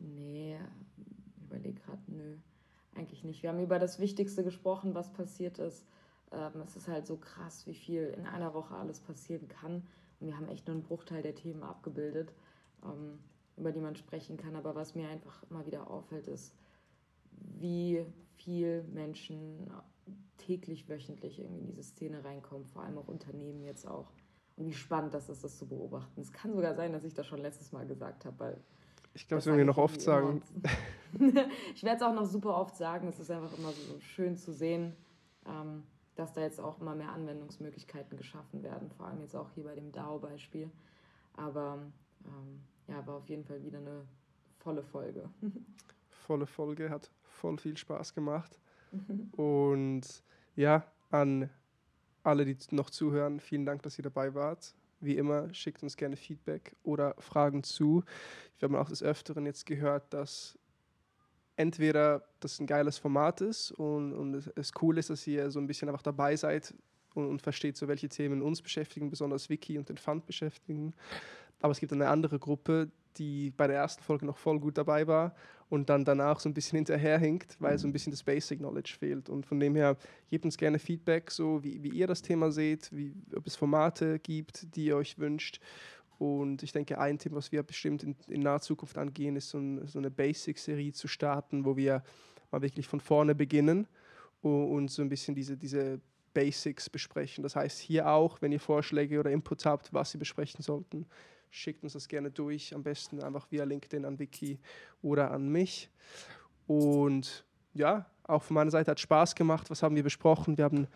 nee, 0.00 0.56
ich 1.36 1.44
überlege 1.44 1.80
gerade, 1.80 2.02
nö, 2.08 2.34
eigentlich 2.96 3.22
nicht. 3.22 3.44
Wir 3.44 3.50
haben 3.50 3.62
über 3.62 3.78
das 3.78 4.00
Wichtigste 4.00 4.42
gesprochen, 4.42 4.94
was 4.96 5.12
passiert 5.12 5.60
ist. 5.60 5.86
Ähm, 6.32 6.62
es 6.66 6.74
ist 6.74 6.88
halt 6.88 7.06
so 7.06 7.16
krass, 7.16 7.64
wie 7.66 7.74
viel 7.74 8.12
in 8.18 8.26
einer 8.26 8.54
Woche 8.54 8.74
alles 8.74 8.98
passieren 8.98 9.46
kann. 9.46 9.84
Und 10.20 10.28
wir 10.28 10.36
haben 10.36 10.48
echt 10.48 10.66
nur 10.66 10.74
einen 10.74 10.84
Bruchteil 10.84 11.22
der 11.22 11.34
Themen 11.34 11.62
abgebildet, 11.62 12.32
ähm, 12.84 13.18
über 13.56 13.72
die 13.72 13.80
man 13.80 13.96
sprechen 13.96 14.36
kann. 14.36 14.54
Aber 14.56 14.74
was 14.74 14.94
mir 14.94 15.08
einfach 15.08 15.42
immer 15.50 15.66
wieder 15.66 15.90
auffällt, 15.90 16.28
ist, 16.28 16.54
wie 17.32 18.04
viel 18.36 18.84
Menschen 18.84 19.70
täglich, 20.38 20.88
wöchentlich 20.88 21.38
irgendwie 21.38 21.60
in 21.60 21.66
diese 21.66 21.82
Szene 21.82 22.24
reinkommen, 22.24 22.66
vor 22.66 22.82
allem 22.82 22.98
auch 22.98 23.08
Unternehmen 23.08 23.62
jetzt 23.62 23.86
auch. 23.86 24.12
Und 24.56 24.66
wie 24.66 24.72
spannend 24.72 25.14
das 25.14 25.28
ist, 25.28 25.44
das 25.44 25.56
zu 25.56 25.66
beobachten. 25.66 26.20
Es 26.20 26.32
kann 26.32 26.52
sogar 26.52 26.74
sein, 26.74 26.92
dass 26.92 27.04
ich 27.04 27.14
das 27.14 27.26
schon 27.26 27.38
letztes 27.38 27.72
Mal 27.72 27.86
gesagt 27.86 28.24
habe, 28.24 28.38
weil. 28.38 28.56
Ich 29.14 29.26
glaube, 29.26 29.38
das 29.38 29.46
werden 29.46 29.58
wir 29.58 29.64
noch 29.64 29.78
oft 29.78 30.00
sagen. 30.00 30.42
ich 31.74 31.82
werde 31.82 31.96
es 31.96 32.02
auch 32.02 32.14
noch 32.14 32.26
super 32.26 32.56
oft 32.56 32.76
sagen. 32.76 33.08
Es 33.08 33.18
ist 33.18 33.30
einfach 33.30 33.56
immer 33.58 33.72
so 33.72 34.00
schön 34.00 34.36
zu 34.36 34.52
sehen, 34.52 34.94
ähm, 35.46 35.82
dass 36.20 36.34
da 36.34 36.42
jetzt 36.42 36.60
auch 36.60 36.78
immer 36.80 36.94
mehr 36.94 37.12
Anwendungsmöglichkeiten 37.12 38.18
geschaffen 38.18 38.62
werden, 38.62 38.90
vor 38.90 39.06
allem 39.06 39.22
jetzt 39.22 39.34
auch 39.34 39.50
hier 39.52 39.64
bei 39.64 39.74
dem 39.74 39.90
DAO-Beispiel. 39.90 40.70
Aber 41.34 41.78
ähm, 42.26 42.60
ja, 42.88 43.06
war 43.06 43.16
auf 43.16 43.28
jeden 43.28 43.44
Fall 43.44 43.62
wieder 43.64 43.78
eine 43.78 44.06
volle 44.58 44.82
Folge. 44.82 45.30
Volle 46.10 46.46
Folge, 46.46 46.90
hat 46.90 47.10
voll 47.22 47.58
viel 47.58 47.76
Spaß 47.76 48.14
gemacht. 48.14 48.60
Und 49.32 50.22
ja, 50.54 50.84
an 51.10 51.50
alle, 52.22 52.44
die 52.44 52.56
noch 52.70 52.90
zuhören, 52.90 53.40
vielen 53.40 53.64
Dank, 53.64 53.82
dass 53.82 53.98
ihr 53.98 54.04
dabei 54.04 54.34
wart. 54.34 54.76
Wie 55.00 55.16
immer, 55.16 55.52
schickt 55.52 55.82
uns 55.82 55.96
gerne 55.96 56.16
Feedback 56.16 56.76
oder 56.84 57.16
Fragen 57.18 57.64
zu. 57.64 58.04
Wir 58.58 58.68
haben 58.68 58.76
auch 58.76 58.90
des 58.90 59.02
Öfteren 59.02 59.46
jetzt 59.46 59.66
gehört, 59.66 60.12
dass 60.12 60.56
entweder 61.60 62.24
das 62.40 62.58
ein 62.58 62.66
geiles 62.66 62.96
Format 62.96 63.42
ist 63.42 63.70
und, 63.72 64.14
und 64.14 64.34
es, 64.34 64.46
es, 64.56 64.72
cool 64.80 64.96
ist, 64.96 65.10
dass 65.10 65.26
ihr 65.26 65.50
so 65.50 65.60
ein 65.60 65.66
bisschen 65.66 65.88
einfach 65.88 66.02
dabei 66.02 66.34
seid 66.34 66.74
und, 67.14 67.26
und, 67.26 67.42
versteht, 67.42 67.76
so 67.76 67.86
welche 67.86 68.08
Themen 68.08 68.40
uns 68.40 68.62
beschäftigen, 68.62 69.10
besonders 69.10 69.50
Wiki 69.50 69.76
und 69.76 69.88
den 69.88 69.98
Fund 69.98 70.24
beschäftigen. 70.24 70.94
Aber 71.60 71.72
es 71.72 71.80
gibt 71.80 71.92
eine 71.92 72.08
andere 72.08 72.38
Gruppe, 72.38 72.90
die 73.18 73.50
bei 73.50 73.66
der 73.66 73.76
ersten 73.76 74.02
Folge 74.02 74.24
noch 74.24 74.38
voll 74.38 74.58
gut 74.58 74.78
dabei 74.78 75.06
war 75.06 75.34
und 75.68 75.90
dann 75.90 76.06
danach 76.06 76.40
so 76.40 76.48
ein 76.48 76.54
bisschen 76.54 76.76
hinterherhinkt, 76.76 77.56
weil 77.60 77.78
so 77.78 77.86
ein 77.86 77.92
bisschen 77.92 78.12
das 78.12 78.22
Basic 78.22 78.58
Knowledge 78.58 78.96
fehlt. 78.98 79.28
Und 79.28 79.44
von 79.44 79.60
dem 79.60 79.74
her, 79.74 79.98
gebt 80.30 80.46
uns 80.46 80.56
gerne 80.56 80.78
Feedback, 80.78 81.30
so 81.30 81.62
wie, 81.62 81.82
wie 81.82 81.90
ihr 81.90 82.06
das 82.06 82.22
Thema 82.22 82.50
seht, 82.50 82.90
wie, 82.92 83.12
ob 83.36 83.46
es 83.46 83.56
Formate 83.56 84.18
gibt, 84.20 84.74
die 84.74 84.86
ihr 84.86 84.96
euch 84.96 85.18
wünscht 85.18 85.60
und 86.20 86.62
ich 86.62 86.72
denke, 86.72 86.98
ein 86.98 87.18
Thema, 87.18 87.36
was 87.36 87.50
wir 87.50 87.62
bestimmt 87.62 88.02
in, 88.02 88.14
in 88.28 88.42
naher 88.42 88.60
Zukunft 88.60 88.98
angehen, 88.98 89.36
ist 89.36 89.48
so, 89.48 89.56
ein, 89.56 89.86
so 89.86 89.98
eine 89.98 90.10
Basic-Serie 90.10 90.92
zu 90.92 91.08
starten, 91.08 91.64
wo 91.64 91.78
wir 91.78 92.02
mal 92.50 92.60
wirklich 92.60 92.86
von 92.86 93.00
vorne 93.00 93.34
beginnen 93.34 93.88
und, 94.42 94.90
so 94.90 95.00
ein 95.00 95.08
bisschen 95.08 95.34
diese, 95.34 95.56
diese 95.56 95.98
Basics 96.34 96.90
besprechen. 96.90 97.42
Das 97.42 97.56
heißt, 97.56 97.78
hier 97.78 98.06
auch, 98.06 98.42
wenn 98.42 98.52
ihr 98.52 98.60
Vorschläge 98.60 99.18
oder 99.18 99.30
Input 99.30 99.64
habt, 99.64 99.94
was 99.94 100.14
ihr 100.14 100.18
besprechen 100.18 100.62
sollten, 100.62 101.06
schickt 101.48 101.82
uns 101.84 101.94
das 101.94 102.06
gerne 102.06 102.30
durch. 102.30 102.74
Am 102.74 102.82
besten 102.82 103.22
einfach 103.22 103.50
via 103.50 103.64
LinkedIn 103.64 104.04
an 104.04 104.18
Vicky 104.18 104.58
oder 105.00 105.30
an 105.30 105.48
mich. 105.48 105.88
Und 106.66 107.46
ja, 107.72 108.04
auch 108.24 108.42
von 108.42 108.56
meiner 108.56 108.70
Seite 108.70 108.90
hat 108.90 109.00
Spaß 109.00 109.34
gemacht. 109.34 109.70
Was 109.70 109.82
haben 109.82 109.96
wir 109.96 110.02
besprochen? 110.02 110.58
Wir 110.58 110.64
haben 110.64 110.86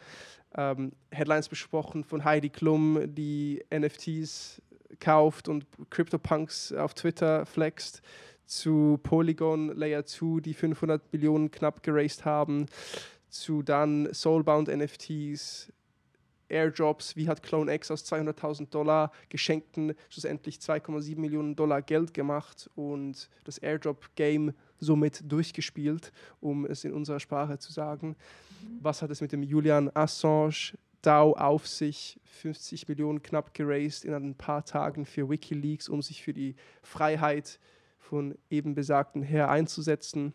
ähm, 0.54 0.92
Headlines 1.10 1.48
besprochen 1.48 2.04
von 2.04 2.24
Heidi 2.24 2.50
Klum, 2.50 3.14
die 3.14 3.64
NFTs 3.74 4.60
kauft 5.00 5.48
und 5.48 5.66
CryptoPunks 5.90 6.72
auf 6.72 6.94
Twitter 6.94 7.46
flext, 7.46 8.02
zu 8.46 8.98
Polygon 9.02 9.74
Layer 9.74 10.04
2, 10.04 10.40
die 10.40 10.54
500 10.54 11.12
Millionen 11.12 11.50
knapp 11.50 11.82
geraced 11.82 12.24
haben, 12.24 12.66
zu 13.28 13.62
dann 13.62 14.12
Soulbound 14.12 14.68
NFTs, 14.68 15.72
Airdrops, 16.48 17.16
wie 17.16 17.28
hat 17.28 17.42
Clone 17.42 17.72
X 17.72 17.90
aus 17.90 18.04
200.000 18.04 18.70
Dollar 18.70 19.10
geschenkten 19.28 19.94
schlussendlich 20.08 20.58
2,7 20.58 21.18
Millionen 21.18 21.56
Dollar 21.56 21.82
Geld 21.82 22.14
gemacht 22.14 22.70
und 22.74 23.28
das 23.44 23.58
Airdrop-Game 23.58 24.52
somit 24.78 25.20
durchgespielt, 25.30 26.12
um 26.40 26.66
es 26.66 26.84
in 26.84 26.92
unserer 26.92 27.20
Sprache 27.20 27.58
zu 27.58 27.72
sagen. 27.72 28.08
Mhm. 28.08 28.78
Was 28.82 29.02
hat 29.02 29.10
es 29.10 29.20
mit 29.20 29.32
dem 29.32 29.42
Julian 29.42 29.90
Assange 29.94 30.74
DAO 31.06 31.32
auf 31.32 31.66
sich 31.66 32.18
50 32.24 32.88
Millionen 32.88 33.22
knapp 33.22 33.54
geraced 33.54 34.04
in 34.04 34.14
ein 34.14 34.34
paar 34.34 34.64
Tagen 34.64 35.04
für 35.04 35.28
Wikileaks, 35.28 35.88
um 35.88 36.02
sich 36.02 36.22
für 36.22 36.32
die 36.32 36.56
Freiheit 36.82 37.58
von 37.98 38.36
eben 38.50 38.74
besagten 38.74 39.22
Herr 39.22 39.50
einzusetzen. 39.50 40.32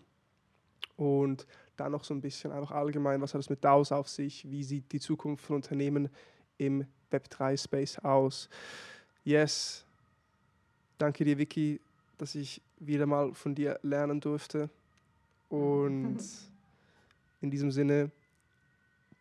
Und 0.96 1.48
dann 1.78 1.92
noch 1.92 2.04
so 2.04 2.14
ein 2.14 2.22
bisschen 2.22 2.52
einfach 2.52 2.72
allgemein, 2.72 3.22
was 3.22 3.34
hat 3.34 3.42
es 3.42 3.50
mit 3.50 3.64
DAOs 3.64 3.92
auf 3.92 4.10
sich, 4.10 4.50
wie 4.50 4.64
sieht 4.64 4.92
die 4.92 5.00
Zukunft 5.00 5.46
von 5.46 5.58
Unternehmen 5.58 6.10
im 6.58 6.86
Web3-Space 7.12 8.00
aus. 8.00 8.50
yes. 9.24 9.86
Danke 10.98 11.24
dir, 11.24 11.38
Vicky, 11.38 11.80
dass 12.18 12.36
ich 12.36 12.62
wieder 12.80 13.06
mal 13.06 13.34
von 13.34 13.56
dir 13.56 13.80
lernen 13.82 14.20
durfte. 14.20 14.70
Und 15.48 16.20
in 17.42 17.50
diesem 17.50 17.72
Sinne, 17.72 18.12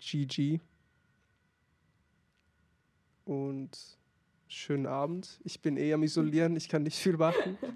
GG. 0.00 0.58
Und 3.28 3.78
schönen 4.48 4.86
Abend. 4.86 5.38
Ich 5.44 5.60
bin 5.60 5.76
eh 5.76 5.92
am 5.92 6.02
Isolieren, 6.02 6.56
ich 6.56 6.66
kann 6.66 6.82
nicht 6.82 6.98
viel 6.98 7.16
machen. 7.16 7.58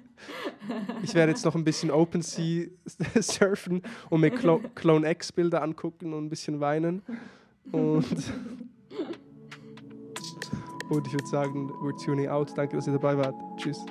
Ich 1.02 1.12
werde 1.14 1.32
jetzt 1.32 1.44
noch 1.44 1.56
ein 1.56 1.64
bisschen 1.64 1.90
OpenSea 1.90 2.68
surfen 3.20 3.82
und 4.10 4.20
mir 4.20 4.30
Clo 4.30 4.60
Clone 4.76 5.10
X 5.10 5.32
Bilder 5.32 5.60
angucken 5.60 6.14
und 6.14 6.26
ein 6.26 6.28
bisschen 6.28 6.60
weinen. 6.60 7.02
Und, 7.72 8.06
und 10.88 11.06
ich 11.06 11.12
würde 11.12 11.26
sagen, 11.26 11.68
we're 11.82 12.04
tuning 12.04 12.28
out. 12.28 12.56
Danke, 12.56 12.76
dass 12.76 12.86
ihr 12.86 12.92
dabei 12.92 13.16
wart. 13.16 13.34
Tschüss. 13.56 13.84